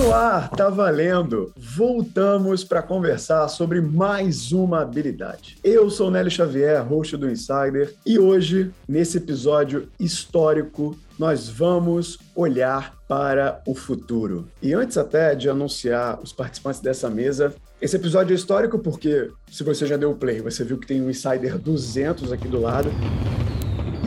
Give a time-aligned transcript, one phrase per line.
[0.00, 1.52] no ar, tá valendo!
[1.54, 5.58] Voltamos para conversar sobre mais uma habilidade.
[5.62, 12.96] Eu sou Nélio Xavier, host do Insider, e hoje, nesse episódio histórico, nós vamos olhar
[13.06, 14.48] para o futuro.
[14.62, 19.62] E antes até de anunciar os participantes dessa mesa, esse episódio é histórico porque, se
[19.62, 22.90] você já deu o play, você viu que tem um Insider 200 aqui do lado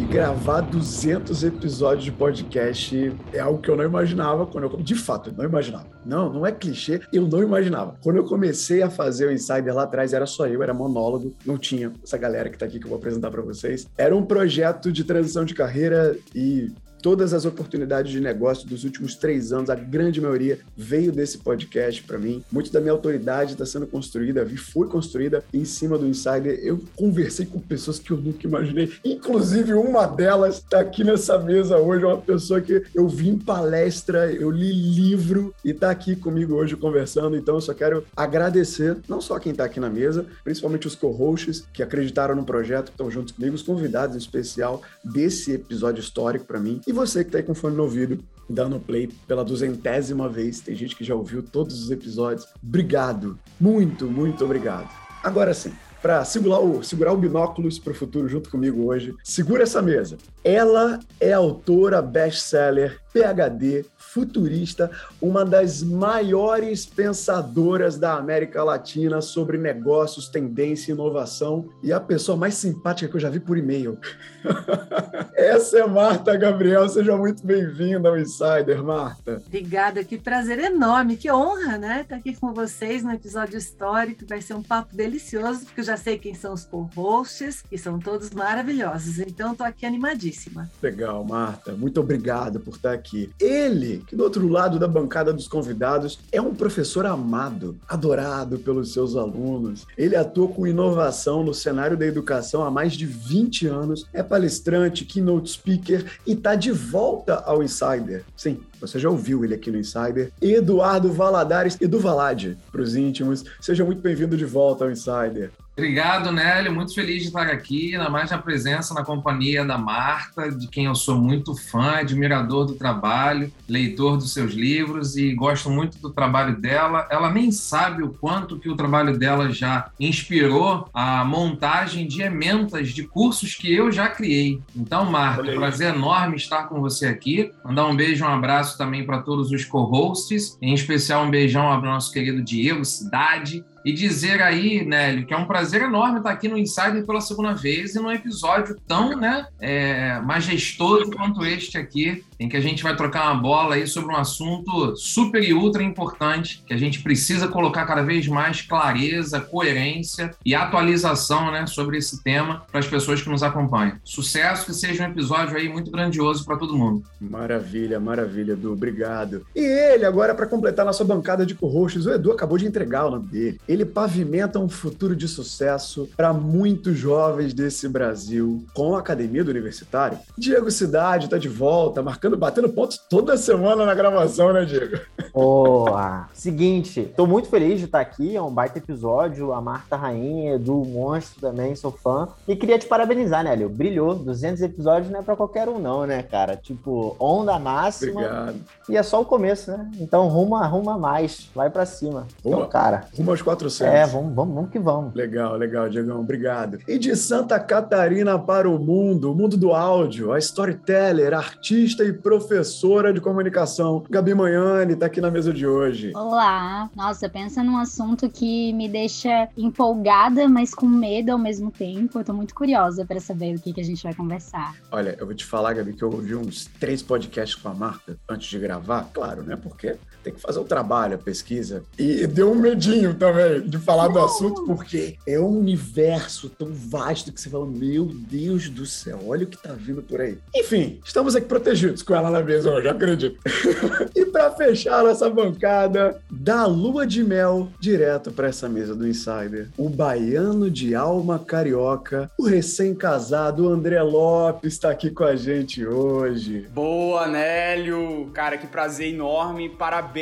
[0.03, 5.30] gravar 200 episódios de podcast é algo que eu não imaginava quando eu de fato,
[5.30, 5.88] eu não imaginava.
[6.05, 7.95] Não, não é clichê, eu não imaginava.
[8.02, 11.58] Quando eu comecei a fazer o Insider lá atrás, era só eu, era monólogo, não
[11.58, 13.88] tinha essa galera que tá aqui que eu vou apresentar para vocês.
[13.97, 16.72] Era um projeto de transição de carreira e
[17.03, 22.02] todas as oportunidades de negócio dos últimos três anos, a grande maioria veio desse podcast
[22.02, 22.41] para mim.
[22.49, 26.58] Muito da minha autoridade está sendo construída, foi construída em cima do Insider.
[26.63, 31.78] Eu conversei com pessoas que eu nunca imaginei, inclusive uma delas está aqui nessa mesa
[31.78, 36.56] hoje, uma pessoa que eu vi em palestra, eu li livro e está aqui comigo
[36.56, 37.35] hoje conversando.
[37.35, 41.66] Então eu só quero agradecer, não só quem está aqui na mesa, principalmente os co-hosts
[41.73, 46.45] que acreditaram no projeto, que estão juntos comigo, os convidados em especial desse episódio histórico
[46.45, 46.80] para mim.
[46.88, 50.59] E e você que está aí com fone no ouvido, dando play pela duzentésima vez,
[50.59, 52.47] tem gente que já ouviu todos os episódios.
[52.61, 54.88] Obrigado, muito, muito obrigado.
[55.23, 59.63] Agora sim, para segurar o, segurar o binóculos para o futuro junto comigo hoje, segura
[59.63, 60.19] essa mesa.
[60.44, 70.30] Ela é autora best-seller, PhD, futurista, uma das maiores pensadoras da América Latina sobre negócios,
[70.30, 73.97] tendência e inovação e a pessoa mais simpática que eu já vi por e-mail.
[75.36, 79.41] Essa é Marta Gabriel, seja muito bem-vinda ao Insider, Marta.
[79.47, 82.02] Obrigada, que prazer enorme, que honra, né?
[82.02, 85.97] Estar aqui com vocês no episódio histórico, vai ser um papo delicioso, porque eu já
[85.97, 90.69] sei quem são os co-hosts, e são todos maravilhosos, então estou aqui animadíssima.
[90.81, 93.31] Legal, Marta, muito obrigado por estar aqui.
[93.40, 98.94] Ele, que do outro lado da bancada dos convidados é um professor amado, adorado pelos
[98.94, 99.86] seus alunos.
[99.97, 105.06] Ele atua com inovação no cenário da educação há mais de 20 anos, é palestrante,
[105.06, 108.24] keynote speaker e está de volta ao Insider.
[108.36, 110.31] Sim, você já ouviu ele aqui no Insider.
[110.41, 113.45] Eduardo Valadares, Edu Valade, para os íntimos.
[113.61, 115.51] Seja muito bem-vindo de volta ao Insider.
[115.75, 116.71] Obrigado, Nélio.
[116.71, 120.85] Muito feliz de estar aqui, ainda mais na presença, na companhia da Marta, de quem
[120.85, 126.11] eu sou muito fã, admirador do trabalho, leitor dos seus livros e gosto muito do
[126.11, 127.07] trabalho dela.
[127.09, 132.89] Ela nem sabe o quanto que o trabalho dela já inspirou a montagem de ementas
[132.89, 134.61] de cursos que eu já criei.
[134.75, 137.51] Então, Marta, prazer enorme estar com você aqui.
[137.65, 141.81] Mandar um beijo, um abraço também para todos os co-hosts, em especial um beijão ao
[141.81, 146.47] nosso querido Diego Cidade, e dizer aí, Nélio, que é um prazer enorme estar aqui
[146.47, 152.23] no Insider pela segunda vez e num episódio tão né, é, majestoso quanto este aqui,
[152.44, 155.81] em que a gente vai trocar uma bola aí sobre um assunto super e ultra
[155.81, 161.98] importante, que a gente precisa colocar cada vez mais clareza, coerência e atualização né, sobre
[161.98, 163.98] esse tema para as pessoas que nos acompanham.
[164.04, 167.04] Sucesso, que seja um episódio aí muito grandioso para todo mundo.
[167.22, 169.46] Maravilha, maravilha, Edu, obrigado.
[169.56, 173.12] E ele, agora, para completar nossa bancada de co-hosts, o Edu acabou de entregar o
[173.12, 173.62] nome dele.
[173.70, 179.52] Ele pavimenta um futuro de sucesso para muitos jovens desse Brasil com a Academia do
[179.52, 180.20] Universitário.
[180.38, 184.99] Diego Cidade está de volta, marcando batendo pontos toda semana na gravação, né, Diego?
[185.33, 186.27] Boa!
[186.33, 189.53] Seguinte, tô muito feliz de estar aqui, é um baita episódio.
[189.53, 192.27] A Marta Rainha, do Monstro também, sou fã.
[192.47, 193.69] E queria te parabenizar, né, Leo?
[193.69, 194.16] Brilhou.
[194.16, 196.55] 200 episódios não é pra qualquer um, não, né, cara?
[196.55, 198.21] Tipo, onda máxima.
[198.21, 198.57] Obrigado.
[198.89, 199.89] E é só o começo, né?
[200.00, 201.50] Então, ruma, ruma mais.
[201.55, 202.27] Vai pra cima.
[202.44, 203.05] Ruma, então, cara.
[203.17, 203.94] Ruma aos 400.
[203.94, 205.13] É, vamos, vamos, vamos que vamos.
[205.13, 206.19] Legal, legal, Diegão.
[206.19, 206.79] Obrigado.
[206.88, 212.12] E de Santa Catarina para o mundo, o mundo do áudio, a storyteller, artista e
[212.13, 214.03] professora de comunicação.
[214.09, 216.12] Gabi Manhani está aqui na mesa de hoje.
[216.16, 216.90] Olá.
[216.96, 222.19] Nossa, pensa num assunto que me deixa empolgada, mas com medo ao mesmo tempo.
[222.19, 224.75] Eu tô muito curiosa para saber o que, que a gente vai conversar.
[224.92, 228.18] Olha, eu vou te falar, Gabi, que eu ouvi uns três podcasts com a Marta
[228.30, 229.10] antes de gravar.
[229.13, 229.56] Claro, né?
[229.56, 231.84] Porque tem que fazer o trabalho, a pesquisa.
[231.98, 237.31] E deu um medinho também de falar do assunto, porque é um universo tão vasto
[237.31, 240.38] que você fala, meu Deus do céu, olha o que tá vindo por aí.
[240.56, 243.38] Enfim, estamos aqui protegidos com ela na mesa hoje, acredito.
[244.16, 249.70] e para fechar essa bancada, da lua de mel direto para essa mesa do Insider,
[249.78, 256.68] o baiano de alma carioca, o recém-casado André Lopes está aqui com a gente hoje.
[256.74, 258.30] Boa, Nélio!
[258.34, 259.70] Cara, que prazer enorme.
[259.70, 260.12] Parabéns.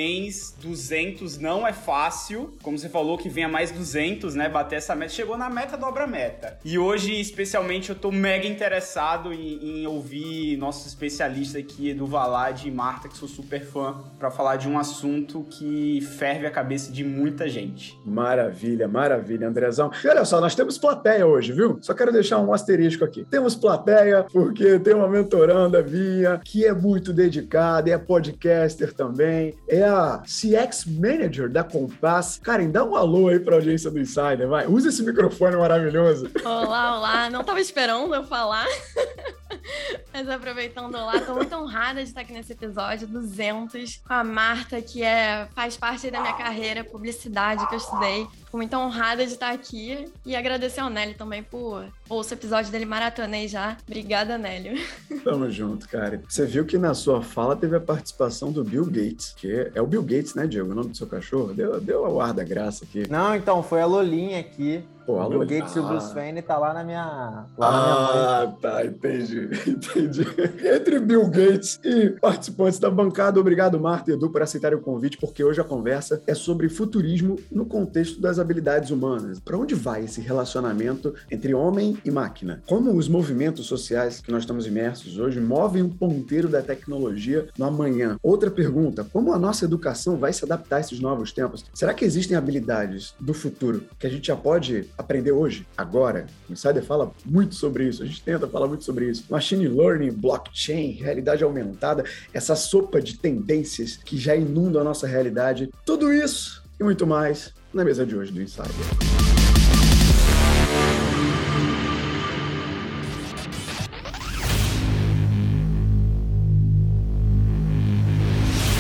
[0.62, 2.54] 200 não é fácil.
[2.62, 4.50] Como você falou, que venha mais 200, né?
[4.50, 5.12] Bater essa meta.
[5.12, 6.58] Chegou na meta, dobra a meta.
[6.64, 12.68] E hoje, especialmente, eu tô mega interessado em, em ouvir nossos especialistas aqui, Edu Valade
[12.68, 16.92] e Marta, que sou super fã, para falar de um assunto que ferve a cabeça
[16.92, 18.00] de muita gente.
[18.06, 19.92] Maravilha, maravilha, Andrezão.
[20.04, 21.78] E olha só, nós temos plateia hoje, viu?
[21.82, 23.26] Só quero deixar um asterisco aqui.
[23.30, 29.81] Temos plateia porque tem uma mentoranda minha que é muito dedicada, é podcaster também, é
[29.84, 32.40] a CX Manager da Compass.
[32.42, 34.68] Karen, dá um alô aí pra audiência do Insider, vai.
[34.68, 36.30] Usa esse microfone maravilhoso.
[36.44, 37.30] Olá, olá.
[37.30, 38.66] Não tava esperando eu falar.
[40.14, 44.82] Mas aproveitando lá, tô muito honrada de estar aqui nesse episódio 200 com a Marta,
[44.82, 48.28] que é, faz parte da minha carreira, publicidade que eu estudei.
[48.52, 52.70] Fico muito honrada de estar aqui e agradecer ao Nélio também por ouço o episódio
[52.70, 53.78] dele maratonei já.
[53.88, 54.78] Obrigada, Nélio.
[55.24, 56.22] Tamo junto, cara.
[56.28, 59.88] Você viu que na sua fala teve a participação do Bill Gates, que é o
[59.88, 60.70] Bill Gates, né, Diego?
[60.70, 61.54] O nome do seu cachorro?
[61.54, 63.10] Deu, deu a ar da graça aqui.
[63.10, 64.84] Não, então, foi a Lolinha aqui.
[65.12, 65.80] Pô, o Bill Gates ah.
[65.80, 67.46] e o Bruce Wayne tá lá na minha.
[67.58, 69.50] Lá ah, na minha tá, entendi.
[69.68, 70.26] Entendi.
[70.64, 75.18] Entre Bill Gates e participantes da bancada, obrigado, Marta e Edu, por aceitarem o convite,
[75.18, 79.40] porque hoje a conversa é sobre futurismo no contexto das habilidades humanas.
[79.40, 82.62] Para onde vai esse relacionamento entre homem e máquina?
[82.68, 87.66] Como os movimentos sociais que nós estamos imersos hoje movem um ponteiro da tecnologia no
[87.66, 88.18] amanhã?
[88.24, 91.66] Outra pergunta: como a nossa educação vai se adaptar a esses novos tempos?
[91.74, 96.28] Será que existem habilidades do futuro que a gente já pode aprender hoje, agora.
[96.50, 99.26] O Insider fala muito sobre isso, a gente tenta falar muito sobre isso.
[99.30, 102.04] Machine learning, blockchain, realidade aumentada,
[102.34, 105.70] essa sopa de tendências que já inundam a nossa realidade.
[105.86, 108.72] Tudo isso e muito mais na mesa de hoje do Insider.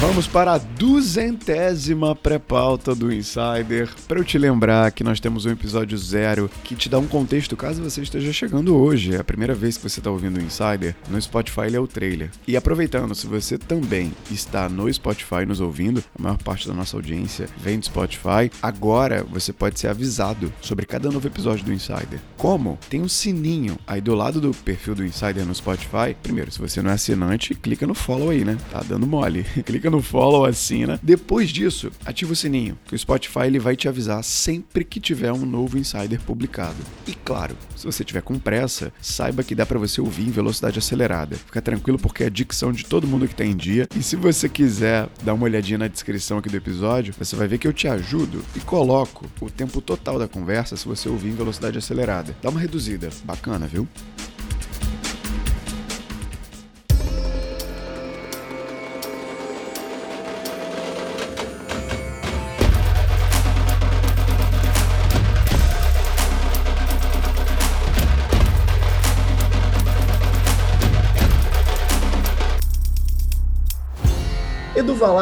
[0.02, 3.88] Vamos para a duzentésima pré-pauta do Insider.
[4.08, 7.56] Para eu te lembrar que nós temos um episódio zero que te dá um contexto
[7.56, 9.14] caso você esteja chegando hoje.
[9.14, 10.96] É a primeira vez que você está ouvindo o Insider.
[11.08, 12.32] No Spotify ele é o trailer.
[12.48, 16.98] E aproveitando, se você também está no Spotify nos ouvindo, a maior parte da nossa
[16.98, 22.20] audiência vem do Spotify, agora você pode ser avisado sobre cada novo episódio do Insider.
[22.38, 22.80] Como?
[22.90, 26.18] Tem um sininho aí do lado do perfil do Insider no Spotify.
[26.24, 28.58] Primeiro, se você não é assinante, clica no follow aí, né?
[28.72, 29.44] Tá dando mole.
[29.64, 31.00] clica no follow, assina.
[31.04, 35.32] Depois disso, ativa o sininho, que o Spotify ele vai te avisar sempre que tiver
[35.32, 36.78] um novo Insider publicado.
[37.06, 40.80] E claro, se você tiver com pressa, saiba que dá para você ouvir em velocidade
[40.80, 41.36] acelerada.
[41.36, 43.88] Fica tranquilo porque é a dicção de todo mundo que tá em dia.
[43.96, 47.58] E se você quiser dar uma olhadinha na descrição aqui do episódio, você vai ver
[47.58, 51.36] que eu te ajudo e coloco o tempo total da conversa se você ouvir em
[51.36, 52.36] velocidade acelerada.
[52.42, 53.88] Dá uma reduzida, bacana, viu?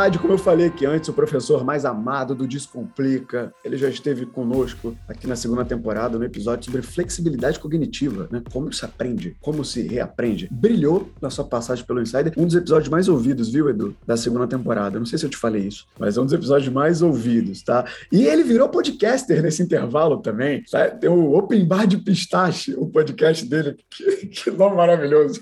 [0.10, 4.26] Valade, como eu falei aqui antes, o professor mais amado do Descomplica, ele já esteve
[4.26, 8.42] conosco aqui na segunda temporada, no episódio sobre flexibilidade cognitiva, né?
[8.52, 10.48] Como se aprende, como se reaprende.
[10.52, 14.48] Brilhou na sua passagem pelo Insider, um dos episódios mais ouvidos, viu, Edu, da segunda
[14.48, 14.98] temporada.
[14.98, 17.86] Não sei se eu te falei isso, mas é um dos episódios mais ouvidos, tá?
[18.12, 20.90] E ele virou podcaster nesse intervalo também, tá?
[20.90, 25.40] Tem o Open Bar de Pistache, o podcast dele, que, que nome maravilhoso.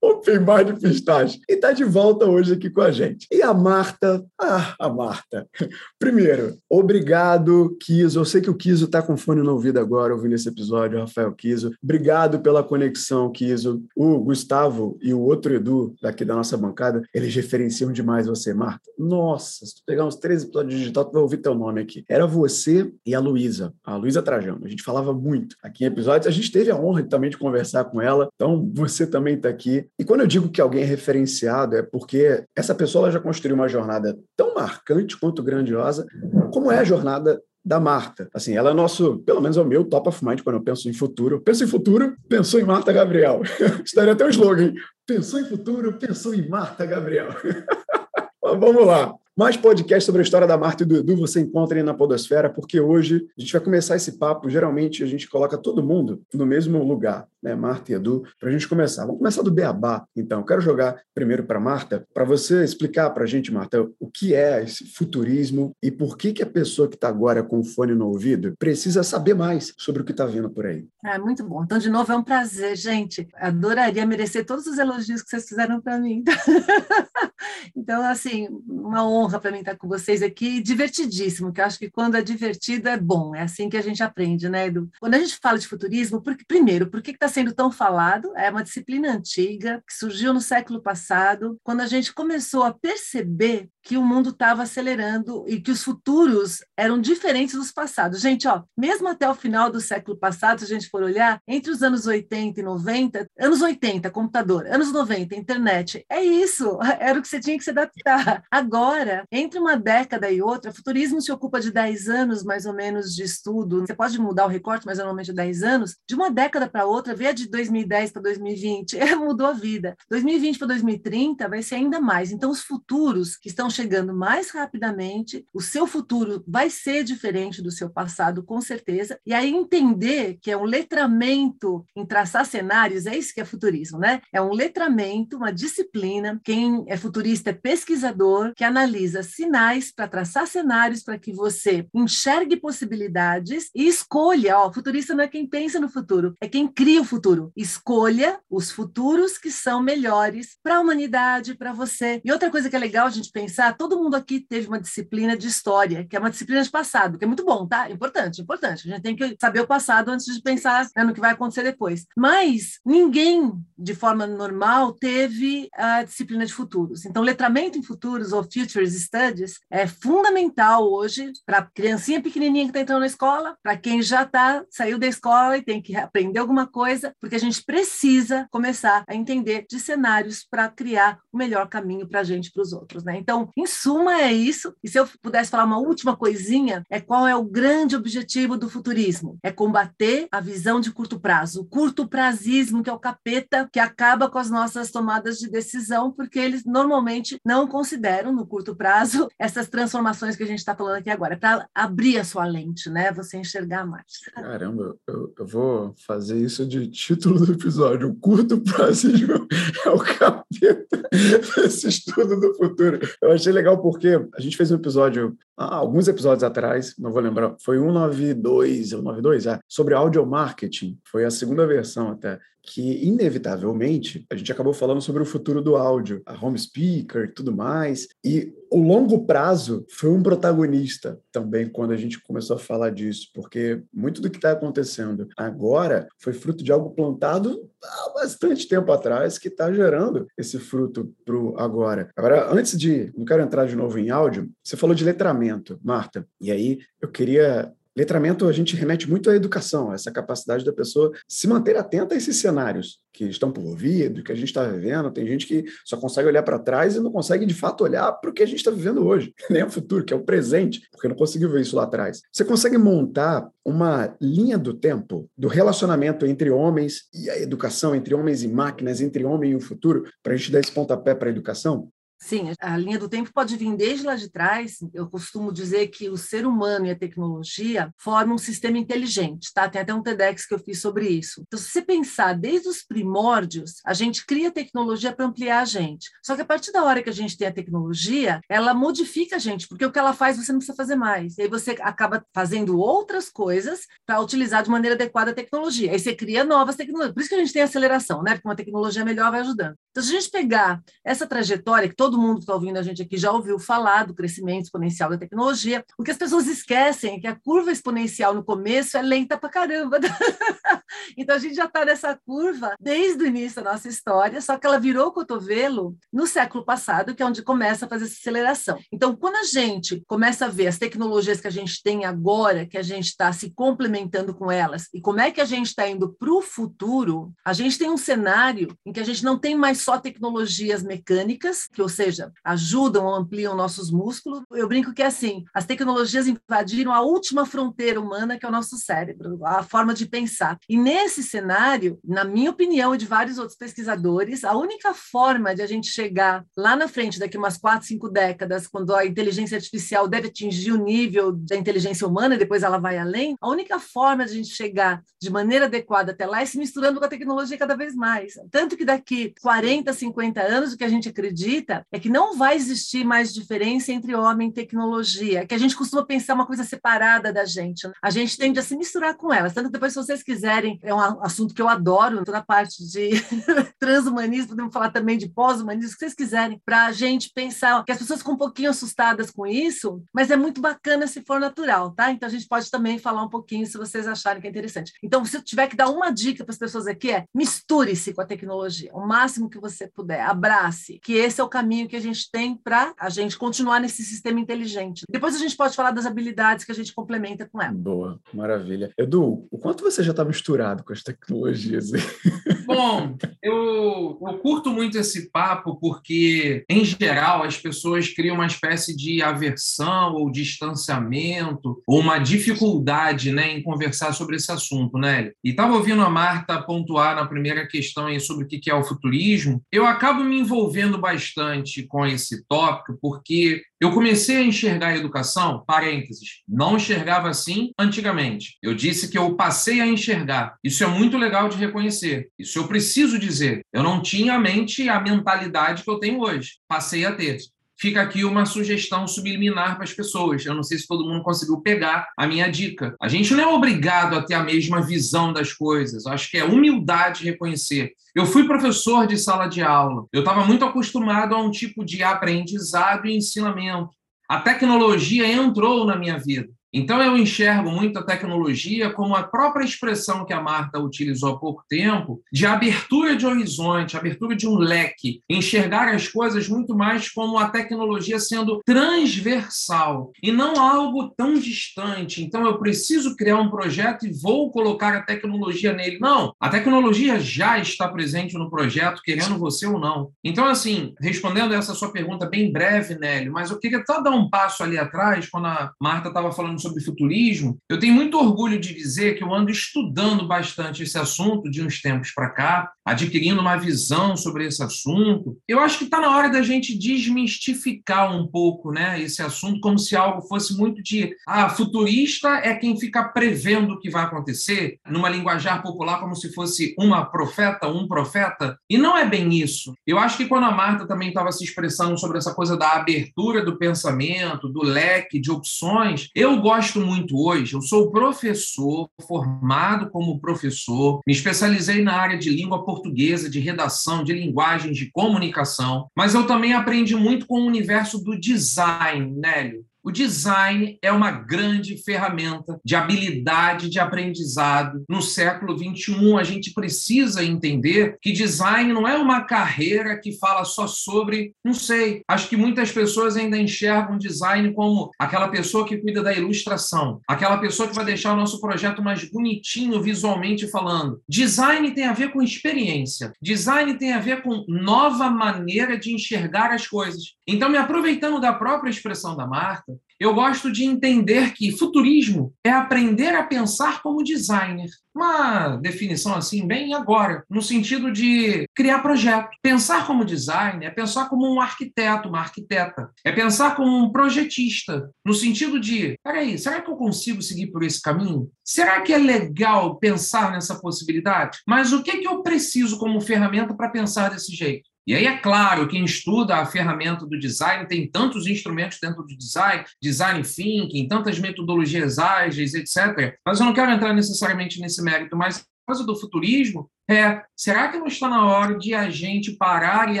[0.06, 1.40] Open Bar de Pistache.
[1.48, 3.26] E está de volta hoje aqui com a gente.
[3.32, 5.48] E a Marta, ah, a Marta.
[5.98, 8.20] Primeiro, obrigado, Kiso.
[8.20, 11.32] Eu sei que o Kiso está com fone no ouvido agora, ouvindo esse episódio, Rafael
[11.32, 11.72] Kiso.
[11.82, 13.82] Obrigado pela conexão, Kiso.
[13.96, 18.82] O Gustavo e o outro Edu, daqui da nossa bancada, eles referenciam demais você, Marta.
[18.96, 22.04] Nossa, se tu pegar uns três episódios digital, tu vai ouvir teu nome aqui.
[22.08, 24.64] Era você e a Luísa, a Luísa Trajano.
[24.64, 26.26] A gente falava muito aqui em episódios.
[26.26, 28.28] A gente teve a honra também de conversar com ela.
[28.34, 29.88] Então, você também está aqui.
[29.98, 33.68] E quando eu digo que alguém é referenciado, é porque essa pessoa já construiu uma
[33.68, 36.06] jornada tão marcante quanto grandiosa,
[36.52, 38.28] como é a jornada da Marta.
[38.32, 40.88] Assim, ela é nosso, pelo menos é o meu top of mind quando eu penso
[40.88, 41.40] em futuro.
[41.40, 43.42] Penso em futuro, pensou em Marta Gabriel.
[43.84, 44.72] Estaria até um slogan.
[45.04, 47.28] Pensou em futuro, pensou em Marta Gabriel.
[48.40, 49.12] Mas vamos lá.
[49.38, 52.48] Mais podcast sobre a história da Marta e do Edu você encontra aí na Podosfera,
[52.48, 54.48] porque hoje a gente vai começar esse papo.
[54.48, 57.54] Geralmente a gente coloca todo mundo no mesmo lugar, né?
[57.54, 59.04] Marta e Edu, para a gente começar.
[59.04, 60.42] Vamos começar do Beabá, então.
[60.42, 64.62] Quero jogar primeiro para Marta, para você explicar para a gente, Marta, o que é
[64.64, 68.08] esse futurismo e por que, que a pessoa que está agora com o fone no
[68.08, 70.86] ouvido precisa saber mais sobre o que está vindo por aí.
[71.04, 71.62] É muito bom.
[71.62, 73.28] Então, de novo, é um prazer, gente.
[73.34, 76.24] Adoraria merecer todos os elogios que vocês fizeram para mim.
[77.76, 81.78] então, assim, uma honra honra para mim estar com vocês aqui, divertidíssimo, que eu acho
[81.78, 84.88] que quando é divertido é bom, é assim que a gente aprende, né, Edu?
[85.00, 88.32] Quando a gente fala de futurismo, porque, primeiro, por que está sendo tão falado?
[88.36, 93.68] É uma disciplina antiga, que surgiu no século passado, quando a gente começou a perceber
[93.86, 98.20] que o mundo estava acelerando e que os futuros eram diferentes dos passados.
[98.20, 101.70] Gente, ó, mesmo até o final do século passado, se a gente for olhar, entre
[101.70, 107.22] os anos 80 e 90, anos 80, computador, anos 90, internet, é isso, era o
[107.22, 108.42] que você tinha que se adaptar.
[108.50, 113.14] Agora, entre uma década e outra, futurismo se ocupa de 10 anos, mais ou menos,
[113.14, 113.86] de estudo.
[113.86, 115.96] Você pode mudar o recorte, mas normalmente 10 anos.
[116.08, 119.96] De uma década para outra, vê a de 2010 para 2020, mudou a vida.
[120.10, 122.32] 2020 para 2030 vai ser ainda mais.
[122.32, 127.70] Então, os futuros que estão chegando mais rapidamente, o seu futuro vai ser diferente do
[127.70, 129.20] seu passado, com certeza.
[129.26, 133.98] E aí entender que é um letramento em traçar cenários, é isso que é futurismo,
[133.98, 134.22] né?
[134.32, 136.40] É um letramento, uma disciplina.
[136.42, 142.56] Quem é futurista é pesquisador que analisa sinais para traçar cenários para que você enxergue
[142.56, 144.58] possibilidades e escolha.
[144.58, 147.52] Ó, futurista não é quem pensa no futuro, é quem cria o futuro.
[147.54, 152.22] Escolha os futuros que são melhores para a humanidade, para você.
[152.24, 155.36] E outra coisa que é legal a gente pensar todo mundo aqui teve uma disciplina
[155.36, 157.90] de história, que é uma disciplina de passado, que é muito bom, tá?
[157.90, 158.88] Importante, importante.
[158.88, 161.62] A gente tem que saber o passado antes de pensar né, no que vai acontecer
[161.62, 162.06] depois.
[162.16, 167.04] Mas ninguém, de forma normal, teve a disciplina de futuros.
[167.04, 172.70] Então, letramento em futuros ou futures studies é fundamental hoje para a criancinha pequenininha que
[172.70, 176.38] está entrando na escola, para quem já tá, saiu da escola e tem que aprender
[176.38, 181.68] alguma coisa, porque a gente precisa começar a entender de cenários para criar o melhor
[181.68, 183.16] caminho para a gente e para os outros, né?
[183.16, 184.74] Então, em suma, é isso.
[184.84, 188.68] E se eu pudesse falar uma última coisinha, é qual é o grande objetivo do
[188.68, 189.38] futurismo?
[189.42, 193.80] É combater a visão de curto prazo, o curto prazismo, que é o capeta que
[193.80, 199.28] acaba com as nossas tomadas de decisão, porque eles normalmente não consideram, no curto prazo,
[199.38, 201.34] essas transformações que a gente está falando aqui agora.
[201.34, 203.10] É para abrir a sua lente, né?
[203.12, 204.04] Você enxergar mais.
[204.34, 208.08] Caramba, eu, eu vou fazer isso de título do episódio.
[208.08, 209.46] O curto prazismo
[209.84, 211.08] é o capeta
[211.56, 213.00] desse estudo do futuro.
[213.22, 217.12] Eu achei achei legal porque a gente fez um episódio, ah, alguns episódios atrás, não
[217.12, 223.06] vou lembrar, foi 192, 192, é, sobre audio marketing, foi a segunda versão até, que
[223.06, 227.54] inevitavelmente a gente acabou falando sobre o futuro do áudio, a home speaker e tudo
[227.54, 232.90] mais, e o longo prazo foi um protagonista também quando a gente começou a falar
[232.90, 238.66] disso, porque muito do que está acontecendo agora foi fruto de algo plantado há bastante
[238.66, 242.10] tempo atrás que está gerando esse fruto para o agora.
[242.16, 245.45] Agora, antes de, não quero entrar de novo em áudio, você falou de letramento,
[245.82, 250.72] Marta, e aí eu queria Letramento, a gente remete muito à educação, essa capacidade da
[250.72, 254.62] pessoa se manter atenta a esses cenários que estão por vir, que a gente está
[254.64, 255.10] vivendo.
[255.10, 258.28] Tem gente que só consegue olhar para trás e não consegue, de fato, olhar para
[258.28, 261.08] o que a gente está vivendo hoje, nem o futuro, que é o presente, porque
[261.08, 262.20] não conseguiu ver isso lá atrás.
[262.30, 268.14] Você consegue montar uma linha do tempo do relacionamento entre homens e a educação, entre
[268.14, 271.30] homens e máquinas, entre homem e o futuro, para a gente dar esse pontapé para
[271.30, 271.88] a educação?
[272.18, 274.78] Sim, a linha do tempo pode vir desde lá de trás.
[274.94, 279.68] Eu costumo dizer que o ser humano e a tecnologia formam um sistema inteligente, tá?
[279.68, 281.42] Tem até um TEDx que eu fiz sobre isso.
[281.46, 286.08] Então, se você pensar desde os primórdios, a gente cria tecnologia para ampliar a gente.
[286.24, 289.38] Só que a partir da hora que a gente tem a tecnologia, ela modifica a
[289.38, 291.36] gente, porque o que ela faz você não precisa fazer mais.
[291.36, 295.92] E aí você acaba fazendo outras coisas para utilizar de maneira adequada a tecnologia.
[295.92, 297.14] Aí você cria novas tecnologias.
[297.14, 298.34] Por isso que a gente tem aceleração, né?
[298.34, 299.76] Porque uma tecnologia melhor vai ajudando.
[299.90, 303.02] Então, se a gente pegar essa trajetória que todo mundo que está ouvindo a gente
[303.02, 305.84] aqui já ouviu falar do crescimento exponencial da tecnologia.
[305.98, 309.48] O que as pessoas esquecem é que a curva exponencial no começo é lenta para
[309.48, 309.98] caramba.
[311.18, 314.64] então a gente já está nessa curva desde o início da nossa história, só que
[314.64, 318.78] ela virou o cotovelo no século passado, que é onde começa a fazer essa aceleração.
[318.92, 322.78] Então, quando a gente começa a ver as tecnologias que a gente tem agora, que
[322.78, 326.14] a gente está se complementando com elas, e como é que a gente está indo
[326.14, 329.80] para o futuro, a gente tem um cenário em que a gente não tem mais
[329.80, 334.42] só tecnologias mecânicas, que, seja, ajudam ou ampliam nossos músculos.
[334.52, 338.52] Eu brinco que é assim, as tecnologias invadiram a última fronteira humana, que é o
[338.52, 340.58] nosso cérebro, a forma de pensar.
[340.68, 345.62] E nesse cenário, na minha opinião e de vários outros pesquisadores, a única forma de
[345.62, 350.06] a gente chegar lá na frente, daqui umas quatro, cinco décadas, quando a inteligência artificial
[350.06, 354.24] deve atingir o nível da inteligência humana e depois ela vai além, a única forma
[354.24, 357.56] de a gente chegar de maneira adequada até lá é se misturando com a tecnologia
[357.56, 358.34] cada vez mais.
[358.50, 362.56] Tanto que daqui 40, 50 anos, o que a gente acredita é que não vai
[362.56, 367.32] existir mais diferença entre homem e tecnologia, que a gente costuma pensar uma coisa separada
[367.32, 367.86] da gente.
[367.86, 367.92] Né?
[368.02, 369.54] A gente tende a se misturar com elas.
[369.54, 373.10] Tanto depois, se vocês quiserem, é um assunto que eu adoro, toda parte de
[373.78, 377.92] transhumanismo, podemos falar também de pós-humanismo, o que vocês quiserem, para a gente pensar que
[377.92, 381.92] as pessoas ficam um pouquinho assustadas com isso, mas é muito bacana se for natural,
[381.92, 382.10] tá?
[382.10, 384.92] Então a gente pode também falar um pouquinho se vocês acharem que é interessante.
[385.02, 388.20] Então, se eu tiver que dar uma dica para as pessoas aqui, é misture-se com
[388.20, 392.00] a tecnologia, o máximo que você puder, abrace, que esse é o caminho que a
[392.00, 395.04] gente tem para a gente continuar nesse sistema inteligente.
[395.10, 397.74] Depois a gente pode falar das habilidades que a gente complementa com ela.
[397.74, 398.90] Boa, maravilha.
[398.96, 401.90] Edu, o quanto você já está misturado com as tecnologias?
[402.66, 408.96] Bom, eu, eu curto muito esse papo porque, em geral, as pessoas criam uma espécie
[408.96, 415.32] de aversão ou distanciamento ou uma dificuldade né, em conversar sobre esse assunto, né?
[415.44, 418.84] E estava ouvindo a Marta pontuar na primeira questão aí sobre o que é o
[418.84, 419.62] futurismo.
[419.70, 425.62] Eu acabo me envolvendo bastante com esse tópico porque eu comecei a enxergar a educação,
[425.66, 428.56] parênteses, não enxergava assim antigamente.
[428.62, 430.56] Eu disse que eu passei a enxergar.
[430.64, 432.28] Isso é muito legal de reconhecer.
[432.38, 433.62] Isso eu preciso dizer.
[433.72, 436.52] Eu não tinha a mente, a mentalidade que eu tenho hoje.
[436.66, 437.36] Passei a ter
[437.78, 440.44] fica aqui uma sugestão subliminar para as pessoas.
[440.44, 442.96] Eu não sei se todo mundo conseguiu pegar a minha dica.
[443.00, 446.06] A gente não é obrigado a ter a mesma visão das coisas.
[446.06, 447.92] Eu acho que é humildade reconhecer.
[448.14, 450.06] Eu fui professor de sala de aula.
[450.12, 453.90] Eu estava muito acostumado a um tipo de aprendizado e ensinamento.
[454.28, 456.48] A tecnologia entrou na minha vida.
[456.76, 461.38] Então, eu enxergo muito a tecnologia como a própria expressão que a Marta utilizou há
[461.38, 467.10] pouco tempo, de abertura de horizonte, abertura de um leque, enxergar as coisas muito mais
[467.10, 472.22] como a tecnologia sendo transversal e não algo tão distante.
[472.22, 475.98] Então, eu preciso criar um projeto e vou colocar a tecnologia nele.
[475.98, 480.10] Não, a tecnologia já está presente no projeto, querendo você ou não.
[480.22, 484.28] Então, assim, respondendo essa sua pergunta bem breve, Nélio, mas eu queria só dar um
[484.28, 488.74] passo ali atrás, quando a Marta estava falando sobre futurismo, eu tenho muito orgulho de
[488.74, 493.56] dizer que eu ando estudando bastante esse assunto de uns tempos para cá, adquirindo uma
[493.56, 495.36] visão sobre esse assunto.
[495.48, 499.78] Eu acho que está na hora da gente desmistificar um pouco né, esse assunto, como
[499.78, 504.78] se algo fosse muito de ah, futurista é quem fica prevendo o que vai acontecer,
[504.88, 508.58] numa linguajar popular, como se fosse uma profeta, um profeta.
[508.68, 509.74] E não é bem isso.
[509.86, 513.44] Eu acho que quando a Marta também estava se expressando sobre essa coisa da abertura
[513.44, 519.90] do pensamento, do leque de opções, eu gosto gosto muito hoje, eu sou professor, formado
[519.90, 525.88] como professor, me especializei na área de língua portuguesa, de redação, de linguagens, de comunicação,
[525.94, 529.66] mas eu também aprendi muito com o universo do design, Nélio.
[529.86, 534.84] O design é uma grande ferramenta de habilidade de aprendizado.
[534.88, 540.44] No século XXI, a gente precisa entender que design não é uma carreira que fala
[540.44, 545.76] só sobre, não sei, acho que muitas pessoas ainda enxergam design como aquela pessoa que
[545.76, 551.00] cuida da ilustração, aquela pessoa que vai deixar o nosso projeto mais bonitinho visualmente falando.
[551.08, 556.50] Design tem a ver com experiência, design tem a ver com nova maneira de enxergar
[556.50, 557.14] as coisas.
[557.28, 562.50] Então, me aproveitando da própria expressão da Marta, eu gosto de entender que futurismo é
[562.50, 564.68] aprender a pensar como designer.
[564.94, 569.30] Uma definição assim, bem agora, no sentido de criar projeto.
[569.42, 572.90] Pensar como designer é pensar como um arquiteto, uma arquiteta.
[573.04, 577.64] É pensar como um projetista, no sentido de: peraí, será que eu consigo seguir por
[577.64, 578.30] esse caminho?
[578.44, 581.38] Será que é legal pensar nessa possibilidade?
[581.46, 584.75] Mas o que, que eu preciso como ferramenta para pensar desse jeito?
[584.86, 589.16] E aí, é claro, quem estuda a ferramenta do design tem tantos instrumentos dentro do
[589.16, 593.18] design, design thinking, tantas metodologias ágeis, etc.
[593.26, 597.68] Mas eu não quero entrar necessariamente nesse mérito, mas a coisa do futurismo é: será
[597.68, 600.00] que não está na hora de a gente parar e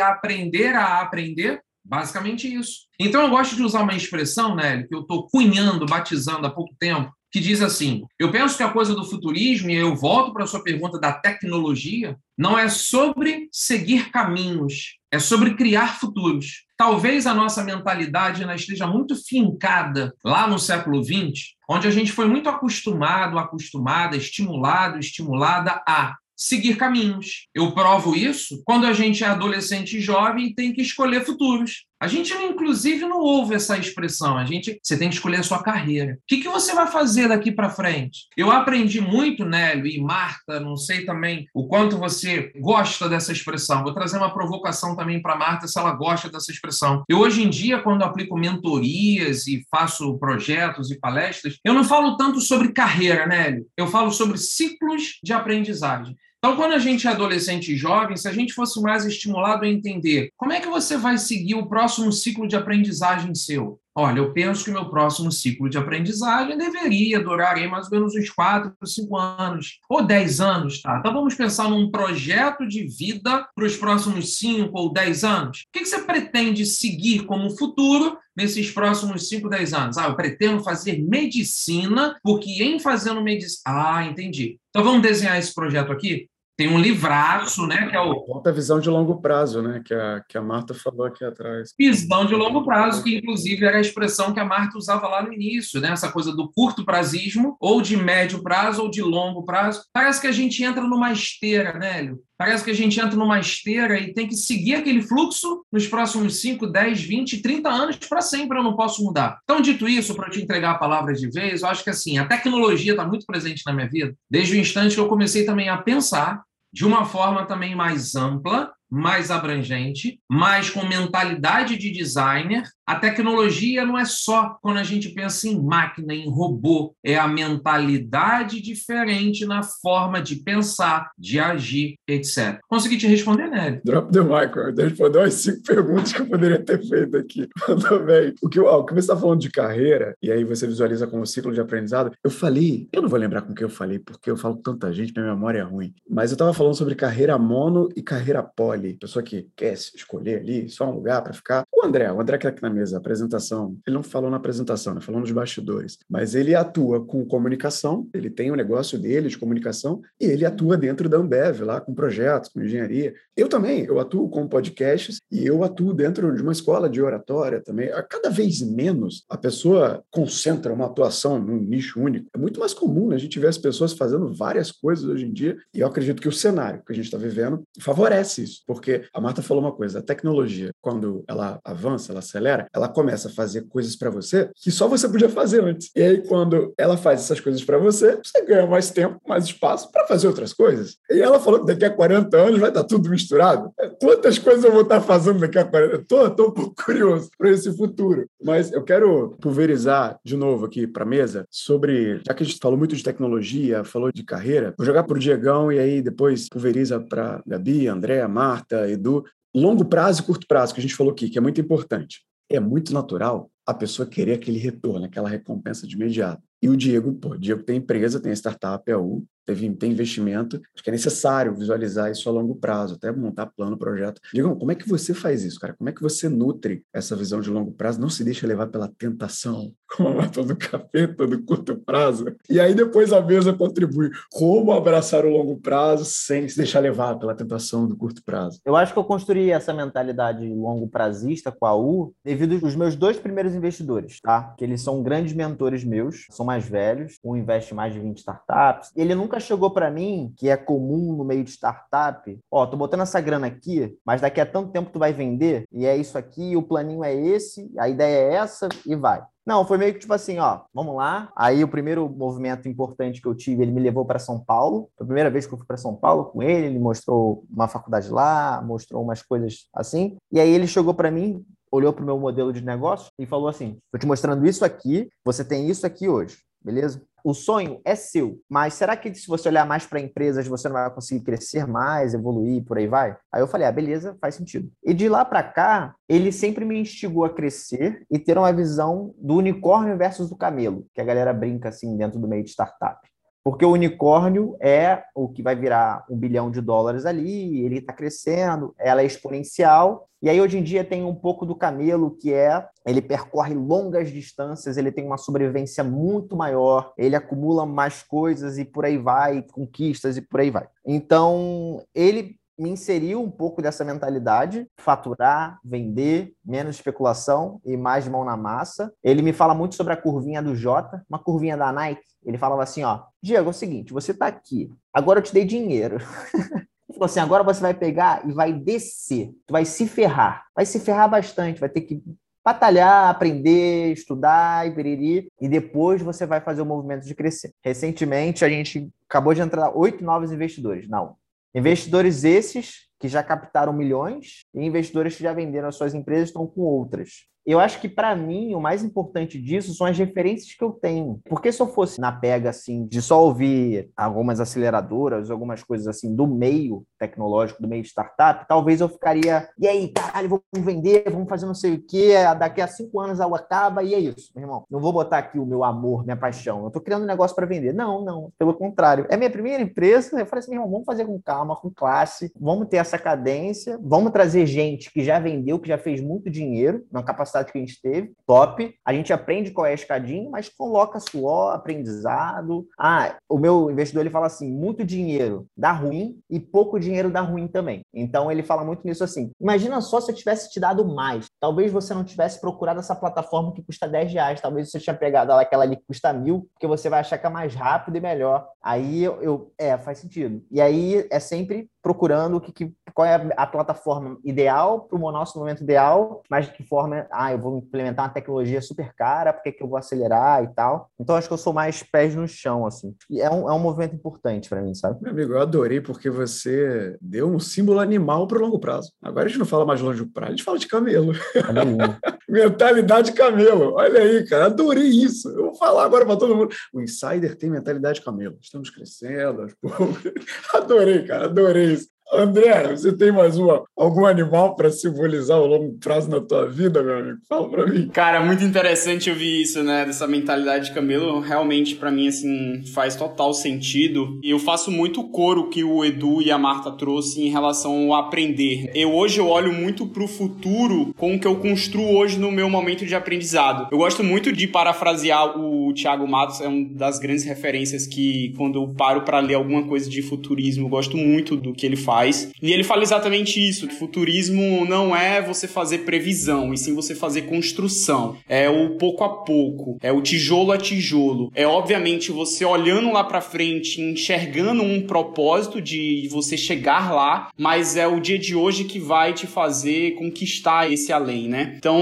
[0.00, 1.60] aprender a aprender?
[1.84, 2.86] Basicamente isso.
[2.98, 6.74] Então eu gosto de usar uma expressão, Nélio, que eu estou cunhando, batizando há pouco
[6.78, 10.44] tempo, que diz assim: eu penso que a coisa do futurismo, e eu volto para
[10.44, 16.64] a sua pergunta da tecnologia, não é sobre seguir caminhos, é sobre criar futuros.
[16.78, 22.10] Talvez a nossa mentalidade ainda esteja muito fincada lá no século XX, onde a gente
[22.10, 27.48] foi muito acostumado, acostumada, estimulado, estimulada a seguir caminhos.
[27.54, 31.84] Eu provo isso quando a gente é adolescente e jovem e tem que escolher futuros.
[31.98, 34.36] A gente, inclusive, não ouve essa expressão.
[34.36, 36.14] A gente, você tem que escolher a sua carreira.
[36.14, 38.26] O que, que você vai fazer daqui para frente?
[38.36, 43.82] Eu aprendi muito, Nélio e Marta, não sei também o quanto você gosta dessa expressão.
[43.82, 47.02] Vou trazer uma provocação também para Marta, se ela gosta dessa expressão.
[47.08, 52.16] Eu, hoje em dia, quando aplico mentorias e faço projetos e palestras, eu não falo
[52.16, 53.66] tanto sobre carreira, Nélio.
[53.76, 56.14] Eu falo sobre ciclos de aprendizagem.
[56.38, 59.68] Então, quando a gente é adolescente e jovem, se a gente fosse mais estimulado a
[59.68, 63.80] entender como é que você vai seguir o próximo ciclo de aprendizagem seu?
[63.98, 67.92] Olha, eu penso que o meu próximo ciclo de aprendizagem deveria durar aí mais ou
[67.92, 70.98] menos uns 4, 5 anos, ou 10 anos, tá?
[70.98, 75.60] Então vamos pensar num projeto de vida para os próximos 5 ou 10 anos.
[75.60, 79.96] O que você pretende seguir como futuro nesses próximos 5, 10 anos?
[79.96, 83.62] Ah, eu pretendo fazer medicina, porque em fazendo medicina.
[83.64, 84.58] Ah, entendi.
[84.68, 86.28] Então vamos desenhar esse projeto aqui?
[86.56, 87.86] Tem um livraço, né?
[87.88, 88.24] Que é o.
[88.26, 89.82] Volta a visão de longo prazo, né?
[89.84, 91.74] Que a, que a Marta falou aqui atrás.
[91.78, 95.32] Visão de longo prazo, que inclusive era a expressão que a Marta usava lá no
[95.32, 95.90] início, né?
[95.90, 99.82] Essa coisa do curto prazismo, ou de médio prazo, ou de longo prazo.
[99.92, 102.20] Parece que a gente entra numa esteira, né, Hélio?
[102.38, 106.40] Parece que a gente entra numa esteira e tem que seguir aquele fluxo nos próximos
[106.40, 109.38] 5, 10, 20, 30 anos para sempre eu não posso mudar.
[109.44, 112.26] Então, dito isso, para te entregar a palavra de vez, eu acho que assim, a
[112.26, 115.78] tecnologia está muito presente na minha vida, desde o instante que eu comecei também a
[115.78, 116.42] pensar
[116.76, 122.62] de uma forma também mais ampla mais abrangente, mais com mentalidade de designer.
[122.86, 127.26] A tecnologia não é só quando a gente pensa em máquina, em robô, é a
[127.26, 132.60] mentalidade diferente na forma de pensar, de agir, etc.
[132.68, 133.80] Consegui te responder, Nery?
[133.84, 137.48] Drop the mic, respondeu as cinco perguntas que eu poderia ter feito aqui.
[137.68, 138.32] Mandou bem.
[138.40, 141.26] O que, ó, o que você está falando de carreira, e aí você visualiza como
[141.26, 144.36] ciclo de aprendizado, eu falei, eu não vou lembrar com que eu falei, porque eu
[144.36, 147.88] falo com tanta gente, minha memória é ruim, mas eu estava falando sobre carreira mono
[147.96, 151.64] e carreira poli pessoa que quer escolher ali só um lugar para ficar.
[151.74, 154.94] O André, o André que está aqui na mesa, apresentação, ele não falou na apresentação,
[154.94, 155.00] né?
[155.00, 159.38] falou nos bastidores, mas ele atua com comunicação, ele tem o um negócio dele de
[159.38, 163.14] comunicação e ele atua dentro da Ambev, lá com projetos, com engenharia.
[163.36, 167.60] Eu também, eu atuo com podcasts e eu atuo dentro de uma escola de oratória
[167.60, 167.90] também.
[168.08, 172.28] Cada vez menos a pessoa concentra uma atuação num nicho único.
[172.34, 173.16] É muito mais comum né?
[173.16, 176.28] a gente ver as pessoas fazendo várias coisas hoje em dia e eu acredito que
[176.28, 178.62] o cenário que a gente está vivendo favorece isso.
[178.66, 183.28] Porque a Marta falou uma coisa: a tecnologia, quando ela avança, ela acelera, ela começa
[183.28, 185.90] a fazer coisas para você que só você podia fazer antes.
[185.94, 189.90] E aí, quando ela faz essas coisas para você, você ganha mais tempo, mais espaço
[189.90, 190.96] para fazer outras coisas.
[191.10, 193.70] E ela falou que daqui a 40 anos vai estar tudo misturado.
[193.78, 196.30] É, quantas coisas eu vou estar fazendo daqui a 40 anos?
[196.30, 198.26] Estou um pouco curioso para esse futuro.
[198.42, 202.78] Mas eu quero pulverizar de novo aqui para mesa sobre, já que a gente falou
[202.78, 207.00] muito de tecnologia, falou de carreira, vou jogar para o Diegão e aí depois pulveriza
[207.00, 209.24] para Gabi, André, Marta, Edu,
[209.54, 212.20] longo prazo e curto prazo, que a gente falou aqui, que é muito importante.
[212.48, 216.42] É muito natural a pessoa querer aquele retorno, aquela recompensa de imediato.
[216.62, 220.60] E o Diego, pô, o Diego tem empresa, tem startup, é o teve, tem investimento,
[220.74, 224.20] acho que é necessário visualizar isso a longo prazo, até montar plano, projeto.
[224.34, 225.74] Digam, como é que você faz isso, cara?
[225.74, 228.00] Como é que você nutre essa visão de longo prazo?
[228.00, 232.34] Não se deixa levar pela tentação, como a mata do capeta do curto prazo.
[232.50, 234.10] E aí depois a mesa contribui.
[234.32, 238.60] Como abraçar o longo prazo sem se deixar levar pela tentação do curto prazo?
[238.64, 242.96] Eu acho que eu construí essa mentalidade longo prazista com a U devido aos meus
[242.96, 244.54] dois primeiros investidores, tá?
[244.58, 248.90] Que eles são grandes mentores meus, são mais velhos, um investe mais de 20 startups.
[248.96, 252.76] Ele nunca nunca chegou para mim, que é comum no meio de startup, ó, tô
[252.76, 256.16] botando essa grana aqui, mas daqui a tanto tempo tu vai vender, e é isso
[256.16, 259.22] aqui, o planinho é esse, a ideia é essa, e vai.
[259.44, 261.30] Não, foi meio que tipo assim, ó, vamos lá.
[261.36, 264.88] Aí o primeiro movimento importante que eu tive, ele me levou para São Paulo.
[264.96, 267.68] Foi a primeira vez que eu fui para São Paulo com ele, ele mostrou uma
[267.68, 270.16] faculdade lá, mostrou umas coisas assim.
[270.32, 273.46] E aí ele chegou para mim, olhou para o meu modelo de negócio e falou
[273.46, 277.00] assim: "Tô te mostrando isso aqui, você tem isso aqui hoje, beleza?
[277.26, 280.76] O sonho é seu, mas será que se você olhar mais para empresas você não
[280.76, 283.16] vai conseguir crescer mais, evoluir, por aí vai?
[283.32, 284.70] Aí eu falei, ah, beleza, faz sentido.
[284.84, 289.12] E de lá para cá, ele sempre me instigou a crescer e ter uma visão
[289.18, 293.00] do unicórnio versus do camelo, que a galera brinca assim dentro do meio de startup.
[293.46, 297.92] Porque o unicórnio é o que vai virar um bilhão de dólares ali, ele está
[297.92, 300.08] crescendo, ela é exponencial.
[300.20, 304.10] E aí, hoje em dia, tem um pouco do camelo, que é ele percorre longas
[304.10, 309.42] distâncias, ele tem uma sobrevivência muito maior, ele acumula mais coisas e por aí vai,
[309.52, 310.66] conquistas e por aí vai.
[310.84, 318.24] Então, ele me inseriu um pouco dessa mentalidade, faturar, vender, menos especulação e mais mão
[318.24, 318.92] na massa.
[319.02, 322.02] Ele me fala muito sobre a curvinha do Jota, uma curvinha da Nike.
[322.24, 325.44] Ele falava assim, ó, Diego, é o seguinte, você tá aqui, agora eu te dei
[325.44, 325.96] dinheiro.
[326.34, 326.44] Ele
[326.94, 330.80] falou assim, agora você vai pegar e vai descer, tu vai se ferrar, vai se
[330.80, 332.02] ferrar bastante, vai ter que
[332.44, 337.52] batalhar, aprender, estudar e periri, e depois você vai fazer o movimento de crescer.
[337.60, 341.16] Recentemente, a gente acabou de entrar oito novos investidores, não,
[341.56, 346.46] Investidores esses que já captaram milhões e investidores que já venderam as suas empresas estão
[346.46, 347.24] com outras.
[347.46, 351.20] Eu acho que para mim o mais importante disso são as referências que eu tenho.
[351.28, 356.14] Porque se eu fosse na pega assim de só ouvir algumas aceleradoras, algumas coisas assim
[356.14, 361.28] do meio tecnológico, do meio startup, talvez eu ficaria, e aí, caralho, vamos vender, vamos
[361.28, 364.44] fazer não sei o quê, daqui a cinco anos a acaba e é isso, meu
[364.44, 364.64] irmão.
[364.70, 366.64] Não vou botar aqui o meu amor, minha paixão.
[366.64, 367.72] Eu tô criando um negócio para vender.
[367.72, 369.06] Não, não, pelo contrário.
[369.08, 372.32] É minha primeira empresa, eu falei assim, meu irmão, vamos fazer com calma, com classe,
[372.38, 376.84] vamos ter essa cadência, vamos trazer gente que já vendeu, que já fez muito dinheiro,
[376.90, 378.74] na capacidade que a gente teve, top.
[378.84, 382.66] A gente aprende qual é a escadinha, mas coloca suor, aprendizado.
[382.78, 387.20] Ah, o meu investidor ele fala assim: muito dinheiro dá ruim e pouco dinheiro dá
[387.20, 387.82] ruim também.
[387.92, 389.30] Então ele fala muito nisso assim.
[389.40, 391.26] Imagina só se eu tivesse te dado mais.
[391.46, 394.40] Talvez você não tivesse procurado essa plataforma que custa 10 reais.
[394.40, 397.30] Talvez você tinha pegado aquela ali que custa mil, porque você vai achar que é
[397.30, 398.48] mais rápido e melhor.
[398.60, 400.44] Aí eu, eu é, faz sentido.
[400.50, 405.38] E aí é sempre procurando que, que, qual é a plataforma ideal para o nosso
[405.38, 409.52] momento ideal, mas de que forma, ah, eu vou implementar uma tecnologia super cara, porque
[409.52, 410.90] que eu vou acelerar e tal.
[410.98, 412.92] Então acho que eu sou mais pés no chão, assim.
[413.08, 415.00] E é um, é um movimento importante para mim, sabe?
[415.00, 418.90] Meu amigo, eu adorei porque você deu um símbolo animal para o longo prazo.
[419.00, 421.12] Agora a gente não fala mais longe do prazo, a gente fala de camelo.
[422.28, 423.74] mentalidade camelo.
[423.74, 425.28] Olha aí, cara, adorei isso.
[425.30, 426.54] Eu vou falar agora para todo mundo.
[426.72, 428.38] O Insider tem mentalidade camelo.
[428.40, 429.46] Estamos crescendo.
[430.54, 431.95] Adorei, cara, adorei isso.
[432.12, 436.82] André, você tem mais uma, algum animal para simbolizar o longo prazo na tua vida,
[436.82, 437.18] meu amigo?
[437.28, 437.88] Fala para mim.
[437.88, 439.84] Cara, muito interessante ouvir isso, né?
[439.84, 441.18] Dessa mentalidade de camelo.
[441.20, 444.20] Realmente, para mim, assim, faz total sentido.
[444.22, 448.04] E eu faço muito coro que o Edu e a Marta trouxe em relação ao
[448.04, 448.70] aprender.
[448.74, 452.48] Eu hoje eu olho muito pro futuro com o que eu construo hoje no meu
[452.48, 453.68] momento de aprendizado.
[453.70, 458.60] Eu gosto muito de parafrasear o Thiago Matos, é uma das grandes referências que, quando
[458.60, 461.95] eu paro para ler alguma coisa de futurismo, eu gosto muito do que ele faz
[461.96, 462.30] faz.
[462.42, 466.94] E ele fala exatamente isso, que futurismo não é você fazer previsão, e sim você
[466.94, 468.16] fazer construção.
[468.28, 471.30] É o pouco a pouco, é o tijolo a tijolo.
[471.34, 477.76] É obviamente você olhando lá para frente, enxergando um propósito de você chegar lá, mas
[477.76, 481.54] é o dia de hoje que vai te fazer conquistar esse além, né?
[481.56, 481.80] Então,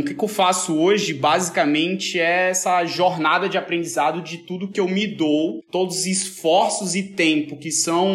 [0.00, 4.80] o que, que eu faço hoje, basicamente, é essa jornada de aprendizado de tudo que
[4.80, 8.10] eu me dou, todos os esforços e tempo que são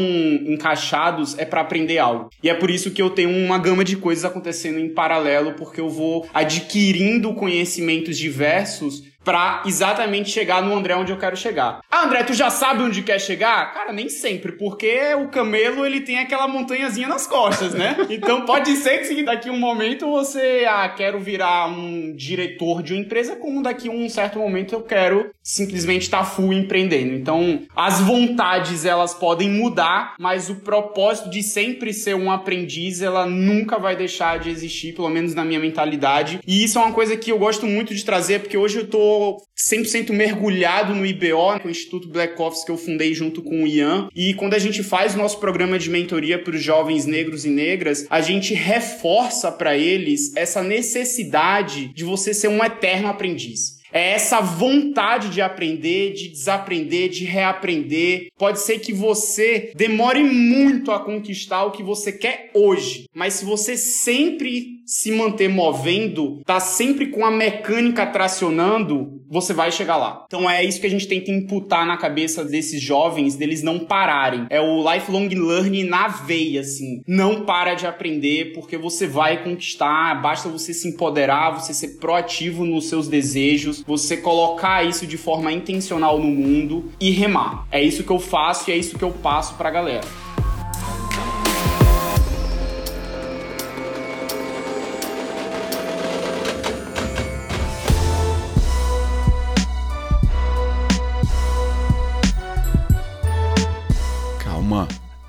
[0.47, 2.29] encaixados é para aprender algo.
[2.41, 5.79] E é por isso que eu tenho uma gama de coisas acontecendo em paralelo, porque
[5.79, 11.81] eu vou adquirindo conhecimentos diversos para exatamente chegar no André onde eu quero chegar.
[11.91, 13.73] Ah, André, tu já sabe onde quer chegar?
[13.73, 17.97] Cara, nem sempre, porque o camelo ele tem aquela montanhazinha nas costas, né?
[18.07, 23.01] Então pode ser que daqui um momento você, ah, quero virar um diretor de uma
[23.01, 27.13] empresa, como daqui um certo momento eu quero simplesmente estar tá full empreendendo.
[27.13, 33.25] Então, as vontades elas podem mudar, mas o propósito de sempre ser um aprendiz, ela
[33.25, 36.39] nunca vai deixar de existir, pelo menos na minha mentalidade.
[36.45, 39.14] E isso é uma coisa que eu gosto muito de trazer, porque hoje eu tô
[39.57, 43.67] 100% mergulhado no IBO, com o Instituto Black Office que eu fundei junto com o
[43.67, 44.09] Ian.
[44.15, 47.49] E quando a gente faz o nosso programa de mentoria para os jovens negros e
[47.49, 53.74] negras, a gente reforça para eles essa necessidade de você ser um eterno aprendiz.
[53.95, 58.27] É essa vontade de aprender, de desaprender, de reaprender.
[58.37, 63.45] Pode ser que você demore muito a conquistar o que você quer hoje, mas se
[63.45, 70.23] você sempre se manter movendo, tá sempre com a mecânica tracionando, você vai chegar lá.
[70.25, 74.45] Então é isso que a gente tenta imputar na cabeça desses jovens, deles não pararem.
[74.49, 77.01] É o lifelong learning na veia, assim.
[77.07, 82.65] Não para de aprender, porque você vai conquistar, basta você se empoderar, você ser proativo
[82.65, 87.67] nos seus desejos, você colocar isso de forma intencional no mundo e remar.
[87.71, 90.24] É isso que eu faço e é isso que eu passo pra galera.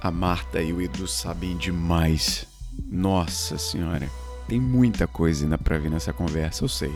[0.07, 2.47] A Marta e o Edu sabem demais.
[2.89, 4.09] Nossa senhora,
[4.47, 6.95] tem muita coisa ainda para vir nessa conversa, eu sei.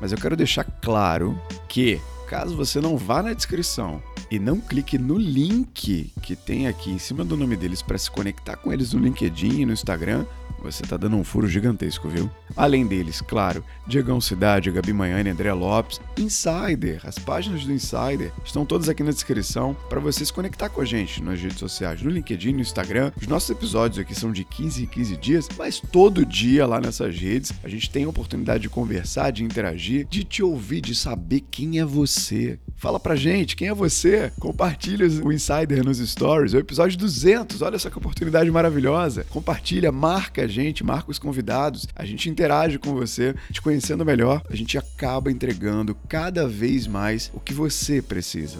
[0.00, 1.36] Mas eu quero deixar claro
[1.68, 4.00] que, caso você não vá na descrição
[4.32, 8.10] e não clique no link que tem aqui em cima do nome deles para se
[8.10, 10.24] conectar com eles no LinkedIn e no Instagram,
[10.62, 12.30] você tá dando um furo gigantesco, viu?
[12.56, 18.64] Além deles, claro, Diegão Cidade, Gabi Manhane, André Lopes, Insider, as páginas do Insider estão
[18.64, 22.10] todas aqui na descrição para você se conectar com a gente nas redes sociais, no
[22.10, 23.12] LinkedIn, no Instagram.
[23.20, 27.18] Os nossos episódios aqui são de 15 em 15 dias, mas todo dia lá nessas
[27.18, 31.40] redes a gente tem a oportunidade de conversar, de interagir, de te ouvir, de saber
[31.50, 34.32] quem é você Fala pra gente, quem é você?
[34.40, 39.24] Compartilha o Insider nos stories, é o episódio 200, olha só que oportunidade maravilhosa.
[39.30, 44.42] Compartilha, marca a gente, marca os convidados, a gente interage com você, te conhecendo melhor,
[44.50, 48.58] a gente acaba entregando cada vez mais o que você precisa.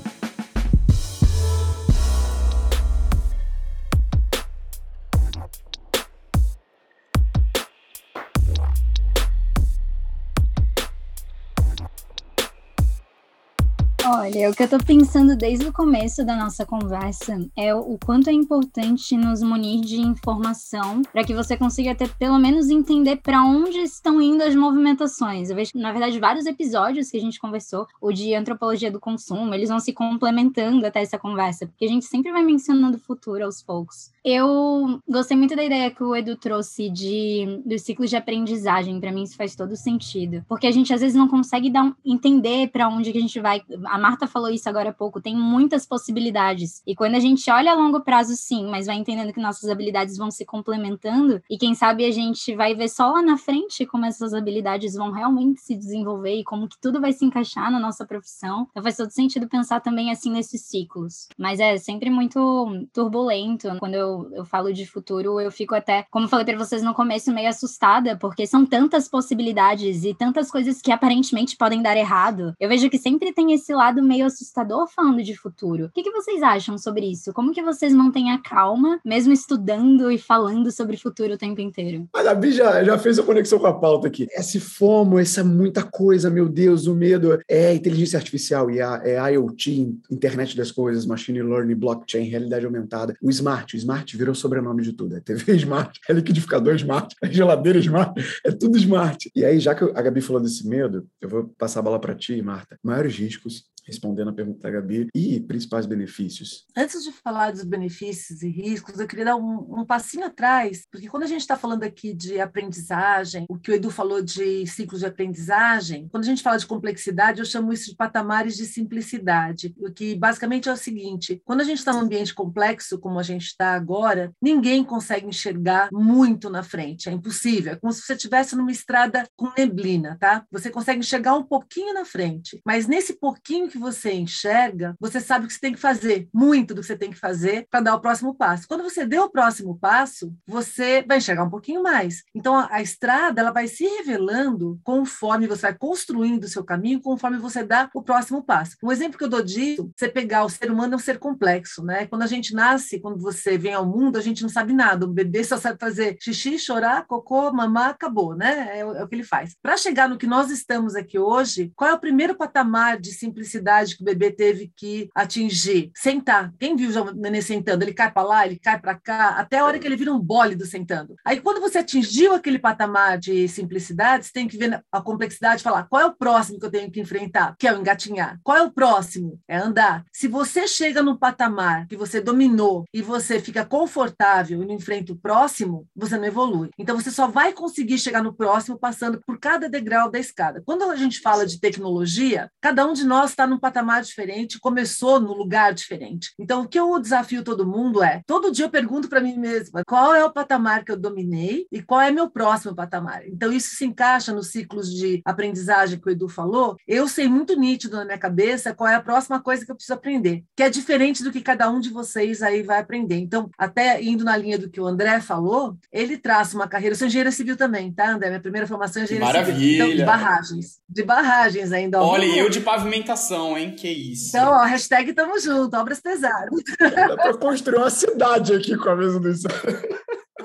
[14.15, 18.29] Olha, o que eu tô pensando desde o começo da nossa conversa é o quanto
[18.29, 23.43] é importante nos munir de informação para que você consiga ter pelo menos entender para
[23.43, 25.49] onde estão indo as movimentações.
[25.49, 29.55] Eu vejo, na verdade, vários episódios que a gente conversou, o de antropologia do consumo,
[29.55, 33.43] eles vão se complementando até essa conversa, porque a gente sempre vai mencionando o futuro
[33.43, 34.12] aos poucos.
[34.25, 39.01] Eu gostei muito da ideia que o Edu trouxe de dos ciclos de aprendizagem.
[39.01, 41.95] Para mim isso faz todo sentido, porque a gente às vezes não consegue dar um,
[42.05, 43.63] entender para onde que a gente vai.
[43.87, 45.21] A Marta falou isso agora há pouco.
[45.21, 49.33] Tem muitas possibilidades e quando a gente olha a longo prazo, sim, mas vai entendendo
[49.33, 53.23] que nossas habilidades vão se complementando e quem sabe a gente vai ver só lá
[53.23, 57.25] na frente como essas habilidades vão realmente se desenvolver e como que tudo vai se
[57.25, 58.69] encaixar na nossa profissão.
[58.71, 61.29] Então faz todo sentido pensar também assim nesses ciclos.
[61.37, 66.29] Mas é sempre muito turbulento quando eu eu, falo de futuro, eu fico até, como
[66.29, 70.93] falei para vocês no começo, meio assustada, porque são tantas possibilidades e tantas coisas que
[70.93, 72.55] aparentemente podem dar errado.
[72.59, 75.87] Eu vejo que sempre tem esse lado meio assustador falando de futuro.
[75.87, 77.33] O que, que vocês acham sobre isso?
[77.33, 82.09] Como que vocês mantêm a calma, mesmo estudando e falando sobre futuro o tempo inteiro?
[82.13, 84.27] Mas a Bi já, já fez a conexão com a pauta aqui.
[84.33, 90.57] Esse FOMO, essa muita coisa, meu Deus, o medo é inteligência artificial, é IoT, internet
[90.57, 94.93] das coisas, machine learning, blockchain, realidade aumentada, o smart, o smart Smart virou sobrenome de
[94.93, 95.17] tudo.
[95.17, 98.13] É TV Smart, é liquidificador Smart, é geladeira Smart,
[98.45, 99.31] é tudo Smart.
[99.35, 102.15] E aí, já que a Gabi falou desse medo, eu vou passar a bola para
[102.15, 102.79] ti, Marta.
[102.83, 106.67] Maiores riscos respondendo a pergunta da Gabi, e principais benefícios?
[106.77, 111.09] Antes de falar dos benefícios e riscos, eu queria dar um, um passinho atrás, porque
[111.09, 115.01] quando a gente está falando aqui de aprendizagem, o que o Edu falou de ciclos
[115.01, 119.75] de aprendizagem, quando a gente fala de complexidade, eu chamo isso de patamares de simplicidade,
[119.79, 123.23] o que basicamente é o seguinte: quando a gente está num ambiente complexo, como a
[123.23, 128.15] gente está agora, ninguém consegue enxergar muito na frente, é impossível, é como se você
[128.15, 130.45] estivesse numa estrada com neblina, tá?
[130.51, 135.45] Você consegue enxergar um pouquinho na frente, mas nesse pouquinho que você enxerga, você sabe
[135.45, 137.95] o que você tem que fazer, muito do que você tem que fazer para dar
[137.95, 138.69] o próximo passo.
[138.69, 142.23] Quando você deu o próximo passo, você vai enxergar um pouquinho mais.
[142.35, 147.01] Então, a, a estrada ela vai se revelando conforme você vai construindo o seu caminho,
[147.01, 148.77] conforme você dá o próximo passo.
[148.83, 151.83] Um exemplo que eu dou disso, você pegar o ser humano é um ser complexo,
[151.83, 152.07] né?
[152.07, 155.07] Quando a gente nasce, quando você vem ao mundo, a gente não sabe nada.
[155.07, 158.79] O bebê só sabe fazer xixi, chorar, cocô, mamar, acabou, né?
[158.79, 159.57] É, é o que ele faz.
[159.63, 163.62] Para chegar no que nós estamos aqui hoje, qual é o primeiro patamar de simplicidade?
[163.63, 165.91] Velocidade que o bebê teve que atingir.
[165.97, 166.53] Sentar.
[166.59, 167.85] Quem viu o neném sentando?
[167.85, 170.19] Ele cai para lá, ele cai para cá, até a hora que ele vira um
[170.19, 171.15] bólido sentando.
[171.25, 175.65] Aí, quando você atingiu aquele patamar de simplicidade, você tem que ver a complexidade e
[175.65, 178.39] falar qual é o próximo que eu tenho que enfrentar, que é o engatinhar.
[178.43, 179.39] Qual é o próximo?
[179.47, 180.05] É andar.
[180.13, 185.13] Se você chega num patamar que você dominou e você fica confortável e não enfrenta
[185.13, 186.71] o próximo, você não evolui.
[186.79, 190.63] Então, você só vai conseguir chegar no próximo passando por cada degrau da escada.
[190.65, 195.21] Quando a gente fala de tecnologia, cada um de nós está num patamar diferente, começou
[195.21, 196.33] no lugar diferente.
[196.39, 199.83] Então, o que eu desafio todo mundo é: todo dia eu pergunto para mim mesma
[199.87, 203.27] qual é o patamar que eu dominei e qual é meu próximo patamar.
[203.27, 206.77] Então, isso se encaixa nos ciclos de aprendizagem que o Edu falou.
[206.87, 209.95] Eu sei muito nítido na minha cabeça qual é a próxima coisa que eu preciso
[209.95, 213.17] aprender, que é diferente do que cada um de vocês aí vai aprender.
[213.17, 216.95] Então, até indo na linha do que o André falou, ele traça uma carreira.
[216.95, 218.29] Eu sou engenheira civil também, tá, André?
[218.29, 219.59] Minha primeira formação é engenheira Maravilha.
[219.59, 219.75] civil.
[219.75, 220.81] Então, de barragens.
[220.89, 222.01] De barragens ainda.
[222.01, 223.75] Olha, eu de pavimentação hein?
[223.77, 224.37] Que isso.
[224.37, 226.63] Então, ó, hashtag tamo junto, obras pesadas.
[226.79, 229.29] Dá para construir uma cidade aqui com a mesa do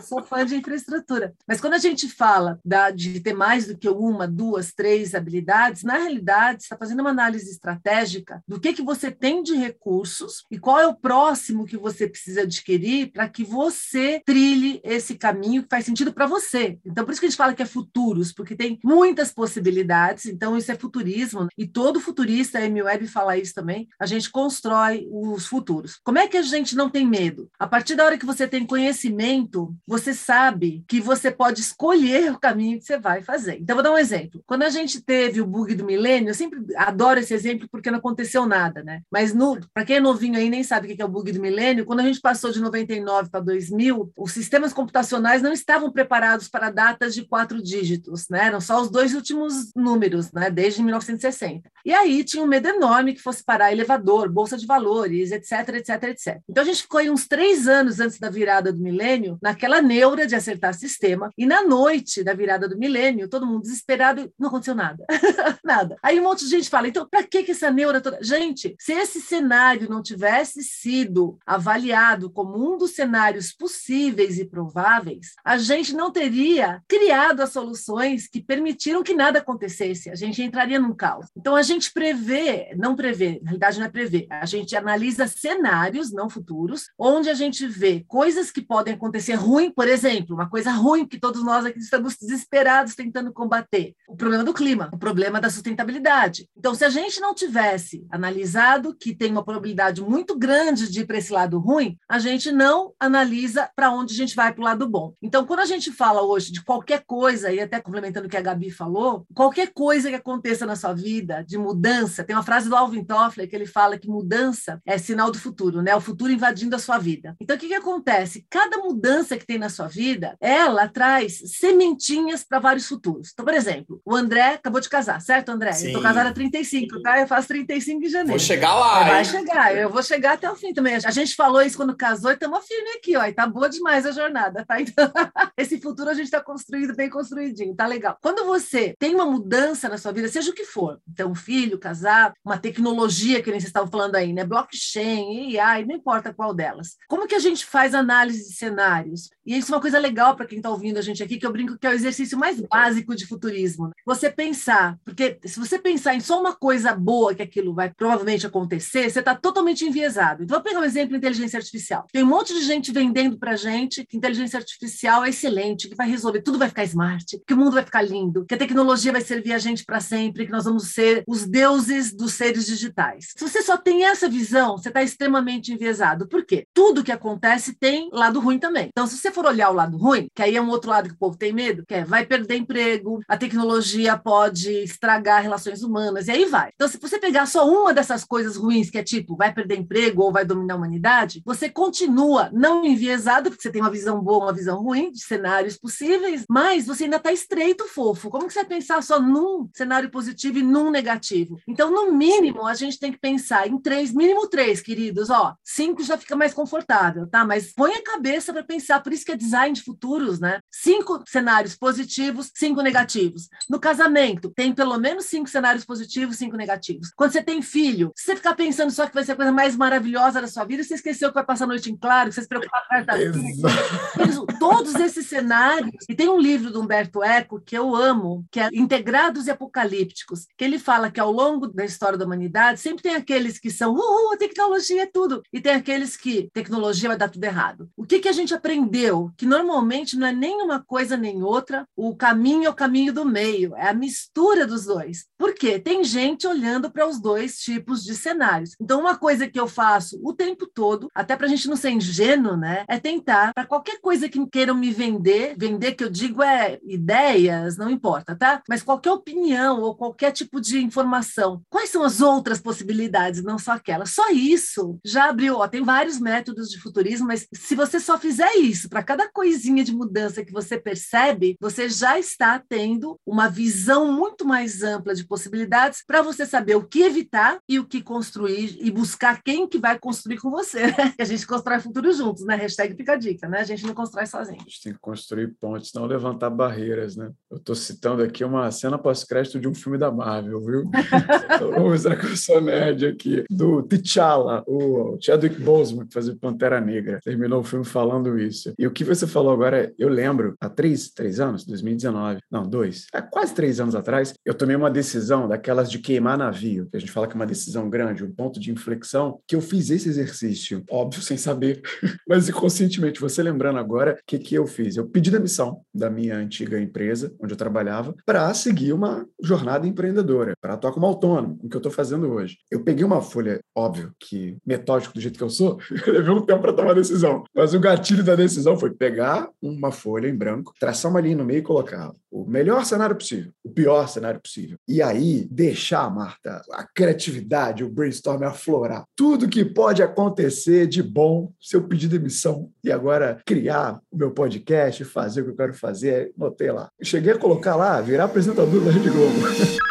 [0.01, 1.33] sou fã de infraestrutura.
[1.47, 5.83] Mas quando a gente fala da, de ter mais do que uma, duas, três habilidades,
[5.83, 10.57] na realidade, está fazendo uma análise estratégica do que, que você tem de recursos e
[10.57, 15.69] qual é o próximo que você precisa adquirir para que você trilhe esse caminho que
[15.69, 16.79] faz sentido para você.
[16.85, 20.25] Então, por isso que a gente fala que é futuros, porque tem muitas possibilidades.
[20.25, 21.47] Então, isso é futurismo.
[21.57, 25.99] E todo futurista, a Amy Webb fala isso também, a gente constrói os futuros.
[26.03, 27.49] Como é que a gente não tem medo?
[27.59, 32.39] A partir da hora que você tem conhecimento, você sabe que você pode escolher o
[32.39, 33.57] caminho que você vai fazer.
[33.61, 34.43] Então, vou dar um exemplo.
[34.45, 37.99] Quando a gente teve o bug do milênio, eu sempre adoro esse exemplo porque não
[37.99, 39.01] aconteceu nada, né?
[39.09, 39.33] Mas
[39.73, 42.01] para quem é novinho aí nem sabe o que é o bug do milênio, quando
[42.01, 47.13] a gente passou de 99 para 2000, os sistemas computacionais não estavam preparados para datas
[47.13, 48.47] de quatro dígitos, né?
[48.47, 50.49] Eram só os dois últimos números, né?
[50.49, 51.69] Desde 1960.
[51.85, 56.03] E aí tinha um medo enorme que fosse parar elevador, bolsa de valores, etc, etc,
[56.03, 56.41] etc.
[56.49, 60.27] Então a gente ficou aí uns três anos antes da virada do milênio, naquela neura
[60.27, 64.75] de acertar sistema, e na noite da virada do milênio, todo mundo desesperado não aconteceu
[64.75, 65.05] nada.
[65.63, 65.97] nada.
[66.01, 68.19] Aí um monte de gente fala, então, para que, que essa neura toda.
[68.21, 75.33] Gente, se esse cenário não tivesse sido avaliado como um dos cenários possíveis e prováveis,
[75.43, 80.09] a gente não teria criado as soluções que permitiram que nada acontecesse.
[80.09, 81.27] A gente entraria num caos.
[81.35, 86.11] Então, a gente prevê, não prevê, na realidade não é prever, a gente analisa cenários,
[86.11, 89.35] não futuros, onde a gente vê coisas que podem acontecer
[89.67, 94.15] ruim, por exemplo, uma coisa ruim que todos nós aqui estamos desesperados tentando combater, o
[94.15, 96.49] problema do clima, o problema da sustentabilidade.
[96.55, 101.05] Então, se a gente não tivesse analisado que tem uma probabilidade muito grande de ir
[101.05, 104.65] para esse lado ruim, a gente não analisa para onde a gente vai para o
[104.65, 105.13] lado bom.
[105.21, 108.41] Então, quando a gente fala hoje de qualquer coisa, e até complementando o que a
[108.41, 112.75] Gabi falou, qualquer coisa que aconteça na sua vida, de mudança, tem uma frase do
[112.75, 115.95] Alvin Toffler que ele fala que mudança é sinal do futuro, né?
[115.95, 117.35] O futuro invadindo a sua vida.
[117.39, 118.45] Então, o que, que acontece?
[118.49, 123.29] Cada mudança que tem na sua vida, ela traz sementinhas para vários futuros.
[123.33, 125.71] Então, por exemplo, o André acabou de casar, certo, André?
[125.73, 125.87] Sim.
[125.87, 127.19] Eu tô casada há 35, tá?
[127.19, 128.29] Eu faço 35 em janeiro.
[128.29, 129.03] Vou chegar lá.
[129.03, 129.25] Vai hein?
[129.25, 130.95] chegar, eu vou chegar até o fim também.
[130.95, 133.25] A gente falou isso quando casou e estamos firme aqui, ó.
[133.25, 134.79] E tá boa demais a jornada, tá?
[134.81, 135.11] Então,
[135.57, 138.17] esse futuro a gente está construído, bem construidinho, tá legal.
[138.21, 141.79] Quando você tem uma mudança na sua vida, seja o que for, então, um filho,
[141.79, 144.43] casar, uma tecnologia que nem vocês estavam falando aí, né?
[144.43, 146.95] Blockchain, AI, não importa qual delas.
[147.07, 149.29] Como que a gente faz análise de cenários?
[149.47, 151.51] E isso é uma coisa legal para quem está ouvindo a gente aqui, que eu
[151.53, 153.87] brinco que é o exercício mais básico de futurismo.
[153.87, 153.93] Né?
[154.05, 158.45] Você pensar, porque se você pensar em só uma coisa boa que aquilo vai provavelmente
[158.45, 160.43] acontecer, você está totalmente enviesado.
[160.43, 162.05] Então, vou pegar um exemplo de inteligência artificial.
[162.11, 166.09] Tem um monte de gente vendendo para gente que inteligência artificial é excelente, que vai
[166.09, 169.21] resolver, tudo vai ficar smart, que o mundo vai ficar lindo, que a tecnologia vai
[169.21, 173.33] servir a gente para sempre, que nós vamos ser os deuses dos seres digitais.
[173.37, 176.27] Se você só tem essa visão, você está extremamente enviesado.
[176.27, 176.67] Por quê?
[176.73, 178.89] Tudo que acontece tem lado ruim também.
[178.91, 181.13] Então, se você for olhar o lado ruim, que aí é um outro lado que
[181.13, 186.27] o povo tem medo, que é vai perder emprego, a tecnologia pode estragar relações humanas,
[186.27, 186.71] e aí vai.
[186.73, 190.23] Então, se você pegar só uma dessas coisas ruins, que é tipo, vai perder emprego
[190.23, 194.45] ou vai dominar a humanidade, você continua não enviesado, porque você tem uma visão boa,
[194.45, 198.31] uma visão ruim de cenários possíveis, mas você ainda está estreito, fofo.
[198.31, 201.59] Como que você vai pensar só num cenário positivo e num negativo?
[201.67, 205.29] Então, no mínimo, a gente tem que pensar em três, mínimo três, queridos.
[205.29, 207.45] Ó, cinco já fica mais confortável, tá?
[207.45, 210.59] Mas põe a cabeça para pensar, por isso que é design de futuros, né?
[210.71, 213.49] Cinco cenários positivos, cinco negativos.
[213.69, 217.11] No casamento, tem pelo menos cinco cenários positivos, cinco negativos.
[217.15, 219.75] Quando você tem filho, se você ficar pensando só que vai ser a coisa mais
[219.75, 222.41] maravilhosa da sua vida, você esqueceu que vai passar a noite em claro, que você
[222.41, 226.05] se preocupa com a Todos esses cenários.
[226.07, 230.47] E tem um livro do Humberto Eco que eu amo, que é Integrados e Apocalípticos,
[230.57, 233.93] que ele fala que ao longo da história da humanidade sempre tem aqueles que são,
[233.93, 237.89] uhul, a tecnologia é tudo, e tem aqueles que tecnologia vai dar tudo errado.
[237.97, 239.16] O que, que a gente aprendeu?
[239.37, 243.25] Que normalmente não é nem uma coisa nem outra, o caminho é o caminho do
[243.25, 245.25] meio, é a mistura dos dois.
[245.37, 245.79] Por quê?
[245.79, 248.75] Tem gente olhando para os dois tipos de cenários.
[248.79, 251.91] Então, uma coisa que eu faço o tempo todo, até para a gente não ser
[251.91, 256.41] ingênuo, né, é tentar, para qualquer coisa que queiram me vender, vender que eu digo
[256.43, 258.61] é ideias, não importa, tá?
[258.67, 263.73] Mas qualquer opinião ou qualquer tipo de informação, quais são as outras possibilidades, não só
[263.73, 264.05] aquela?
[264.05, 268.55] Só isso já abriu, ó, tem vários métodos de futurismo, mas se você só fizer
[268.55, 274.11] isso, para cada coisinha de mudança que você percebe, você já está tendo uma visão
[274.11, 278.75] muito mais ampla de possibilidades para você saber o que evitar e o que construir
[278.81, 280.87] e buscar quem que vai construir com você.
[280.87, 281.13] Né?
[281.19, 282.55] A gente constrói futuro juntos, né?
[282.55, 283.59] Hashtag fica a dica, né?
[283.59, 284.57] A gente não constrói sozinho.
[284.61, 287.29] A gente tem que construir pontes, não levantar barreiras, né?
[287.51, 290.89] Eu estou citando aqui uma cena pós-crédito de um filme da Marvel, viu?
[291.59, 293.43] Vamos mostrar que eu sou nerd aqui.
[293.47, 297.19] Do T'Challa, o Chadwick Boseman, que fazia Pantera Negra.
[297.23, 298.73] Terminou o filme falando isso.
[298.79, 303.07] E o que você falou agora, eu lembro, há três, três anos, 2019, não, dois,
[303.13, 306.99] há quase três anos atrás, eu tomei uma decisão daquelas de queimar navio, que a
[306.99, 310.09] gente fala que é uma decisão grande, um ponto de inflexão, que eu fiz esse
[310.09, 311.81] exercício, óbvio, sem saber,
[312.27, 314.95] mas inconscientemente, você lembrando agora, o que, que eu fiz?
[314.95, 320.53] Eu pedi demissão da minha antiga empresa, onde eu trabalhava, para seguir uma jornada empreendedora,
[320.61, 322.57] para atuar como autônomo, o que eu estou fazendo hoje.
[322.71, 325.77] Eu peguei uma folha, óbvio, que metódico do jeito que eu sou,
[326.07, 330.27] levei um tempo para tomar decisão, mas o gatilho da decisão foi pegar uma folha
[330.27, 334.07] em branco, traçar uma linha no meio e colocar o melhor cenário possível, o pior
[334.07, 334.77] cenário possível.
[334.87, 339.05] E aí, deixar, Marta, a criatividade, o brainstorm aflorar.
[339.15, 344.31] Tudo que pode acontecer de bom se eu pedir demissão e agora criar o meu
[344.31, 346.89] podcast, fazer o que eu quero fazer, notei lá.
[347.01, 349.33] Cheguei a colocar lá, virar apresentador da Rede Globo.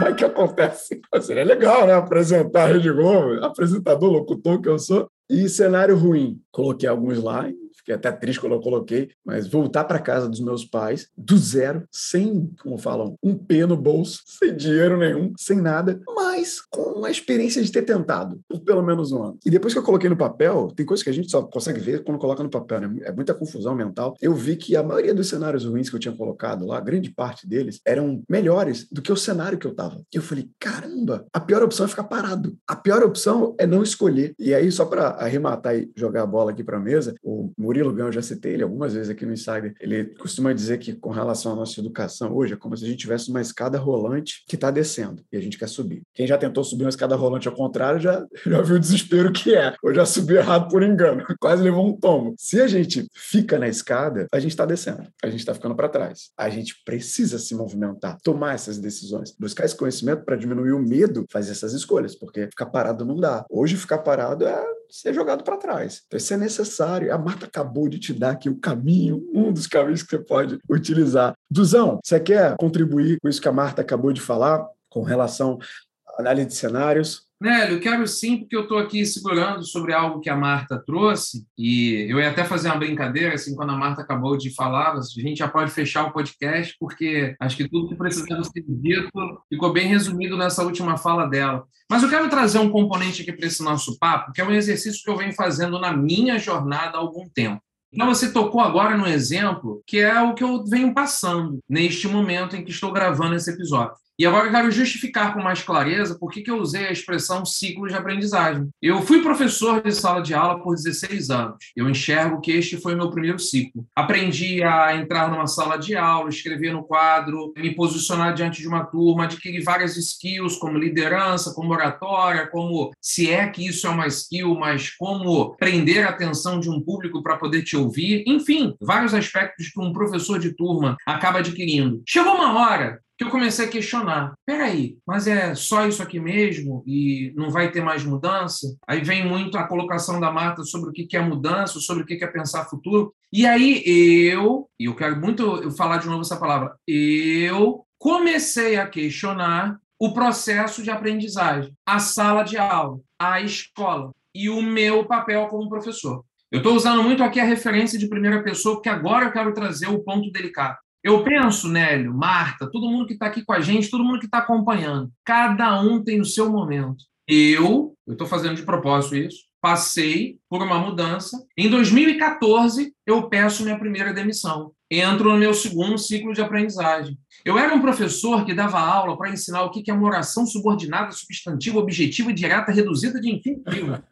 [0.00, 1.00] Aí que acontece?
[1.20, 1.94] Seria legal, né?
[1.94, 5.08] Apresentar a Rede Globo, apresentador, locutor que eu sou.
[5.30, 6.40] E cenário ruim.
[6.50, 7.48] Coloquei alguns lá
[7.82, 11.84] fiquei até triste quando eu coloquei, mas voltar para casa dos meus pais, do zero,
[11.90, 17.10] sem, como falam, um P no bolso, sem dinheiro nenhum, sem nada, mas com a
[17.10, 19.38] experiência de ter tentado por pelo menos um ano.
[19.44, 22.04] E depois que eu coloquei no papel, tem coisas que a gente só consegue ver
[22.04, 23.00] quando coloca no papel, né?
[23.02, 24.14] É muita confusão mental.
[24.20, 27.46] Eu vi que a maioria dos cenários ruins que eu tinha colocado lá, grande parte
[27.46, 30.02] deles, eram melhores do que o cenário que eu tava.
[30.12, 32.56] E eu falei, caramba, a pior opção é ficar parado.
[32.66, 34.34] A pior opção é não escolher.
[34.38, 38.06] E aí, só para arrematar e jogar a bola aqui para mesa, o Murilo Gão,
[38.08, 41.52] eu já citei ele algumas vezes aqui no Insider, ele costuma dizer que com relação
[41.52, 44.70] à nossa educação hoje é como se a gente tivesse uma escada rolante que está
[44.70, 46.02] descendo e a gente quer subir.
[46.12, 49.54] Quem já tentou subir uma escada rolante ao contrário já, já viu o desespero que
[49.54, 52.34] é, ou já subiu errado por engano, quase levou um tombo.
[52.36, 55.88] Se a gente fica na escada, a gente está descendo, a gente está ficando para
[55.88, 56.30] trás.
[56.36, 61.24] A gente precisa se movimentar, tomar essas decisões, buscar esse conhecimento para diminuir o medo,
[61.30, 63.46] fazer essas escolhas, porque ficar parado não dá.
[63.48, 64.62] Hoje ficar parado é
[64.92, 66.02] ser jogado para trás.
[66.06, 67.12] Então, isso é necessário.
[67.12, 70.58] A Marta acabou de te dar aqui o caminho, um dos caminhos que você pode
[70.68, 71.34] utilizar.
[71.50, 75.58] Duzão, você quer contribuir com isso que a Marta acabou de falar, com relação
[76.06, 77.26] à análise de cenários?
[77.42, 82.06] Nélio, quero sim, porque eu estou aqui segurando sobre algo que a Marta trouxe, e
[82.08, 85.38] eu ia até fazer uma brincadeira, assim, quando a Marta acabou de falar, a gente
[85.38, 89.10] já pode fechar o podcast, porque acho que tudo que precisava ser dito
[89.48, 91.64] ficou bem resumido nessa última fala dela.
[91.90, 95.02] Mas eu quero trazer um componente aqui para esse nosso papo, que é um exercício
[95.02, 97.60] que eu venho fazendo na minha jornada há algum tempo.
[97.92, 102.56] Então, você tocou agora no exemplo que é o que eu venho passando neste momento
[102.56, 103.94] em que estou gravando esse episódio.
[104.22, 107.88] E agora eu quero justificar com mais clareza por que, eu usei a expressão ciclo
[107.88, 108.68] de aprendizagem.
[108.80, 111.56] Eu fui professor de sala de aula por 16 anos.
[111.74, 113.84] Eu enxergo que este foi o meu primeiro ciclo.
[113.96, 118.84] Aprendi a entrar numa sala de aula, escrever no quadro, me posicionar diante de uma
[118.84, 124.06] turma, adquirir várias skills como liderança, como oratória, como se é que isso é uma
[124.06, 128.22] skill, mas como prender a atenção de um público para poder te ouvir.
[128.28, 132.00] Enfim, vários aspectos que um professor de turma acaba adquirindo.
[132.06, 134.34] Chegou uma hora que eu comecei a questionar.
[134.46, 138.76] Peraí, mas é só isso aqui mesmo e não vai ter mais mudança?
[138.86, 142.22] Aí vem muito a colocação da Marta sobre o que é mudança, sobre o que
[142.22, 143.14] é pensar futuro.
[143.32, 148.86] E aí eu, e eu quero muito falar de novo essa palavra, eu comecei a
[148.86, 155.46] questionar o processo de aprendizagem, a sala de aula, a escola e o meu papel
[155.46, 156.24] como professor.
[156.50, 159.86] Eu estou usando muito aqui a referência de primeira pessoa, porque agora eu quero trazer
[159.86, 160.76] o ponto delicado.
[161.02, 164.26] Eu penso, Nélio, Marta, todo mundo que está aqui com a gente, todo mundo que
[164.26, 167.04] está acompanhando, cada um tem o seu momento.
[167.26, 171.44] Eu, eu estou fazendo de propósito isso, passei por uma mudança.
[171.56, 174.72] Em 2014, eu peço minha primeira demissão.
[174.90, 177.18] Entro no meu segundo ciclo de aprendizagem.
[177.44, 181.10] Eu era um professor que dava aula para ensinar o que é uma oração subordinada,
[181.12, 184.02] substantiva, objetiva, direta, reduzida de infinitivo.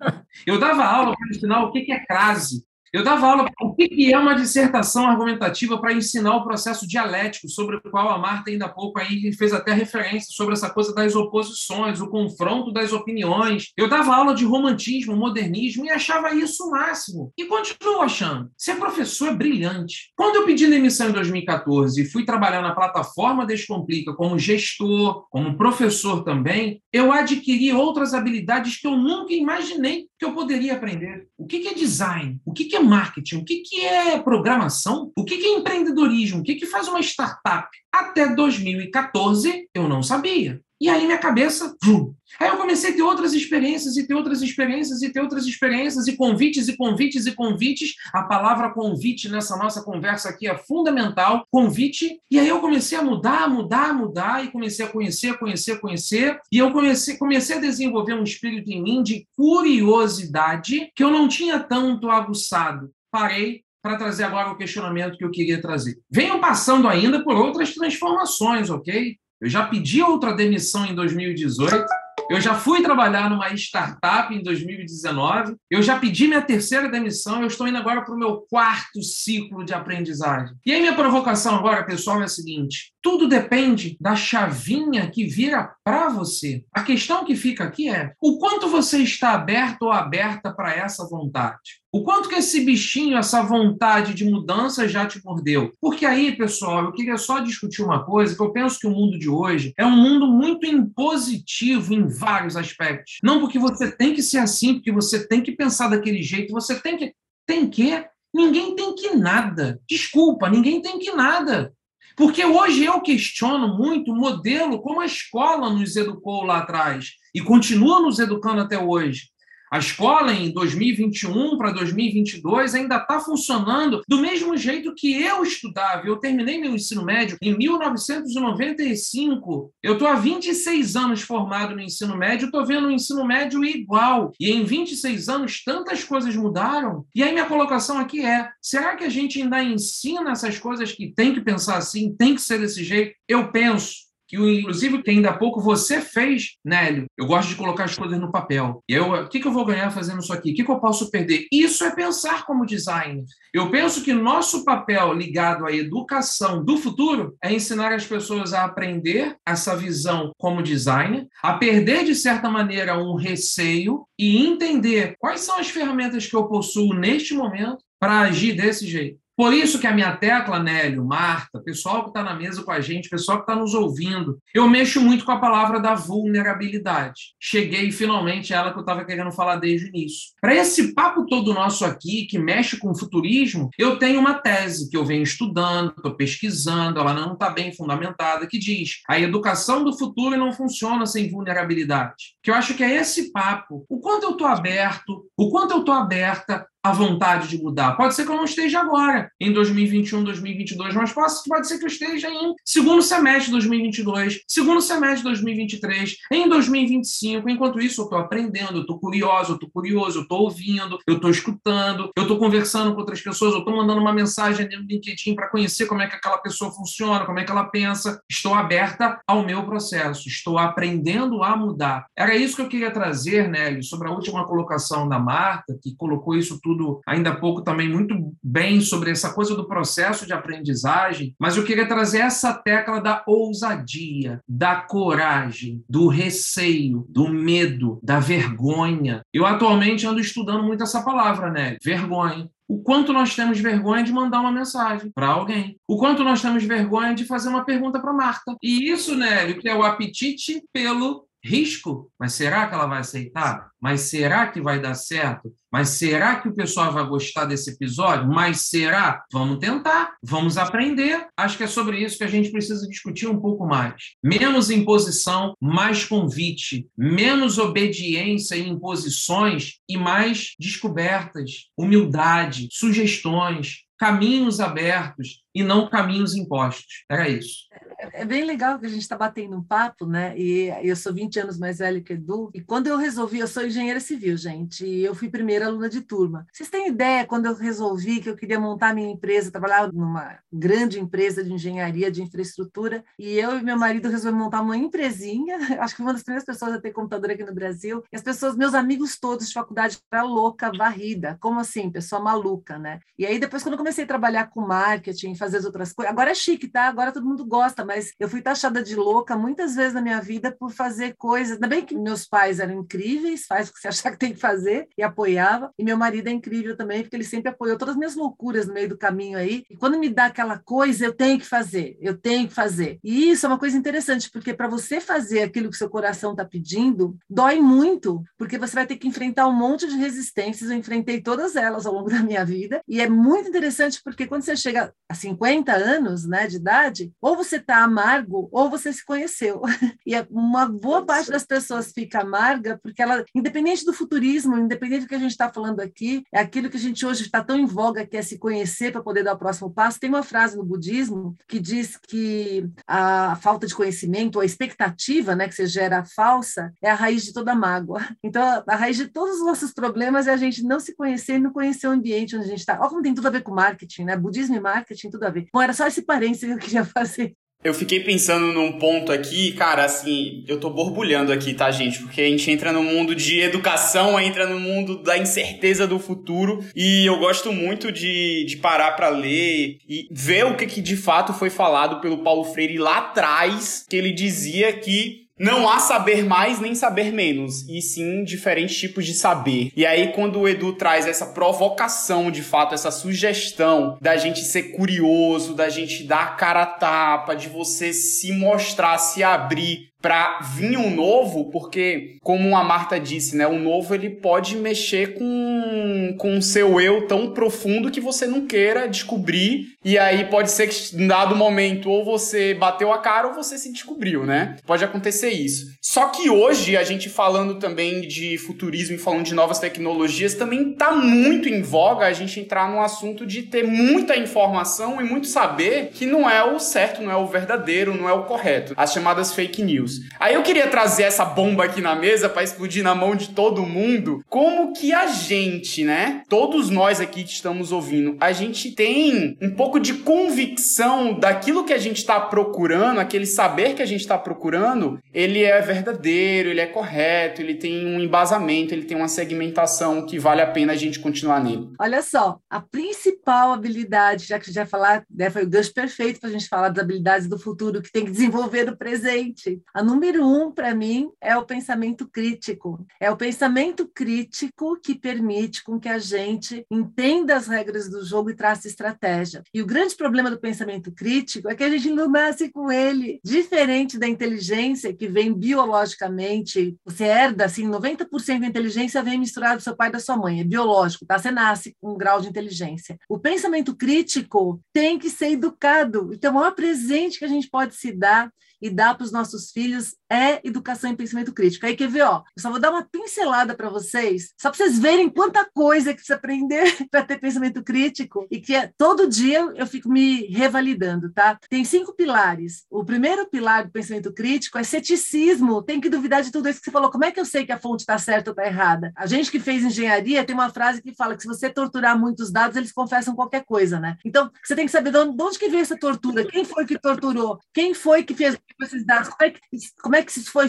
[0.46, 4.18] Eu dava aula para ensinar o que é crase, eu dava aula o que é
[4.18, 8.68] uma dissertação argumentativa para ensinar o processo dialético, sobre o qual a Marta ainda há
[8.68, 13.72] pouco aí fez até referência, sobre essa coisa das oposições, o confronto das opiniões.
[13.76, 17.32] Eu dava aula de romantismo, modernismo e achava isso o máximo.
[17.38, 18.50] E continuo achando.
[18.58, 20.10] Ser professor é brilhante.
[20.16, 25.56] Quando eu pedi demissão em 2014 e fui trabalhar na plataforma Descomplica como gestor, como
[25.56, 31.26] professor também, eu adquiri outras habilidades que eu nunca imaginei que eu poderia aprender.
[31.38, 32.38] O que é design?
[32.44, 33.36] O que é marketing?
[33.36, 35.10] O que é programação?
[35.16, 36.40] O que é empreendedorismo?
[36.40, 37.66] O que faz uma startup?
[37.90, 40.60] Até 2014 eu não sabia.
[40.80, 41.76] E aí minha cabeça.
[41.84, 42.14] Vum.
[42.38, 46.08] Aí eu comecei a ter outras experiências e ter outras experiências e ter outras experiências
[46.08, 47.94] e convites e convites e convites.
[48.14, 51.46] A palavra convite nessa nossa conversa aqui é fundamental.
[51.50, 52.18] Convite.
[52.30, 56.40] E aí eu comecei a mudar, mudar, mudar e comecei a conhecer, conhecer, conhecer.
[56.50, 61.28] E eu comecei, comecei a desenvolver um espírito em mim de curiosidade que eu não
[61.28, 62.90] tinha tanto aguçado.
[63.10, 65.98] Parei, para trazer agora o questionamento que eu queria trazer.
[66.10, 69.16] Venham passando ainda por outras transformações, ok?
[69.40, 71.86] Eu já pedi outra demissão em 2018.
[72.30, 75.56] Eu já fui trabalhar numa startup em 2019.
[75.68, 77.40] Eu já pedi minha terceira demissão.
[77.40, 80.54] Eu estou indo agora para o meu quarto ciclo de aprendizagem.
[80.64, 85.74] E aí, minha provocação agora, pessoal, é a seguinte: tudo depende da chavinha que vira
[85.82, 86.62] para você.
[86.72, 91.08] A questão que fica aqui é o quanto você está aberto ou aberta para essa
[91.08, 91.80] vontade.
[91.92, 95.72] O quanto que esse bichinho, essa vontade de mudança já te mordeu?
[95.80, 99.18] Porque aí, pessoal, eu queria só discutir uma coisa, que eu penso que o mundo
[99.18, 103.18] de hoje é um mundo muito impositivo vários aspectos.
[103.22, 106.78] Não porque você tem que ser assim, porque você tem que pensar daquele jeito, você
[106.78, 107.14] tem que...
[107.46, 108.04] Tem que?
[108.32, 109.80] Ninguém tem que nada.
[109.88, 111.72] Desculpa, ninguém tem que nada.
[112.16, 117.40] Porque hoje eu questiono muito o modelo como a escola nos educou lá atrás e
[117.40, 119.29] continua nos educando até hoje.
[119.70, 126.04] A escola em 2021 para 2022 ainda está funcionando do mesmo jeito que eu estudava.
[126.04, 129.72] Eu terminei meu ensino médio em 1995.
[129.80, 134.32] Eu estou há 26 anos formado no ensino médio, estou vendo o ensino médio igual.
[134.40, 137.06] E em 26 anos, tantas coisas mudaram.
[137.14, 141.14] E aí, minha colocação aqui é: será que a gente ainda ensina essas coisas que
[141.14, 143.14] tem que pensar assim, tem que ser desse jeito?
[143.28, 147.06] Eu penso que inclusive que ainda há pouco você fez, Nélio.
[147.18, 148.80] Eu gosto de colocar as coisas no papel.
[148.88, 150.52] Eu, o que, que eu vou ganhar fazendo isso aqui?
[150.52, 151.48] O que, que eu posso perder?
[151.50, 153.24] Isso é pensar como designer.
[153.52, 158.64] Eu penso que nosso papel ligado à educação do futuro é ensinar as pessoas a
[158.64, 165.40] aprender essa visão como designer, a perder de certa maneira um receio e entender quais
[165.40, 169.19] são as ferramentas que eu possuo neste momento para agir desse jeito.
[169.40, 172.78] Por isso que a minha tecla, Nélio, Marta, pessoal que está na mesa com a
[172.82, 177.32] gente, pessoal que está nos ouvindo, eu mexo muito com a palavra da vulnerabilidade.
[177.40, 180.32] Cheguei finalmente a ela que eu estava querendo falar desde o início.
[180.42, 184.90] Para esse papo todo nosso aqui, que mexe com o futurismo, eu tenho uma tese
[184.90, 189.82] que eu venho estudando, estou pesquisando, ela não está bem fundamentada, que diz a educação
[189.82, 192.36] do futuro não funciona sem vulnerabilidade.
[192.42, 193.86] Que eu acho que é esse papo.
[193.88, 197.96] O quanto eu estou aberto, o quanto eu estou aberta a vontade de mudar.
[197.96, 201.88] Pode ser que eu não esteja agora, em 2021, 2022, mas pode, ser que eu
[201.88, 207.48] esteja em segundo semestre de 2022, segundo semestre de 2023, em 2025.
[207.50, 211.16] Enquanto isso, eu estou aprendendo, eu estou curioso, eu estou curioso, eu estou ouvindo, eu
[211.16, 215.34] estou escutando, eu estou conversando com outras pessoas, eu estou mandando uma mensagem no LinkedIn
[215.34, 218.20] para conhecer como é que aquela pessoa funciona, como é que ela pensa.
[218.30, 222.06] Estou aberta ao meu processo, estou aprendendo a mudar.
[222.16, 226.36] Era isso que eu queria trazer, Nélio, sobre a última colocação da Marta, que colocou
[226.36, 230.32] isso tudo tudo ainda há pouco também muito bem sobre essa coisa do processo de
[230.32, 237.98] aprendizagem, mas eu queria trazer essa tecla da ousadia, da coragem, do receio, do medo,
[238.02, 239.22] da vergonha.
[239.32, 241.76] Eu atualmente ando estudando muito essa palavra, né?
[241.82, 246.40] Vergonha o quanto nós temos vergonha de mandar uma mensagem para alguém, o quanto nós
[246.40, 248.54] temos vergonha de fazer uma pergunta para Marta.
[248.62, 253.70] E isso, Nélio, que é o apetite pelo risco, mas será que ela vai aceitar?
[253.80, 255.52] Mas será que vai dar certo?
[255.72, 258.28] Mas será que o pessoal vai gostar desse episódio?
[258.28, 259.24] Mas será?
[259.32, 261.26] Vamos tentar, vamos aprender.
[261.36, 263.94] Acho que é sobre isso que a gente precisa discutir um pouco mais.
[264.22, 275.42] Menos imposição, mais convite, menos obediência e imposições e mais descobertas, humildade, sugestões, caminhos abertos
[275.54, 277.04] e não caminhos impostos.
[277.08, 277.68] Era isso.
[278.12, 280.36] É, bem legal que a gente está batendo um papo, né?
[280.38, 282.50] E eu sou 20 anos mais velho que Edu.
[282.54, 286.00] E quando eu resolvi, eu sou engenheira civil, gente, e eu fui primeira aluna de
[286.00, 286.46] turma.
[286.52, 290.98] Vocês têm ideia quando eu resolvi que eu queria montar minha empresa, trabalhar numa grande
[290.98, 295.58] empresa de engenharia, de infraestrutura, e eu e meu marido resolvemos montar uma empresinha.
[295.80, 298.02] Acho que uma das primeiras pessoas a ter computador aqui no Brasil.
[298.10, 301.36] E as pessoas, meus amigos todos de faculdade, era louca, varrida.
[301.40, 301.90] Como assim?
[301.90, 303.00] Pessoa maluca, né?
[303.18, 306.30] E aí depois, quando eu comecei a trabalhar com marketing, fazer as outras coisas, agora
[306.30, 306.88] é chique, tá?
[306.88, 310.54] Agora todo mundo gosta, mas eu fui taxada de louca muitas vezes na minha vida
[310.56, 311.54] por fazer coisas.
[311.54, 314.38] Ainda bem que meus pais eram incríveis, faz o que você achar que tem que
[314.38, 315.72] fazer, e apoiava.
[315.76, 318.74] E meu marido é incrível também, porque ele sempre apoiou todas as minhas loucuras no
[318.74, 319.64] meio do caminho aí.
[319.68, 323.00] E quando me dá aquela coisa, eu tenho que fazer, eu tenho que fazer.
[323.02, 326.44] E isso é uma coisa interessante, porque para você fazer aquilo que seu coração está
[326.44, 330.70] pedindo, dói muito, porque você vai ter que enfrentar um monte de resistências.
[330.70, 332.80] Eu enfrentei todas elas ao longo da minha vida.
[332.86, 337.34] E é muito interessante, porque quando você chega a 50 anos né, de idade, ou
[337.34, 339.60] você está amargo, amargo ou você se conheceu.
[340.06, 345.08] E uma boa parte das pessoas fica amarga porque ela, independente do futurismo, independente do
[345.08, 347.66] que a gente está falando aqui, é aquilo que a gente hoje está tão em
[347.66, 350.00] voga que é se conhecer para poder dar o próximo passo.
[350.00, 355.46] Tem uma frase no budismo que diz que a falta de conhecimento, a expectativa, né,
[355.46, 358.00] que você gera falsa, é a raiz de toda mágoa.
[358.22, 361.38] Então, a raiz de todos os nossos problemas é a gente não se conhecer e
[361.38, 362.78] não conhecer o ambiente onde a gente está.
[362.78, 364.16] Olha como tem tudo a ver com marketing, né?
[364.16, 365.48] Budismo e marketing, tudo a ver.
[365.52, 367.34] Bom, era só esse parênteses que eu queria fazer.
[367.62, 371.98] Eu fiquei pensando num ponto aqui, cara, assim, eu tô borbulhando aqui, tá, gente?
[371.98, 376.64] Porque a gente entra no mundo de educação, entra no mundo da incerteza do futuro,
[376.74, 380.96] e eu gosto muito de, de parar para ler e ver o que, que de
[380.96, 386.22] fato foi falado pelo Paulo Freire lá atrás, que ele dizia que não há saber
[386.22, 389.72] mais nem saber menos, e sim diferentes tipos de saber.
[389.74, 394.64] E aí, quando o Edu traz essa provocação, de fato, essa sugestão da gente ser
[394.72, 400.40] curioso, da gente dar a cara a tapa, de você se mostrar, se abrir para
[400.40, 406.14] vir um novo, porque, como a Marta disse, né, o novo ele pode mexer com,
[406.18, 410.68] com o seu eu tão profundo que você não queira descobrir, e aí pode ser
[410.68, 414.56] que, em dado momento, ou você bateu a cara ou você se descobriu, né?
[414.66, 415.74] Pode acontecer isso.
[415.80, 420.74] Só que hoje, a gente falando também de futurismo e falando de novas tecnologias, também
[420.74, 425.26] tá muito em voga a gente entrar no assunto de ter muita informação e muito
[425.26, 428.74] saber que não é o certo, não é o verdadeiro, não é o correto.
[428.76, 429.89] As chamadas fake news.
[430.18, 433.66] Aí eu queria trazer essa bomba aqui na mesa para explodir na mão de todo
[433.66, 434.22] mundo.
[434.28, 436.22] Como que a gente, né?
[436.28, 441.72] Todos nós aqui que estamos ouvindo, a gente tem um pouco de convicção daquilo que
[441.72, 446.60] a gente está procurando, aquele saber que a gente está procurando, ele é verdadeiro, ele
[446.60, 450.76] é correto, ele tem um embasamento, ele tem uma segmentação que vale a pena a
[450.76, 451.70] gente continuar nele.
[451.78, 456.20] Olha só, a principal habilidade, já que a gente falar, né, foi o gancho perfeito
[456.20, 459.60] para a gente falar das habilidades do futuro que tem que desenvolver no presente.
[459.74, 462.84] A número um, para mim, é o pensamento crítico.
[463.00, 468.30] É o pensamento crítico que permite com que a gente entenda as regras do jogo
[468.30, 469.42] e traça estratégia.
[469.52, 473.20] E o grande problema do pensamento crítico é que a gente não nasce com ele.
[473.24, 479.62] Diferente da inteligência que vem biologicamente, você herda assim, 90% da inteligência vem misturado do
[479.62, 481.18] seu pai e da sua mãe, é biológico, tá?
[481.18, 482.98] Você nasce com um grau de inteligência.
[483.08, 486.10] O pensamento crítico tem que ser educado.
[486.12, 489.50] Então, o maior presente que a gente pode se dar e dar para os nossos
[489.50, 491.66] filhos é educação em pensamento crítico.
[491.66, 494.78] Aí quer ver, ó, eu só vou dar uma pincelada para vocês, só para vocês
[494.78, 499.40] verem quanta coisa que precisa aprender para ter pensamento crítico e que é, todo dia
[499.54, 501.38] eu fico me revalidando, tá?
[501.48, 502.64] Tem cinco pilares.
[502.70, 505.62] O primeiro pilar do pensamento crítico é ceticismo.
[505.62, 506.90] Tem que duvidar de tudo isso que você falou.
[506.90, 508.92] Como é que eu sei que a fonte está certa ou está errada?
[508.96, 512.32] A gente que fez engenharia tem uma frase que fala que se você torturar muitos
[512.32, 513.96] dados, eles confessam qualquer coisa, né?
[514.04, 516.66] Então, você tem que saber de onde, de onde que veio essa tortura, quem foi
[516.66, 519.40] que torturou, quem foi que fez esses dados, como é que,
[519.82, 520.48] como é que isso foi?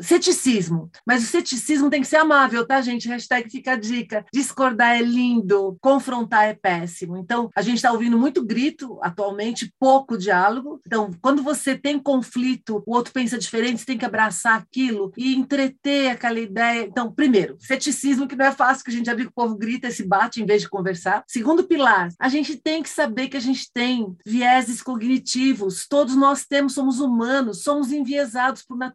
[0.00, 0.90] Ceticismo.
[1.06, 3.08] Mas o ceticismo tem que ser amável, tá, gente?
[3.08, 4.24] Hashtag fica a dica.
[4.32, 7.16] Discordar é lindo, confrontar é péssimo.
[7.16, 10.80] Então, a gente está ouvindo muito grito atualmente, pouco diálogo.
[10.86, 15.34] Então, quando você tem conflito, o outro pensa diferente, você tem que abraçar aquilo e
[15.34, 16.84] entreter aquela ideia.
[16.84, 19.56] Então, primeiro, ceticismo, que não é fácil, que a gente já viu que o povo
[19.56, 21.24] grita e se bate em vez de conversar.
[21.26, 26.46] Segundo pilar, a gente tem que saber que a gente tem vieses cognitivos, todos nós
[26.46, 28.87] temos, somos humanos, somos enviesados por natureza,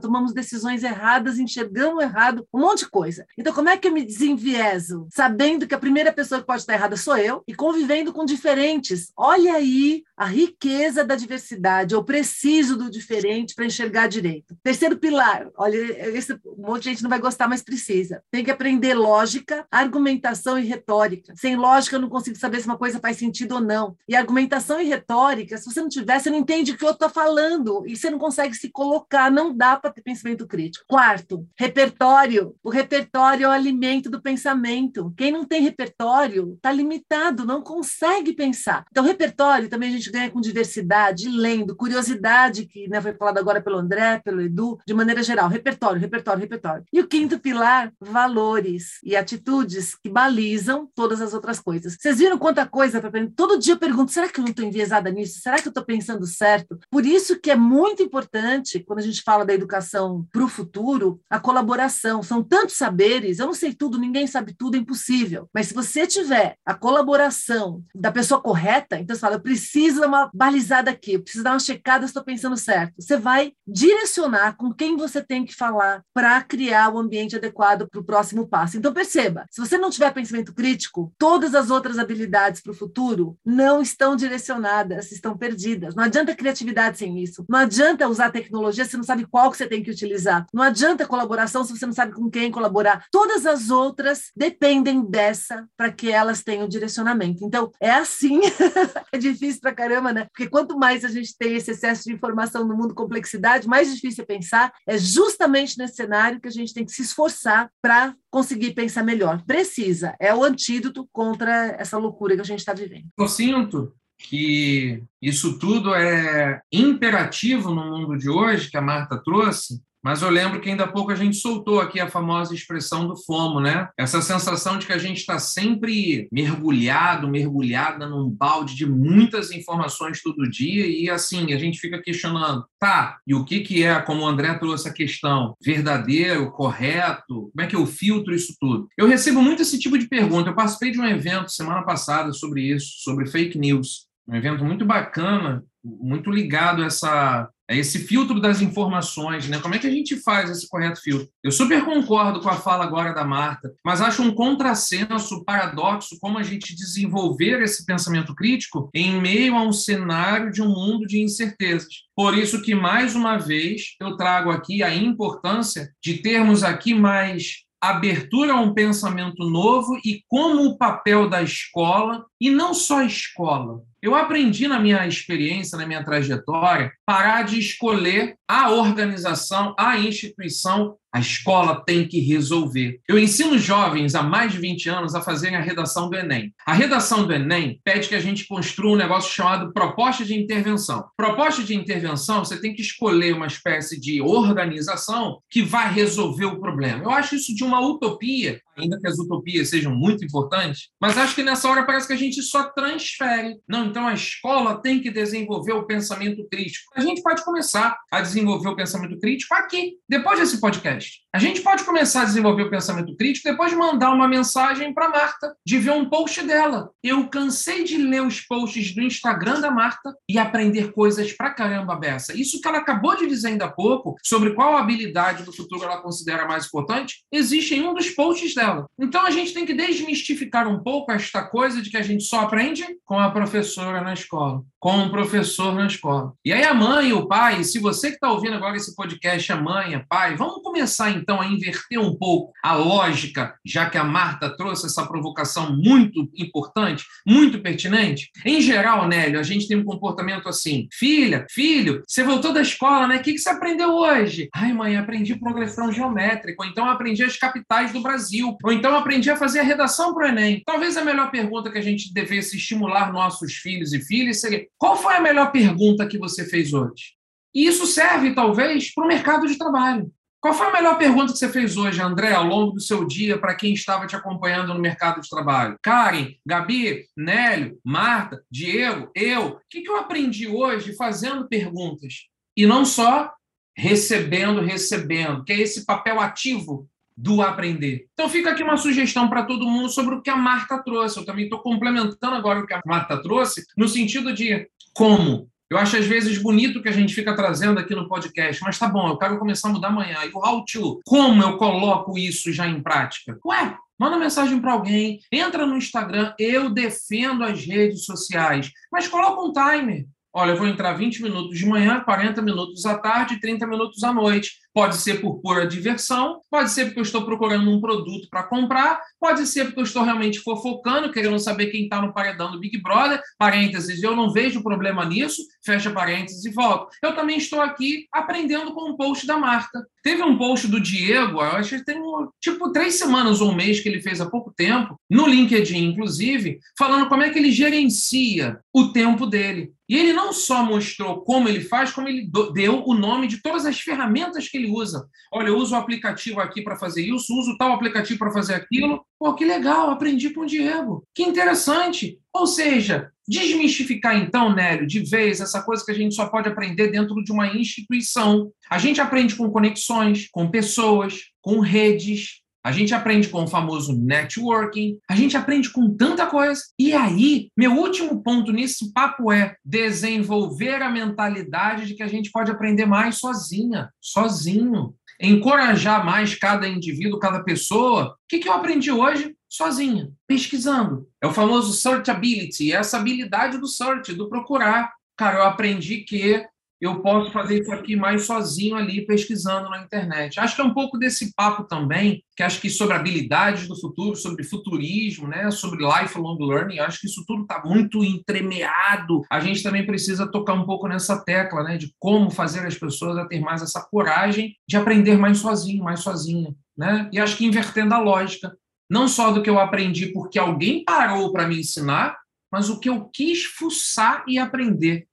[0.00, 3.26] tomamos decisões erradas, enxergamos errado, um monte de coisa.
[3.36, 5.06] Então, como é que eu me desenvieso?
[5.10, 9.12] Sabendo que a primeira pessoa que pode estar errada sou eu e convivendo com diferentes.
[9.16, 11.94] Olha aí a riqueza da diversidade.
[11.94, 14.56] Eu preciso do diferente para enxergar direito.
[14.62, 15.76] Terceiro pilar, olha,
[16.16, 18.22] esse, um monte de gente não vai gostar, mas precisa.
[18.30, 21.34] Tem que aprender lógica, argumentação e retórica.
[21.36, 23.96] Sem lógica, eu não consigo saber se uma coisa faz sentido ou não.
[24.08, 27.10] E argumentação e retórica, se você não tiver, você não entende o que eu estou
[27.10, 29.30] falando e você não consegue se colocar.
[29.36, 30.86] Não dá para ter pensamento crítico.
[30.88, 32.54] Quarto, repertório.
[32.64, 35.12] O repertório é o alimento do pensamento.
[35.14, 38.86] Quem não tem repertório está limitado, não consegue pensar.
[38.90, 43.60] Então, repertório também a gente ganha com diversidade, lendo, curiosidade, que né, foi falado agora
[43.60, 45.50] pelo André, pelo Edu, de maneira geral.
[45.50, 46.84] Repertório, repertório, repertório.
[46.90, 51.98] E o quinto pilar, valores e atitudes que balizam todas as outras coisas.
[52.00, 53.34] Vocês viram quanta coisa para aprender?
[53.36, 55.40] Todo dia eu pergunto: será que eu não estou enviesada nisso?
[55.42, 56.78] Será que eu estou pensando certo?
[56.90, 61.20] Por isso que é muito importante, quando a gente fala da educação para o futuro,
[61.28, 62.22] a colaboração.
[62.22, 65.50] São tantos saberes, eu não sei tudo, ninguém sabe tudo, é impossível.
[65.52, 70.06] Mas se você tiver a colaboração da pessoa correta, então você fala, eu preciso dar
[70.06, 72.94] uma balizada aqui, eu preciso dar uma checada se estou pensando certo.
[73.00, 78.00] Você vai direcionar com quem você tem que falar para criar o ambiente adequado para
[78.00, 78.78] o próximo passo.
[78.78, 83.36] Então perceba, se você não tiver pensamento crítico, todas as outras habilidades para o futuro
[83.44, 85.96] não estão direcionadas, estão perdidas.
[85.96, 87.44] Não adianta criatividade sem isso.
[87.48, 90.46] Não adianta usar tecnologia se não sabe qual que você tem que utilizar.
[90.52, 93.06] Não adianta colaboração se você não sabe com quem colaborar.
[93.10, 97.44] Todas as outras dependem dessa para que elas tenham direcionamento.
[97.44, 98.40] Então, é assim.
[99.12, 100.24] é difícil pra caramba, né?
[100.26, 104.24] Porque quanto mais a gente tem esse excesso de informação no mundo complexidade, mais difícil
[104.24, 104.72] é pensar.
[104.86, 109.42] É justamente nesse cenário que a gente tem que se esforçar para conseguir pensar melhor.
[109.46, 110.14] Precisa.
[110.20, 113.06] É o antídoto contra essa loucura que a gente está vivendo.
[113.18, 119.80] Eu sinto que isso tudo é imperativo no mundo de hoje, que a Marta trouxe,
[120.06, 123.16] mas eu lembro que ainda há pouco a gente soltou aqui a famosa expressão do
[123.16, 123.88] FOMO, né?
[123.98, 130.22] Essa sensação de que a gente está sempre mergulhado, mergulhada num balde de muitas informações
[130.22, 134.22] todo dia e assim, a gente fica questionando, tá, e o que, que é, como
[134.22, 137.50] o André trouxe a questão, verdadeiro, correto?
[137.52, 138.86] Como é que eu filtro isso tudo?
[138.96, 140.50] Eu recebo muito esse tipo de pergunta.
[140.50, 144.05] Eu participei de um evento semana passada sobre isso, sobre fake news.
[144.28, 149.58] Um evento muito bacana, muito ligado a essa É esse filtro das informações, né?
[149.58, 151.28] Como é que a gente faz esse correto filtro?
[151.42, 156.38] Eu super concordo com a fala agora da Marta, mas acho um contrassenso, paradoxo, como
[156.38, 161.20] a gente desenvolver esse pensamento crítico em meio a um cenário de um mundo de
[161.20, 161.88] incertezas.
[162.14, 167.66] Por isso que, mais uma vez, eu trago aqui a importância de termos aqui mais
[167.80, 173.82] abertura a um pensamento novo e como o papel da escola, e não só escola.
[174.02, 180.96] Eu aprendi na minha experiência, na minha trajetória, parar de escolher a organização, a instituição
[181.16, 183.00] a escola tem que resolver.
[183.08, 186.52] Eu ensino jovens há mais de 20 anos a fazerem a redação do Enem.
[186.66, 191.06] A redação do Enem pede que a gente construa um negócio chamado proposta de intervenção.
[191.16, 196.60] Proposta de intervenção, você tem que escolher uma espécie de organização que vai resolver o
[196.60, 197.02] problema.
[197.02, 201.34] Eu acho isso de uma utopia, ainda que as utopias sejam muito importantes, mas acho
[201.34, 203.58] que nessa hora parece que a gente só transfere.
[203.68, 206.86] Não, então a escola tem que desenvolver o pensamento crítico.
[206.94, 211.20] A gente pode começar a desenvolver o pensamento crítico aqui, depois desse podcast.
[211.32, 215.10] A gente pode começar a desenvolver o pensamento crítico depois de mandar uma mensagem para
[215.10, 216.90] Marta, de ver um post dela.
[217.02, 221.96] Eu cansei de ler os posts do Instagram da Marta e aprender coisas pra caramba
[221.96, 222.34] dessa.
[222.34, 226.00] Isso que ela acabou de dizer ainda há pouco, sobre qual habilidade do futuro ela
[226.00, 228.65] considera mais importante, existe em um dos posts dela.
[228.98, 232.40] Então a gente tem que desmistificar um pouco esta coisa de que a gente só
[232.40, 236.32] aprende com a professora na escola, com o professor na escola.
[236.44, 239.52] E aí a mãe e o pai, se você que está ouvindo agora esse podcast,
[239.52, 243.98] a mãe, a pai, vamos começar então a inverter um pouco a lógica, já que
[243.98, 248.30] a Marta trouxe essa provocação muito importante, muito pertinente?
[248.44, 253.06] Em geral, Nélio, a gente tem um comportamento assim: filha, filho, você voltou da escola,
[253.06, 253.16] né?
[253.16, 254.48] O que você aprendeu hoje?
[254.54, 259.36] Ai, mãe, aprendi progressão geométrica, então aprendi as capitais do Brasil, ou então aprendi a
[259.36, 260.62] fazer a redação para o Enem.
[260.64, 264.96] Talvez a melhor pergunta que a gente devesse estimular nossos filhos e filhas seria: qual
[264.96, 267.14] foi a melhor pergunta que você fez hoje?
[267.54, 270.12] E isso serve, talvez, para o mercado de trabalho.
[270.40, 273.38] Qual foi a melhor pergunta que você fez hoje, André, ao longo do seu dia,
[273.38, 275.76] para quem estava te acompanhando no mercado de trabalho?
[275.82, 279.46] Karen, Gabi, Nélio, Marta, Diego, eu.
[279.46, 282.26] O que eu aprendi hoje fazendo perguntas?
[282.56, 283.32] E não só
[283.76, 288.06] recebendo, recebendo, que é esse papel ativo do aprender.
[288.12, 291.18] Então fica aqui uma sugestão para todo mundo sobre o que a Marta trouxe.
[291.18, 295.78] Eu também estou complementando agora o que a Marta trouxe, no sentido de como eu
[295.78, 299.08] acho às vezes bonito que a gente fica trazendo aqui no podcast, mas tá bom,
[299.08, 300.18] eu quero começar a mudar amanhã.
[300.24, 301.00] E o how to?
[301.04, 303.36] Como eu coloco isso já em prática?
[303.44, 309.42] Ué, manda mensagem para alguém, entra no Instagram, eu defendo as redes sociais, mas coloca
[309.42, 310.06] um timer.
[310.38, 314.04] Olha, eu vou entrar 20 minutos de manhã, 40 minutos à tarde e 30 minutos
[314.04, 314.58] à noite.
[314.74, 319.00] Pode ser por pura diversão, pode ser porque eu estou procurando um produto para comprar,
[319.18, 322.82] pode ser porque eu estou realmente fofocando, querendo saber quem está no paredão do Big
[322.82, 323.18] Brother.
[323.38, 326.88] Parênteses, eu não vejo problema nisso, fecha parênteses e volto.
[327.02, 329.86] Eu também estou aqui aprendendo com um post da marca.
[330.02, 331.98] Teve um post do Diego, eu acho que tem
[332.42, 336.58] tipo três semanas ou um mês que ele fez há pouco tempo, no LinkedIn, inclusive,
[336.78, 339.74] falando como é que ele gerencia o tempo dele.
[339.88, 343.64] E ele não só mostrou como ele faz, como ele deu o nome de todas
[343.64, 345.08] as ferramentas que ele usa.
[345.32, 349.04] Olha, eu uso o aplicativo aqui para fazer isso, uso tal aplicativo para fazer aquilo.
[349.18, 351.04] Pô, que legal, aprendi com o Diego.
[351.14, 352.18] Que interessante.
[352.32, 356.88] Ou seja, desmistificar então, Nélio, de vez essa coisa que a gente só pode aprender
[356.88, 358.50] dentro de uma instituição.
[358.68, 363.96] A gente aprende com conexões, com pessoas, com redes, a gente aprende com o famoso
[363.96, 366.60] networking, a gente aprende com tanta coisa.
[366.76, 372.28] E aí, meu último ponto nesse papo é desenvolver a mentalidade de que a gente
[372.32, 374.92] pode aprender mais sozinha, sozinho.
[375.20, 378.06] Encorajar mais cada indivíduo, cada pessoa.
[378.08, 379.36] O que, que eu aprendi hoje?
[379.48, 381.06] Sozinha, pesquisando.
[381.22, 384.92] É o famoso searchability, é essa habilidade do search, do procurar.
[385.16, 386.44] Cara, eu aprendi que
[386.80, 390.38] eu posso fazer isso aqui mais sozinho ali, pesquisando na internet.
[390.38, 394.14] Acho que é um pouco desse papo também, que acho que sobre habilidades do futuro,
[394.14, 399.22] sobre futurismo, né, sobre lifelong learning, acho que isso tudo está muito entremeado.
[399.30, 403.16] A gente também precisa tocar um pouco nessa tecla, né, de como fazer as pessoas
[403.16, 407.08] a ter mais essa coragem de aprender mais sozinho, mais sozinha, né?
[407.12, 408.56] E acho que invertendo a lógica,
[408.88, 412.16] não só do que eu aprendi porque alguém parou para me ensinar,
[412.52, 415.06] mas o que eu quis fuçar e aprender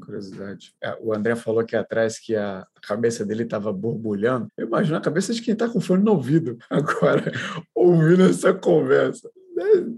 [0.00, 0.74] curiosidade.
[0.82, 4.48] É, o André falou aqui atrás que a cabeça dele estava borbulhando.
[4.56, 7.32] Eu imagino a cabeça de quem está com fone no ouvido agora,
[7.74, 9.30] ouvindo essa conversa.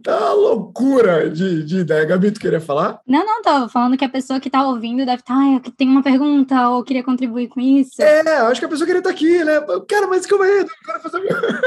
[0.02, 2.04] Tá uma loucura de, de ideia.
[2.04, 3.00] Gabi, tu queria falar?
[3.06, 5.88] Não, não, tô falando que a pessoa que tá ouvindo deve estar, tá, ah, tem
[5.88, 8.00] uma pergunta ou queria contribuir com isso.
[8.02, 9.60] É, acho que a pessoa queria estar aqui, né?
[9.88, 11.22] Cara, mas calma aí, eu quero fazer.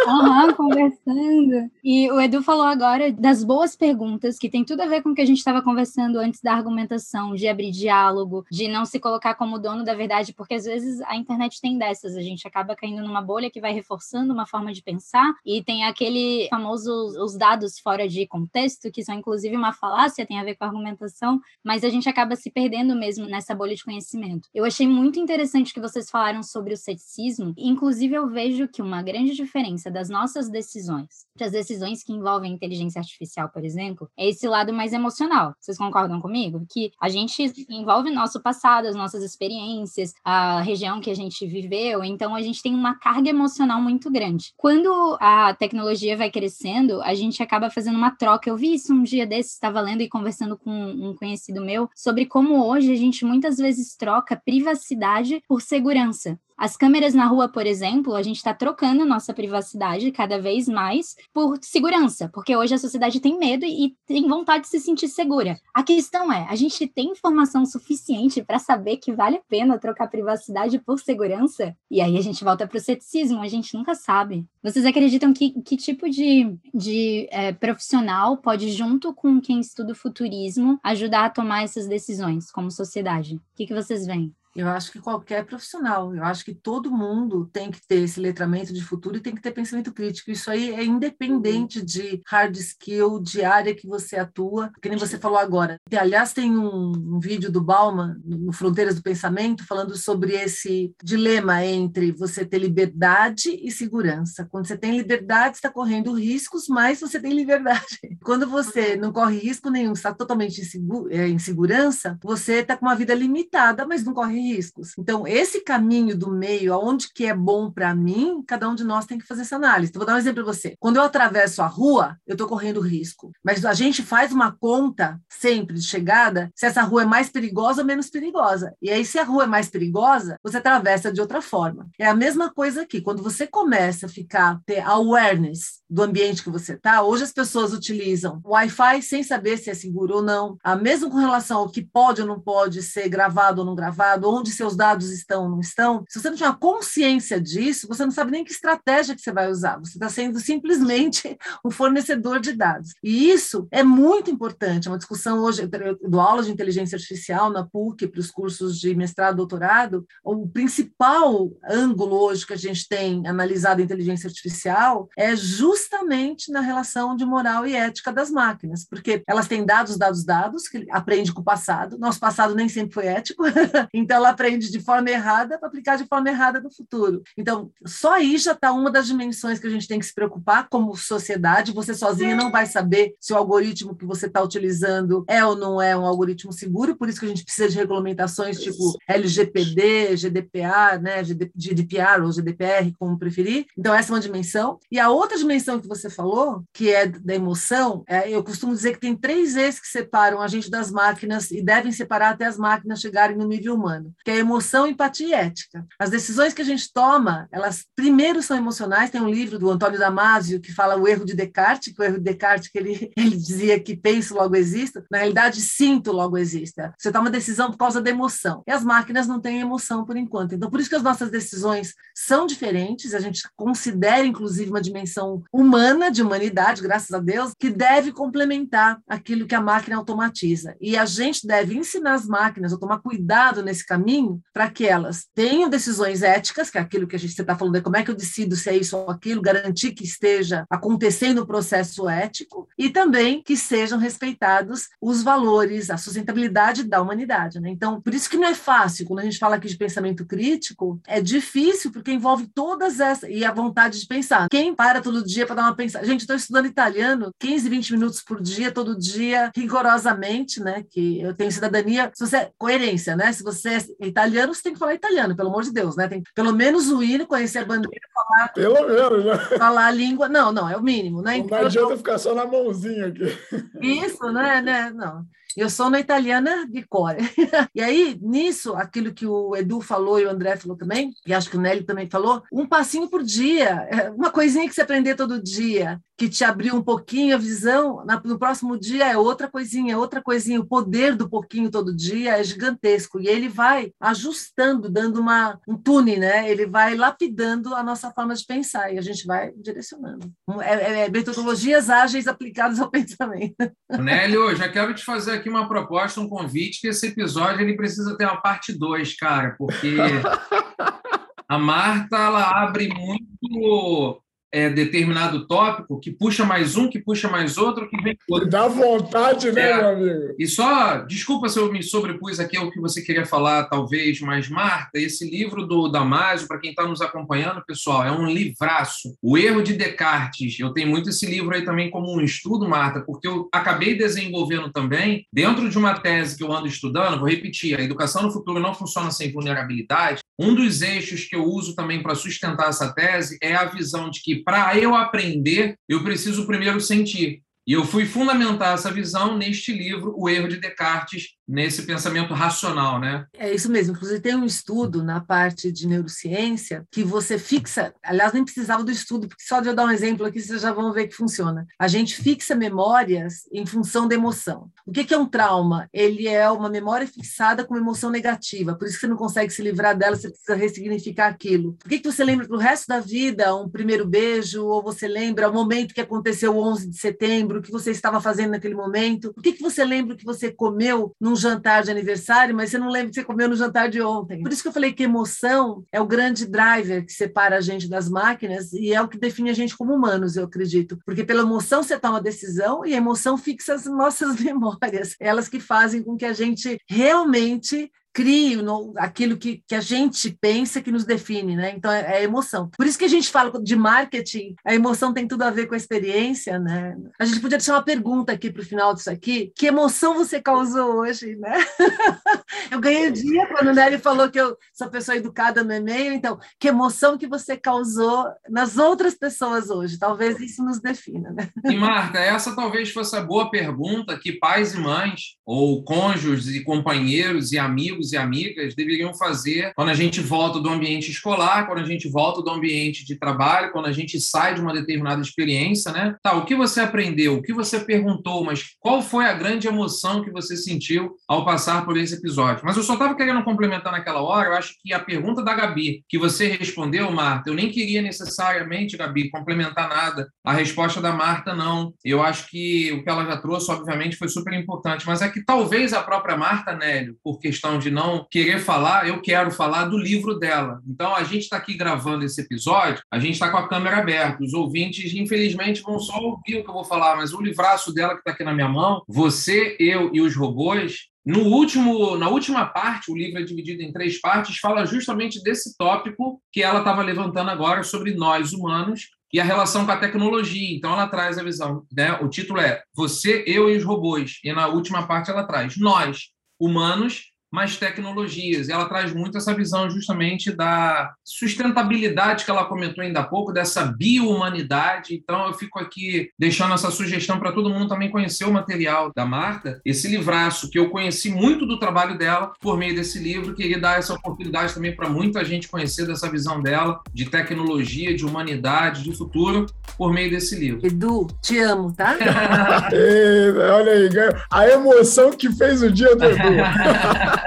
[0.08, 1.70] Aham, conversando.
[1.84, 5.16] E o Edu falou agora das boas perguntas, que tem tudo a ver com o
[5.16, 9.36] que a gente estava conversando antes da argumentação, de abrir diálogo, de não se colocar
[9.36, 13.02] como dono da verdade, porque às vezes a internet tem dessas, a gente acaba caindo
[13.02, 16.92] numa bolha que vai reforçando uma forma de pensar, e tem aquele famoso
[17.24, 20.68] os dados fora de contexto, que são inclusive uma falácia, tem a ver com a
[20.68, 24.50] argumentação, mas a gente acaba se perdendo mesmo nessa bolha de conhecimento.
[24.54, 29.02] Eu achei muito interessante que vocês falaram sobre o ceticismo, inclusive eu vejo que uma
[29.02, 34.46] grande diferença das nossas decisões, das decisões que envolvem inteligência artificial, por exemplo, é esse
[34.50, 35.56] lado mais emocional.
[35.58, 36.66] Vocês concordam comigo?
[36.70, 42.04] Que a gente envolve nosso passado, as nossas experiências, a região que a gente viveu,
[42.04, 44.52] então a gente tem uma carga emocional muito grande.
[44.58, 48.50] Quando a tecnologia vai crescendo, a gente acaba fazendo uma troca.
[48.50, 52.26] Eu vi isso um dia desses, estava lendo e conversando com um conhecido meu sobre
[52.26, 56.40] como hoje a gente muitas vezes troca privacidade por segurança.
[56.58, 61.16] As câmeras na rua, por exemplo, a gente está trocando nossa privacidade cada vez mais
[61.34, 65.60] por segurança, porque hoje a sociedade tem medo e tem vontade de se sentir segura.
[65.74, 70.08] A questão é, a gente tem informação suficiente para saber que vale a pena trocar
[70.08, 71.76] privacidade por segurança?
[71.92, 74.46] E aí a gente volta para o ceticismo, a gente nunca sabe.
[74.64, 79.96] Vocês acreditam que que tipo de, de é, profissional pode, junto com quem estuda o
[79.96, 83.36] futurismo, ajudar a tomar essas decisões como sociedade?
[83.36, 84.34] O que, que vocês veem?
[84.58, 88.74] Eu acho que qualquer profissional, eu acho que todo mundo tem que ter esse letramento
[88.74, 90.32] de futuro e tem que ter pensamento crítico.
[90.32, 95.20] Isso aí é independente de hard skill, de área que você atua, que nem você
[95.20, 95.80] falou agora.
[95.96, 101.64] Aliás, tem um, um, vídeo do Bauman, no Fronteiras do Pensamento, falando sobre esse dilema
[101.64, 104.48] entre você ter liberdade e segurança.
[104.50, 108.00] Quando você tem liberdade, está correndo riscos, mas você tem liberdade.
[108.24, 112.96] Quando você não corre risco nenhum, está totalmente em é, segurança, você está com uma
[112.96, 114.94] vida limitada, mas não corre riscos.
[114.98, 119.06] Então, esse caminho do meio, aonde que é bom para mim, cada um de nós
[119.06, 119.90] tem que fazer essa análise.
[119.90, 120.76] Então, vou dar um exemplo para você.
[120.80, 123.32] Quando eu atravesso a rua, eu estou correndo risco.
[123.44, 127.82] Mas a gente faz uma conta sempre de chegada se essa rua é mais perigosa
[127.82, 128.74] ou menos perigosa.
[128.82, 131.88] E aí, se a rua é mais perigosa, você atravessa de outra forma.
[132.00, 133.02] É a mesma coisa aqui.
[133.02, 137.74] Quando você começa a ficar, ter awareness do ambiente que você está, hoje as pessoas
[137.74, 140.58] utilizam Wi-Fi sem saber se é seguro ou não.
[140.64, 144.28] A mesmo com relação ao que pode ou não pode ser gravado ou não gravado,
[144.38, 148.32] onde seus dados estão não estão, se você não tiver consciência disso, você não sabe
[148.32, 149.80] nem que estratégia que você vai usar.
[149.80, 152.94] Você está sendo simplesmente um fornecedor de dados.
[153.04, 154.88] E isso é muito importante.
[154.88, 158.80] É uma discussão hoje, eu dou aula de inteligência artificial na PUC para os cursos
[158.80, 160.06] de mestrado doutorado.
[160.24, 166.62] O principal ângulo hoje que a gente tem analisado a inteligência artificial é justamente na
[166.62, 171.34] relação de moral e ética das máquinas, porque elas têm dados, dados, dados, que aprende
[171.34, 171.98] com o passado.
[171.98, 173.44] Nosso passado nem sempre foi ético,
[173.94, 177.22] então ela aprende de forma errada para aplicar de forma errada no futuro.
[177.38, 180.68] Então, só aí já está uma das dimensões que a gente tem que se preocupar
[180.70, 181.72] como sociedade.
[181.72, 185.82] Você sozinha não vai saber se o algoritmo que você está utilizando é ou não
[185.82, 191.02] é um algoritmo seguro, por isso que a gente precisa de regulamentações tipo LGPD, GDPR,
[191.02, 193.66] né, GDPR ou GDPR, como preferir.
[193.78, 194.80] Então, essa é uma dimensão.
[194.92, 198.94] E a outra dimensão que você falou, que é da emoção, é, eu costumo dizer
[198.94, 202.58] que tem três vezes que separam a gente das máquinas e devem separar até as
[202.58, 205.86] máquinas chegarem no nível humano que é emoção, empatia e ética.
[206.00, 209.10] As decisões que a gente toma, elas primeiro são emocionais.
[209.10, 212.18] Tem um livro do Antônio Damasio que fala o erro de Descartes, que o erro
[212.18, 216.94] de Descartes que ele, ele dizia que penso logo existo, na realidade sinto logo exista.
[216.98, 218.64] Você toma decisão por causa da emoção.
[218.68, 220.56] E as máquinas não têm emoção por enquanto.
[220.56, 225.44] Então por isso que as nossas decisões são diferentes, a gente considera inclusive uma dimensão
[225.52, 230.76] humana de humanidade, graças a Deus, que deve complementar aquilo que a máquina automatiza.
[230.80, 234.86] E a gente deve ensinar as máquinas a tomar cuidado nesse caminho caminho para que
[234.86, 238.04] elas tenham decisões éticas, que é aquilo que a gente está falando, é como é
[238.04, 242.68] que eu decido se é isso ou aquilo, garantir que esteja acontecendo o processo ético
[242.78, 247.60] e também que sejam respeitados os valores, a sustentabilidade da humanidade.
[247.60, 247.70] Né?
[247.70, 251.00] Então, por isso que não é fácil, quando a gente fala aqui de pensamento crítico,
[251.08, 254.48] é difícil porque envolve todas essas, e a vontade de pensar.
[254.50, 256.06] Quem para todo dia para dar uma pensada?
[256.06, 260.84] Gente, estou estudando italiano 15, 20 minutos por dia, todo dia, rigorosamente, né?
[260.90, 263.32] Que eu tenho cidadania, se você, coerência, né?
[263.32, 266.08] Se você é italiano, você tem que falar italiano, pelo amor de Deus, né?
[266.08, 268.48] Tem pelo menos o hino, conhecer a bandeira, falar.
[268.54, 269.58] Pelo menos, né?
[269.58, 270.30] Falar a língua.
[270.30, 271.38] Não, não, é o mínimo, né?
[271.38, 273.38] Não, então, adianta ficar só na mãozinha aqui.
[273.82, 274.62] Isso, né?
[274.62, 274.92] né?
[274.92, 275.26] Não.
[275.58, 277.16] Eu sou na italiana de cor.
[277.74, 281.50] e aí, nisso, aquilo que o Edu falou e o André falou também, e acho
[281.50, 285.16] que o Nelly também falou, um passinho por dia, é, uma coisinha que você aprender
[285.16, 289.94] todo dia, que te abriu um pouquinho a visão, no próximo dia é outra coisinha,
[289.94, 290.60] é outra coisinha.
[290.60, 293.20] O poder do pouquinho todo dia é gigantesco.
[293.20, 296.50] E ele vai ajustando, dando uma, um tune, né?
[296.50, 300.32] Ele vai lapidando a nossa forma de pensar e a gente vai direcionando.
[300.62, 303.72] É, é, é metodologias ágeis aplicadas ao pensamento.
[304.00, 308.18] Nélio, já quero te fazer aqui uma proposta, um convite, que esse episódio ele precisa
[308.18, 309.98] ter uma parte 2, cara, porque
[311.48, 314.22] a Marta ela abre muito
[314.58, 318.50] é, determinado tópico, que puxa mais um, que puxa mais outro, que vem outro.
[318.50, 319.78] Dá vontade, né, é.
[319.78, 320.36] meu amigo?
[320.40, 324.50] E só, desculpa se eu me sobrepus aqui ao que você queria falar, talvez, mas,
[324.50, 329.16] Marta, esse livro do Damásio, para quem está nos acompanhando, pessoal, é um livraço.
[329.22, 330.60] O Erro de Descartes.
[330.60, 334.72] Eu tenho muito esse livro aí também como um estudo, Marta, porque eu acabei desenvolvendo
[334.72, 338.60] também, dentro de uma tese que eu ando estudando, vou repetir, a educação no futuro
[338.60, 340.22] não funciona sem vulnerabilidade.
[340.40, 344.22] Um dos eixos que eu uso também para sustentar essa tese é a visão de
[344.22, 347.44] que para eu aprender, eu preciso primeiro sentir.
[347.68, 353.00] E eu fui fundamentar essa visão neste livro, O Erro de Descartes, nesse pensamento racional,
[353.00, 353.26] né?
[353.34, 353.94] É isso mesmo.
[353.94, 357.94] Inclusive, tem um estudo na parte de neurociência que você fixa.
[358.04, 360.72] Aliás, nem precisava do estudo, porque só de eu dar um exemplo aqui vocês já
[360.72, 361.66] vão ver que funciona.
[361.80, 364.70] A gente fixa memórias em função da emoção.
[364.86, 365.90] O que é um trauma?
[365.94, 369.52] Ele é uma memória fixada com uma emoção negativa, por isso que você não consegue
[369.52, 371.74] se livrar dela, você precisa ressignificar aquilo.
[371.74, 375.50] Por que, você lembra para o resto da vida um primeiro beijo, ou você lembra
[375.50, 377.60] o momento que aconteceu o 11 de setembro?
[377.60, 379.34] o que você estava fazendo naquele momento?
[379.38, 383.10] O que você lembra que você comeu num jantar de aniversário, mas você não lembra
[383.10, 384.42] que você comeu no jantar de ontem?
[384.42, 387.90] Por isso que eu falei que emoção é o grande driver que separa a gente
[387.90, 390.98] das máquinas e é o que define a gente como humanos, eu acredito.
[391.06, 395.60] Porque pela emoção você toma decisão e a emoção fixa as nossas memórias, elas que
[395.60, 400.92] fazem com que a gente realmente crie no, aquilo que, que a gente pensa que
[400.92, 401.74] nos define, né?
[401.76, 402.68] Então é, é, emoção.
[402.76, 405.76] Por isso que a gente fala de marketing, a emoção tem tudo a ver com
[405.76, 406.98] a experiência, né?
[407.20, 410.42] A gente podia deixar uma pergunta aqui para o final disso aqui: que emoção você
[410.42, 411.64] causou hoje, né?
[412.72, 416.12] eu ganhei o dia quando o Nelly falou que eu sou pessoa educada no e-mail,
[416.12, 420.00] então que emoção que você causou nas outras pessoas hoje?
[420.00, 421.52] Talvez isso nos defina, né?
[421.66, 426.64] E Marta, essa talvez fosse a boa pergunta que pais e mães, ou cônjuges e
[426.64, 431.66] companheiros e amigos amigos e amigas deveriam fazer quando a gente volta do ambiente escolar,
[431.66, 435.22] quando a gente volta do ambiente de trabalho, quando a gente sai de uma determinada
[435.22, 436.16] experiência, né?
[436.22, 440.24] Tá, o que você aprendeu, o que você perguntou, mas qual foi a grande emoção
[440.24, 442.64] que você sentiu ao passar por esse episódio?
[442.64, 446.04] Mas eu só estava querendo complementar naquela hora, eu acho que a pergunta da Gabi,
[446.08, 450.28] que você respondeu, Marta, eu nem queria necessariamente, Gabi, complementar nada.
[450.44, 451.94] A resposta da Marta, não.
[452.04, 455.44] Eu acho que o que ela já trouxe, obviamente, foi super importante, mas é que
[455.44, 459.98] talvez a própria Marta, Nélio, por questão de não querer falar, eu quero falar do
[459.98, 460.80] livro dela.
[460.88, 464.44] Então, a gente está aqui gravando esse episódio, a gente está com a câmera aberta.
[464.44, 468.14] Os ouvintes, infelizmente, vão só ouvir o que eu vou falar, mas o livraço dela
[468.14, 472.68] que está aqui na minha mão, Você, Eu e os Robôs, no último, na última
[472.68, 477.02] parte, o livro é dividido em três partes, fala justamente desse tópico que ela estava
[477.02, 480.74] levantando agora sobre nós humanos e a relação com a tecnologia.
[480.74, 482.14] Então ela traz a visão, né?
[482.22, 484.40] O título é Você, eu e os robôs.
[484.42, 488.68] E na última parte ela traz nós, humanos mais tecnologias.
[488.68, 493.52] E ela traz muito essa visão justamente da sustentabilidade que ela comentou ainda há pouco,
[493.52, 495.16] dessa bio-humanidade.
[495.16, 499.26] Então, eu fico aqui deixando essa sugestão para todo mundo também conhecer o material da
[499.26, 503.80] Marta, esse livraço que eu conheci muito do trabalho dela por meio desse livro, queria
[503.80, 509.04] dar essa oportunidade também para muita gente conhecer dessa visão dela de tecnologia, de humanidade,
[509.04, 509.66] de futuro,
[509.98, 510.86] por meio desse livro.
[510.86, 512.18] Edu, te amo, tá?
[512.92, 514.10] Ei, olha aí,
[514.52, 516.38] a emoção que fez o dia do Edu.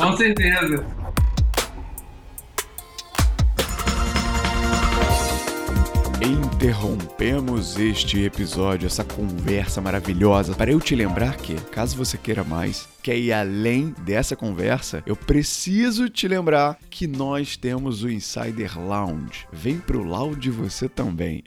[0.00, 0.82] Com certeza.
[6.22, 12.88] Interrompemos este episódio, essa conversa maravilhosa, para eu te lembrar que, caso você queira mais,
[13.02, 19.46] quer ir além dessa conversa, eu preciso te lembrar que nós temos o Insider Lounge.
[19.52, 21.42] Vem pro Lounge você também.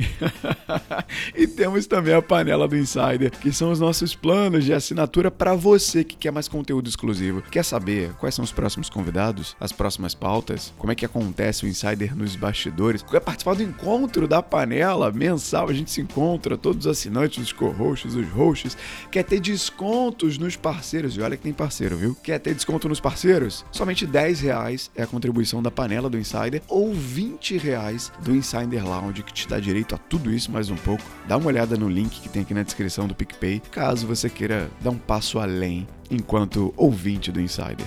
[1.35, 5.53] e temos também a panela do Insider, que são os nossos planos de assinatura para
[5.53, 7.41] você que quer mais conteúdo exclusivo.
[7.41, 11.67] Quer saber quais são os próximos convidados, as próximas pautas, como é que acontece o
[11.67, 13.03] Insider nos bastidores?
[13.03, 15.69] Quer participar do encontro da panela mensal?
[15.69, 18.77] A gente se encontra, todos os assinantes, os co-hosts, os hosts.
[19.11, 21.15] Quer ter descontos nos parceiros?
[21.17, 22.15] E olha tem parceiro, viu?
[22.15, 23.65] Quer ter desconto nos parceiros?
[23.71, 28.87] Somente 10 reais é a contribuição da panela do Insider ou 20 reais do Insider
[28.87, 31.03] Lounge, que te dá direito a tudo isso mais um pouco.
[31.27, 34.71] Dá uma olhada no link que tem aqui na descrição do PicPay, caso você queira
[34.81, 37.85] dar um passo além enquanto ouvinte do Insider.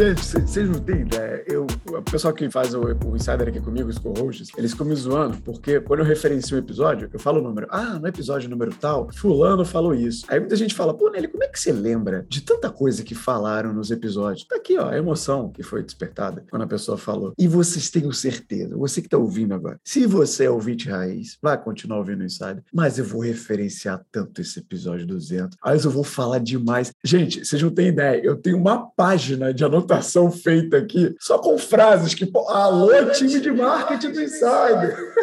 [0.00, 1.44] Gente, vocês não têm ideia.
[1.46, 4.94] Eu, o pessoal que faz o, o Insider aqui comigo, os co-hosts, eles ficam me
[4.94, 7.66] zoando, porque quando eu referencio um episódio, eu falo o número.
[7.68, 10.24] Ah, no episódio número tal, fulano falou isso.
[10.28, 13.14] Aí muita gente fala, pô, Nelly, como é que você lembra de tanta coisa que
[13.14, 14.46] falaram nos episódios?
[14.46, 17.34] Tá aqui, ó, a emoção que foi despertada quando a pessoa falou.
[17.36, 21.62] E vocês tenham certeza, você que tá ouvindo agora, se você é ouvinte raiz, vai
[21.62, 25.58] continuar ouvindo o Insider, mas eu vou referenciar tanto esse episódio 200.
[25.62, 26.90] Aí eu vou falar demais.
[27.04, 29.89] Gente, vocês não têm ideia, eu tenho uma página de anotação
[30.30, 32.30] feita aqui, só com frases que.
[32.48, 35.14] Alô, time de marketing do Insider!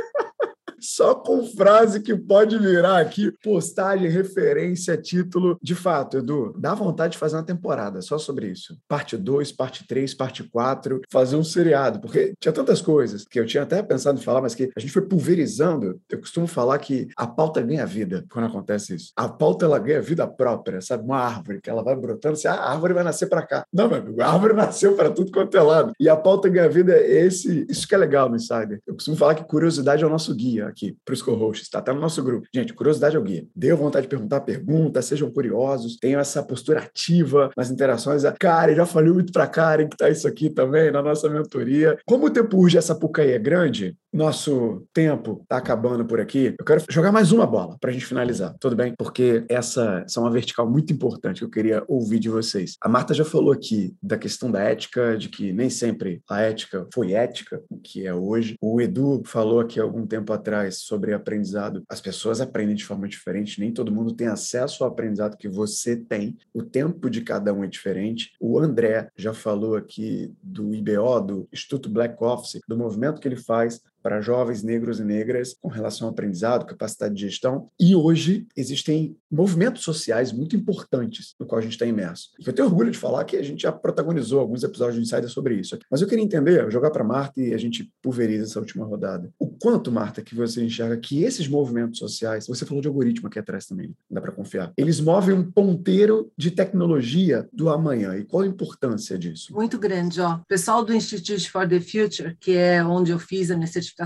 [0.79, 5.57] Só com frase que pode virar aqui postagem, referência, título.
[5.61, 8.77] De fato, Edu, dá vontade de fazer uma temporada só sobre isso.
[8.87, 13.45] Parte 2, parte 3, parte 4, fazer um seriado, porque tinha tantas coisas que eu
[13.45, 15.99] tinha até pensado em falar, mas que a gente foi pulverizando.
[16.09, 19.11] Eu costumo falar que a pauta ganha vida quando acontece isso.
[19.15, 21.03] A pauta ela ganha vida própria, sabe?
[21.03, 23.65] Uma árvore que ela vai brotando, assim, a árvore vai nascer para cá.
[23.73, 25.93] Não, meu amigo, a árvore nasceu para tudo quanto é lado.
[25.99, 28.79] E a pauta ganha vida é esse, isso que é legal no Insider.
[28.85, 31.81] Eu costumo falar que curiosidade é o nosso guia aqui para os co-hosts, tá?
[31.81, 32.48] Tá no nosso grupo.
[32.53, 33.45] Gente, curiosidade é o guia.
[33.56, 38.26] Dê vontade de perguntar perguntas, sejam curiosos, tenham essa postura ativa nas interações.
[38.26, 41.98] A Karen, já falei muito para Karen que tá isso aqui também na nossa mentoria.
[42.06, 46.55] Como o tempo urge essa pucaí é grande, nosso tempo tá acabando por aqui.
[46.57, 48.93] Eu quero jogar mais uma bola para a gente finalizar, tudo bem?
[48.97, 52.75] Porque essa, essa é uma vertical muito importante que eu queria ouvir de vocês.
[52.81, 56.88] A Marta já falou aqui da questão da ética, de que nem sempre a ética
[56.93, 58.55] foi ética, o que é hoje.
[58.61, 61.84] O Edu falou aqui algum tempo atrás sobre aprendizado.
[61.89, 65.95] As pessoas aprendem de forma diferente, nem todo mundo tem acesso ao aprendizado que você
[65.95, 66.38] tem.
[66.53, 68.31] O tempo de cada um é diferente.
[68.39, 73.35] O André já falou aqui do IBO, do Instituto Black Office, do movimento que ele
[73.35, 77.65] faz para jovens negros e negras com relação ao aprendizado, capacidade de gestão.
[77.77, 82.29] E hoje existem movimentos sociais muito importantes no qual a gente está imerso.
[82.39, 85.29] E eu tenho orgulho de falar que a gente já protagonizou alguns episódios de Insider
[85.29, 85.77] sobre isso.
[85.91, 89.29] Mas eu queria entender, jogar para Marta e a gente pulveriza essa última rodada.
[89.38, 93.39] O quanto, Marta, que você enxerga que esses movimentos sociais, você falou de algoritmo aqui
[93.39, 98.17] atrás também, dá para confiar, eles movem um ponteiro de tecnologia do amanhã.
[98.17, 99.53] E qual a importância disso?
[99.53, 100.35] Muito grande, ó.
[100.35, 103.97] O pessoal do Institute for the Future, que é onde eu fiz a minha certificação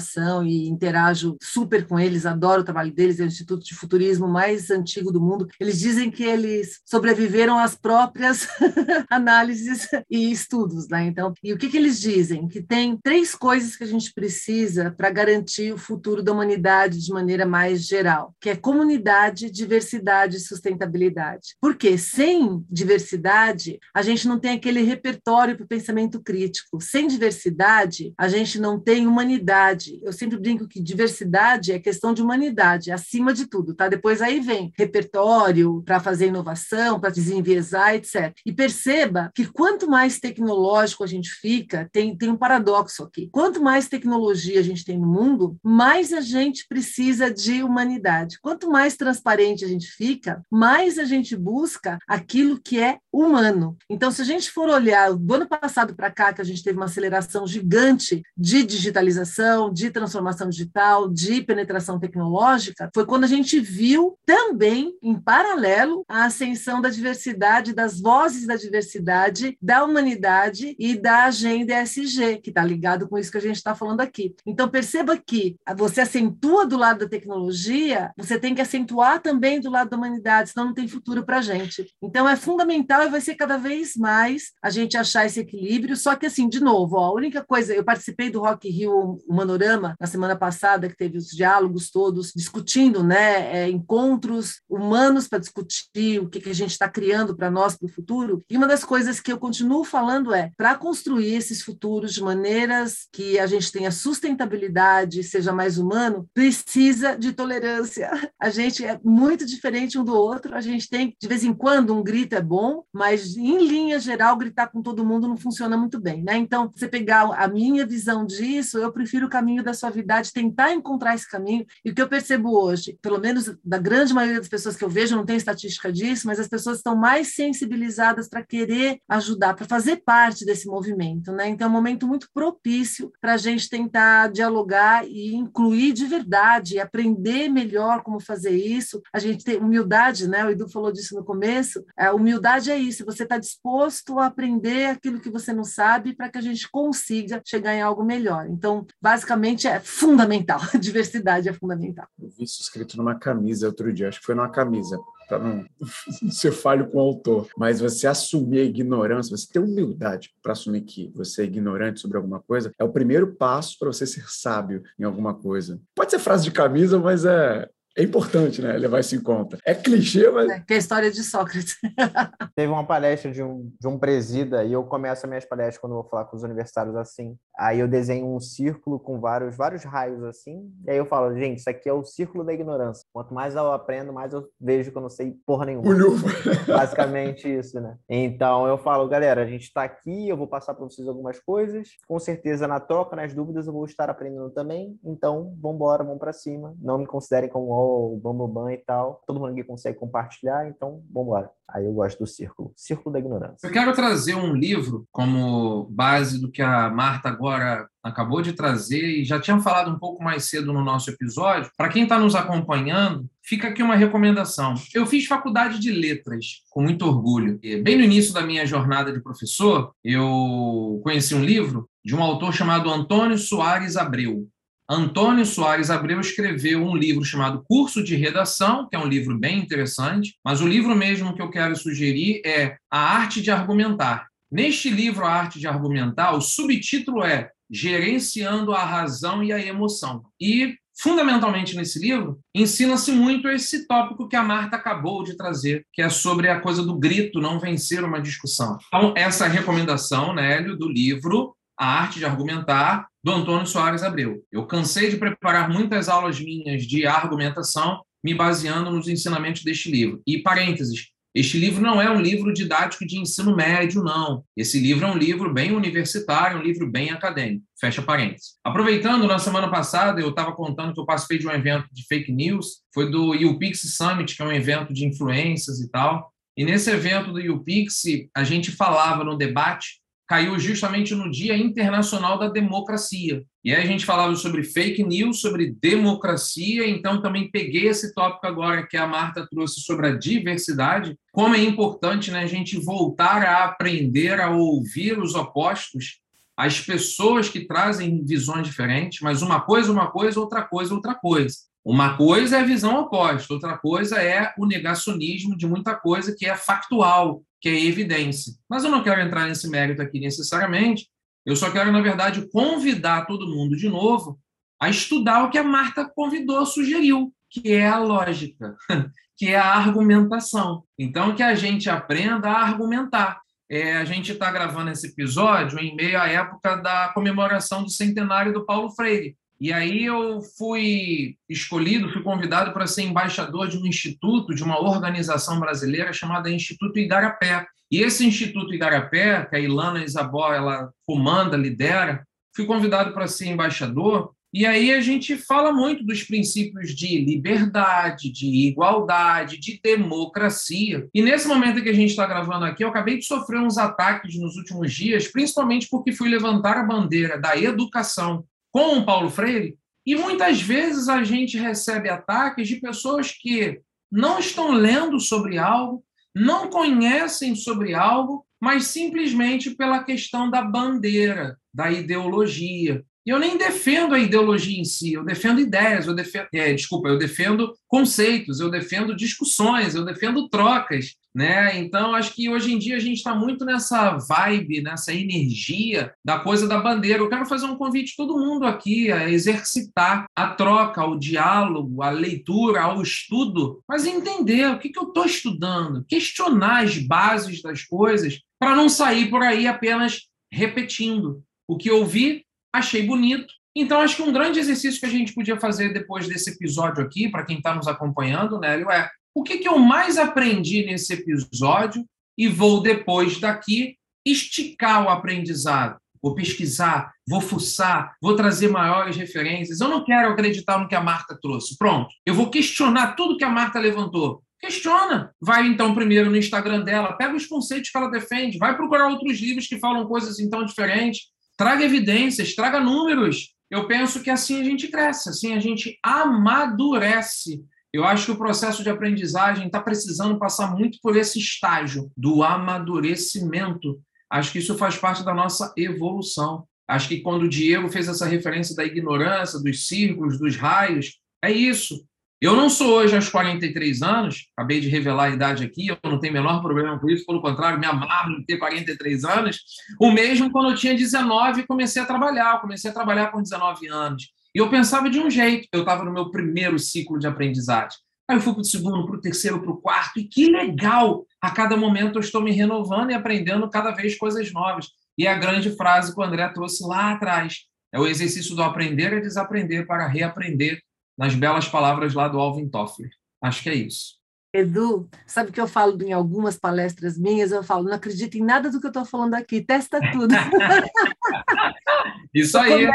[0.44, 4.70] e interajo super com eles, adoro o trabalho deles, é o Instituto de Futurismo mais
[4.72, 5.48] antigo do mundo.
[5.60, 8.48] Eles dizem que eles sobreviveram às próprias
[9.10, 11.06] análises e estudos, né?
[11.06, 12.48] Então, e o que, que eles dizem?
[12.48, 17.12] Que tem três coisas que a gente precisa para garantir o futuro da humanidade de
[17.12, 21.56] maneira mais geral, que é comunidade, diversidade e sustentabilidade.
[21.60, 26.82] Porque sem diversidade, a gente não tem aquele repertório para o pensamento crítico.
[26.82, 29.70] Sem diversidade, a gente não tem humanidade
[30.02, 33.88] eu sempre brinco que diversidade é questão de humanidade, acima de tudo, tá?
[33.88, 38.34] Depois aí vem repertório para fazer inovação, para desenviesar, etc.
[38.45, 43.30] E perceba que quanto mais tecnológico a gente fica, tem, tem um paradoxo aqui.
[43.31, 48.39] Quanto mais tecnologia a gente tem no mundo, mais a gente precisa de humanidade.
[48.41, 53.77] Quanto mais transparente a gente fica, mais a gente busca aquilo que é humano.
[53.89, 56.77] Então, se a gente for olhar do ano passado para cá, que a gente teve
[56.77, 63.60] uma aceleração gigante de digitalização, de transformação digital, de penetração tecnológica, foi quando a gente
[63.60, 70.96] viu também, em paralelo, a ascensão da diversidade, das vozes da diversidade, da humanidade e
[70.96, 74.34] da agenda ESG, que está ligado com isso que a gente está falando aqui.
[74.46, 79.70] Então, perceba que você acentua do lado da tecnologia, você tem que acentuar também do
[79.70, 81.94] lado da humanidade, senão não tem futuro para a gente.
[82.02, 85.96] Então, é fundamental e vai ser cada vez mais a gente achar esse equilíbrio.
[85.98, 89.51] Só que, assim, de novo, ó, a única coisa, eu participei do Rock Rio Humano
[89.52, 95.40] Panorama, na semana passada, que teve os diálogos todos discutindo, né, é, encontros humanos para
[95.40, 98.44] discutir o que, que a gente está criando para nós para o futuro.
[98.49, 103.07] E uma das coisas que eu continuo falando é para construir esses futuros de maneiras
[103.11, 108.10] que a gente tenha sustentabilidade, seja mais humano, precisa de tolerância.
[108.40, 111.94] A gente é muito diferente um do outro, a gente tem, de vez em quando,
[111.94, 115.99] um grito é bom, mas em linha geral, gritar com todo mundo não funciona muito
[115.99, 116.38] bem, né?
[116.38, 121.28] Então, você pegar a minha visão disso, eu prefiro caminho da suavidade, tentar encontrar esse
[121.28, 121.66] caminho.
[121.84, 124.90] E o que eu percebo hoje, pelo menos da grande maioria das pessoas que eu
[124.90, 129.66] vejo, não tem estatística disso, mas as pessoas estão mais sensibilizadas para querer ajudar, para
[129.66, 131.50] fazer parte desse movimento, né?
[131.50, 136.80] Então, é um momento muito propício para a gente tentar dialogar e incluir de verdade,
[136.80, 139.02] aprender melhor como fazer isso.
[139.12, 140.46] A gente tem humildade, né?
[140.46, 141.84] O Edu falou disso no começo.
[141.98, 146.30] A humildade é isso, você está disposto a aprender aquilo que você não sabe para
[146.30, 148.48] que a gente consiga chegar em algo melhor.
[148.48, 149.31] Então, basicamente,
[149.68, 150.60] é fundamental.
[150.74, 152.08] A diversidade é fundamental.
[152.20, 155.66] Eu vi isso escrito numa camisa outro dia, acho que foi numa camisa para não
[156.30, 160.82] ser falho com o autor, mas você assumir a ignorância, você ter humildade para assumir
[160.82, 164.84] que você é ignorante sobre alguma coisa, é o primeiro passo para você ser sábio
[164.99, 165.80] em alguma coisa.
[165.95, 168.74] Pode ser frase de camisa, mas é, é importante, né?
[168.74, 169.58] Levar isso em conta.
[169.66, 170.50] É clichê, mas.
[170.50, 171.76] É, que é a história de Sócrates.
[172.56, 175.94] Teve uma palestra de um, de um presida, e eu começo as minhas palestras quando
[175.94, 177.36] eu vou falar com os universitários assim.
[177.58, 180.72] Aí eu desenho um círculo com vários, vários raios assim.
[180.86, 183.06] E aí eu falo, gente, isso aqui é o círculo da ignorância.
[183.14, 185.84] Quanto mais eu aprendo, mais eu vejo que eu não sei porra nenhuma.
[186.68, 187.98] Basicamente isso, né?
[188.10, 191.90] Então eu falo, galera, a gente está aqui, eu vou passar para vocês algumas coisas.
[192.08, 194.98] Com certeza, na troca, nas dúvidas, eu vou estar aprendendo também.
[195.04, 196.74] Então, vamos embora, vamos para cima.
[196.82, 199.22] Não me considerem como o Bambambam e tal.
[199.26, 201.52] Todo mundo aqui consegue compartilhar, então vamos embora.
[201.68, 202.74] Aí eu gosto do círculo.
[202.76, 203.66] Círculo da ignorância.
[203.66, 209.22] Eu quero trazer um livro como base do que a Marta agora acabou de trazer
[209.22, 211.72] e já tinha falado um pouco mais cedo no nosso episódio.
[211.78, 214.74] Para quem está nos acompanhando, fica aqui uma recomendação.
[214.94, 217.60] Eu fiz faculdade de letras com muito orgulho.
[217.84, 222.53] Bem no início da minha jornada de professor, eu conheci um livro de um autor
[222.53, 224.48] chamado Antônio Soares Abreu.
[224.94, 229.58] Antônio Soares Abreu escreveu um livro chamado Curso de Redação, que é um livro bem
[229.58, 234.28] interessante, mas o livro mesmo que eu quero sugerir é A Arte de Argumentar.
[234.52, 240.24] Neste livro, A Arte de Argumentar, o subtítulo é Gerenciando a Razão e a Emoção.
[240.38, 246.02] E, fundamentalmente, nesse livro, ensina-se muito esse tópico que a Marta acabou de trazer, que
[246.02, 248.78] é sobre a coisa do grito não vencer uma discussão.
[248.88, 254.43] Então, essa recomendação, Nélio, do livro A Arte de Argumentar, do Antônio Soares Abreu.
[254.52, 260.22] Eu cansei de preparar muitas aulas minhas de argumentação me baseando nos ensinamentos deste livro.
[260.26, 264.43] E parênteses, este livro não é um livro didático de ensino médio, não.
[264.56, 267.64] Esse livro é um livro bem universitário, um livro bem acadêmico.
[267.80, 268.57] Fecha parênteses.
[268.64, 272.31] Aproveitando, na semana passada eu estava contando que eu participei de um evento de fake
[272.31, 276.31] news, foi do UPix Summit, que é um evento de influências e tal.
[276.57, 278.03] E nesse evento do UPix,
[278.35, 280.01] a gente falava no debate
[280.32, 283.44] caiu justamente no Dia Internacional da Democracia.
[283.62, 288.48] E aí a gente falava sobre fake news, sobre democracia, então também peguei esse tópico
[288.48, 293.44] agora que a Marta trouxe sobre a diversidade, como é importante né, a gente voltar
[293.44, 296.22] a aprender a ouvir os opostos,
[296.56, 301.58] as pessoas que trazem visões diferentes, mas uma coisa, uma coisa, outra coisa, outra coisa.
[301.84, 306.45] Uma coisa é a visão oposta, outra coisa é o negacionismo de muita coisa que
[306.45, 308.53] é factual, que é evidência.
[308.70, 311.08] Mas eu não quero entrar nesse mérito aqui necessariamente,
[311.45, 314.40] eu só quero, na verdade, convidar todo mundo de novo
[314.80, 318.76] a estudar o que a Marta convidou, sugeriu, que é a lógica,
[319.38, 320.84] que é a argumentação.
[320.98, 323.41] Então, que a gente aprenda a argumentar.
[323.70, 328.53] É, a gente está gravando esse episódio em meio à época da comemoração do centenário
[328.53, 329.38] do Paulo Freire.
[329.62, 334.82] E aí eu fui escolhido, fui convidado para ser embaixador de um instituto, de uma
[334.82, 337.68] organização brasileira chamada Instituto Igarapé.
[337.92, 342.26] E esse Instituto Igarapé, que a Ilana Isabó ela comanda, lidera,
[342.56, 344.32] fui convidado para ser embaixador.
[344.52, 351.08] E aí a gente fala muito dos princípios de liberdade, de igualdade, de democracia.
[351.14, 354.40] E nesse momento que a gente está gravando aqui, eu acabei de sofrer uns ataques
[354.40, 359.77] nos últimos dias, principalmente porque fui levantar a bandeira da educação com o Paulo Freire,
[360.06, 363.80] e muitas vezes a gente recebe ataques de pessoas que
[364.11, 366.03] não estão lendo sobre algo,
[366.35, 373.03] não conhecem sobre algo, mas simplesmente pela questão da bandeira, da ideologia.
[373.26, 377.19] Eu nem defendo a ideologia em si, eu defendo ideias, eu defendo, é, desculpa, eu
[377.19, 381.78] defendo conceitos, eu defendo discussões, eu defendo trocas, né?
[381.80, 386.40] Então acho que hoje em dia a gente está muito nessa vibe, nessa energia da
[386.40, 387.20] coisa da bandeira.
[387.20, 392.03] Eu quero fazer um convite a todo mundo aqui a exercitar a troca, o diálogo,
[392.03, 397.62] a leitura, ao estudo, mas entender o que, que eu estou estudando, questionar as bases
[397.62, 402.44] das coisas para não sair por aí apenas repetindo o que ouvi
[402.74, 406.49] achei bonito, Então, acho que um grande exercício que a gente podia fazer depois desse
[406.49, 410.86] episódio aqui, para quem está nos acompanhando, Nélio, é o que, que eu mais aprendi
[410.86, 412.06] nesse episódio
[412.38, 413.95] e vou, depois daqui,
[414.26, 415.98] esticar o aprendizado.
[416.22, 419.80] Vou pesquisar, vou fuçar, vou trazer maiores referências.
[419.80, 421.76] Eu não quero acreditar no que a Marta trouxe.
[421.78, 422.10] Pronto.
[422.26, 424.44] Eu vou questionar tudo que a Marta levantou.
[424.60, 425.34] Questiona.
[425.41, 429.40] Vai então primeiro no Instagram dela, pega os conceitos que ela defende, vai procurar outros
[429.40, 433.56] livros que falam coisas então diferentes, traga evidências, traga números.
[433.72, 437.64] Eu penso que assim a gente cresce, assim a gente amadurece.
[437.94, 442.42] Eu acho que o processo de aprendizagem está precisando passar muito por esse estágio do
[442.42, 444.00] amadurecimento.
[444.30, 446.66] Acho que isso faz parte da nossa evolução.
[446.88, 451.52] Acho que quando o Diego fez essa referência da ignorância, dos círculos, dos raios, é
[451.52, 452.06] isso.
[452.42, 456.20] Eu não sou hoje aos 43 anos, acabei de revelar a idade aqui, eu não
[456.20, 459.60] tenho o menor problema com isso, pelo contrário, me amarro em ter 43 anos.
[460.00, 463.44] O mesmo quando eu tinha 19 e comecei a trabalhar, eu comecei a trabalhar com
[463.44, 464.24] 19 anos.
[464.53, 467.98] E eu pensava de um jeito, eu estava no meu primeiro ciclo de aprendizagem.
[468.30, 471.26] Aí eu fui para o segundo, para o terceiro, para o quarto, e que legal!
[471.41, 474.88] A cada momento eu estou me renovando e aprendendo cada vez coisas novas.
[475.18, 479.11] E a grande frase que o André trouxe lá atrás é o exercício do aprender
[479.14, 480.82] e desaprender para reaprender
[481.18, 483.10] nas belas palavras lá do Alvin Toffler.
[483.41, 484.22] Acho que é isso.
[484.53, 488.69] Edu, sabe que eu falo em algumas palestras minhas, eu falo, não acredito em nada
[488.69, 490.34] do que eu estou falando aqui, testa tudo.
[492.34, 492.88] Isso aí.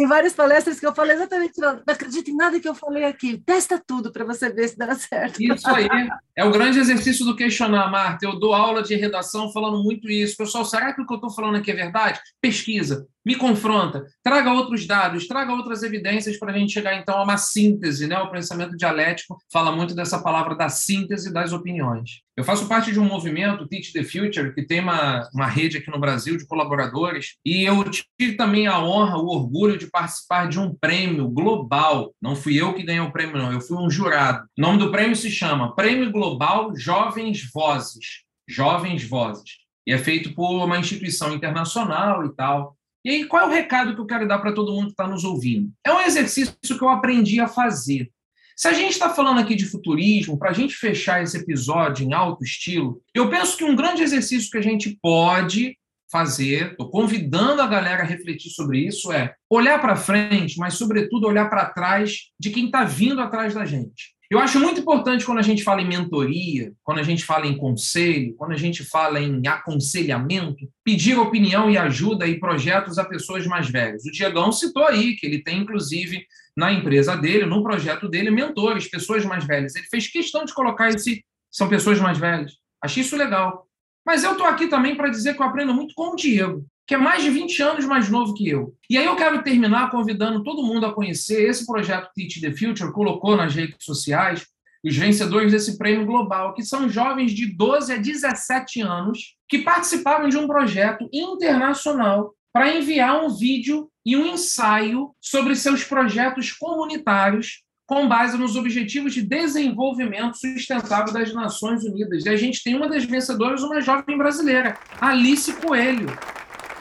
[0.00, 3.36] Tem várias palestras que eu falo exatamente, não acredito em nada que eu falei aqui,
[3.36, 5.42] testa tudo para você ver se dá certo.
[5.42, 5.86] Isso aí.
[6.34, 8.24] É o grande exercício do questionar, Marta.
[8.24, 10.38] Eu dou aula de redação falando muito isso.
[10.38, 12.18] Pessoal, será que o que eu estou falando aqui é verdade?
[12.40, 17.22] Pesquisa, me confronta, traga outros dados, traga outras evidências para a gente chegar então a
[17.22, 18.18] uma síntese, né?
[18.18, 22.22] O pensamento dialético fala muito dessa palavra da síntese das opiniões.
[22.36, 25.90] Eu faço parte de um movimento, Teach the Future, que tem uma, uma rede aqui
[25.90, 30.58] no Brasil de colaboradores, e eu tive também a honra, o orgulho de participar de
[30.58, 32.14] um prêmio global.
[32.20, 34.46] Não fui eu que ganhei o prêmio, não, eu fui um jurado.
[34.58, 38.24] O nome do prêmio se chama Prêmio Global Jovens Vozes.
[38.48, 39.60] Jovens Vozes.
[39.86, 42.76] E é feito por uma instituição internacional e tal.
[43.04, 45.06] E aí, qual é o recado que eu quero dar para todo mundo que está
[45.06, 45.70] nos ouvindo?
[45.84, 48.10] É um exercício que eu aprendi a fazer.
[48.54, 52.12] Se a gente está falando aqui de futurismo, para a gente fechar esse episódio em
[52.12, 55.78] alto estilo, eu penso que um grande exercício que a gente pode
[56.12, 61.26] fazer, estou convidando a galera a refletir sobre isso, é olhar para frente, mas, sobretudo,
[61.26, 64.14] olhar para trás de quem está vindo atrás da gente.
[64.30, 67.56] Eu acho muito importante quando a gente fala em mentoria, quando a gente fala em
[67.56, 73.44] conselho, quando a gente fala em aconselhamento, pedir opinião e ajuda e projetos a pessoas
[73.44, 74.04] mais velhas.
[74.06, 76.24] O Tiagão citou aí que ele tem, inclusive,
[76.56, 79.74] na empresa dele, no projeto dele, mentores, pessoas mais velhas.
[79.74, 82.52] Ele fez questão de colocar esse são pessoas mais velhas.
[82.80, 83.66] Achei isso legal.
[84.06, 86.94] Mas eu estou aqui também para dizer que eu aprendo muito com o Diego que
[86.94, 88.74] é mais de 20 anos mais novo que eu.
[88.90, 92.92] E aí eu quero terminar convidando todo mundo a conhecer esse projeto Teach the Future,
[92.92, 94.44] colocou nas redes sociais
[94.82, 100.28] os vencedores desse prêmio global, que são jovens de 12 a 17 anos que participaram
[100.28, 107.62] de um projeto internacional para enviar um vídeo e um ensaio sobre seus projetos comunitários
[107.86, 112.26] com base nos Objetivos de Desenvolvimento Sustentável das Nações Unidas.
[112.26, 116.08] E a gente tem uma das vencedoras, uma jovem brasileira, Alice Coelho.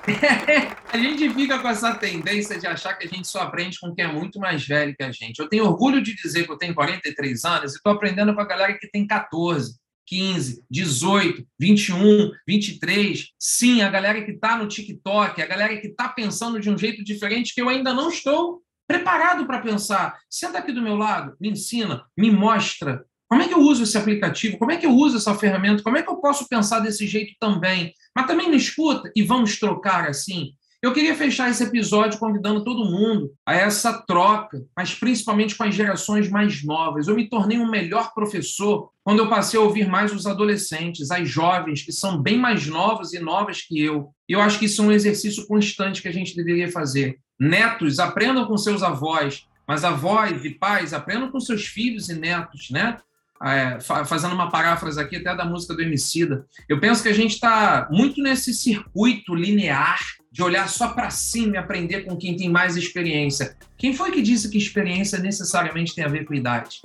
[0.92, 4.06] a gente fica com essa tendência de achar que a gente só aprende com quem
[4.06, 5.40] é muito mais velho que a gente.
[5.40, 8.48] Eu tenho orgulho de dizer que eu tenho 43 anos e estou aprendendo com a
[8.48, 9.76] galera que tem 14,
[10.08, 13.30] 15, 18, 21, 23.
[13.38, 17.04] Sim, a galera que está no TikTok, a galera que está pensando de um jeito
[17.04, 20.18] diferente que eu ainda não estou preparado para pensar.
[20.28, 23.96] Senta aqui do meu lado, me ensina, me mostra, como é que eu uso esse
[23.96, 24.58] aplicativo?
[24.58, 25.84] Como é que eu uso essa ferramenta?
[25.84, 27.94] Como é que eu posso pensar desse jeito também?
[28.16, 30.54] Mas também me escuta e vamos trocar assim.
[30.82, 35.76] Eu queria fechar esse episódio convidando todo mundo a essa troca, mas principalmente com as
[35.76, 37.08] gerações mais novas.
[37.08, 41.30] Eu me tornei um melhor professor quando eu passei a ouvir mais os adolescentes, as
[41.30, 44.10] jovens, que são bem mais novos e novas que eu.
[44.28, 47.20] Eu acho que isso é um exercício constante que a gente deveria fazer.
[47.38, 52.70] Netos, aprendam com seus avós, mas avós e pais aprendam com seus filhos e netos,
[52.72, 52.98] né?
[53.44, 57.34] É, fazendo uma paráfrase aqui até da música do Emicida, eu penso que a gente
[57.34, 60.00] está muito nesse circuito linear
[60.32, 63.56] de olhar só para cima e aprender com quem tem mais experiência.
[63.78, 66.82] Quem foi que disse que experiência necessariamente tem a ver com idade?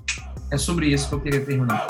[0.51, 1.87] É sobre isso que eu queria terminar.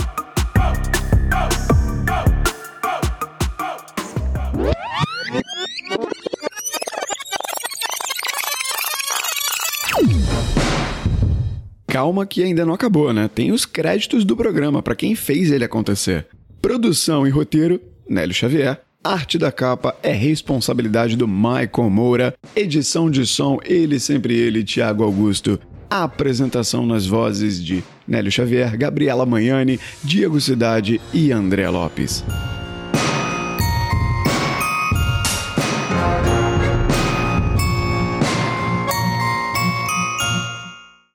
[11.94, 13.30] Calma que ainda não acabou, né?
[13.32, 16.26] Tem os créditos do programa para quem fez ele acontecer.
[16.60, 17.80] Produção e roteiro,
[18.10, 18.80] Nélio Xavier.
[19.04, 25.04] arte da capa é responsabilidade do Michael Moura, edição de som, ele sempre ele, Tiago
[25.04, 25.60] Augusto.
[25.88, 32.24] A apresentação nas vozes de Nélio Xavier, Gabriela Manhani, Diego Cidade e André Lopes.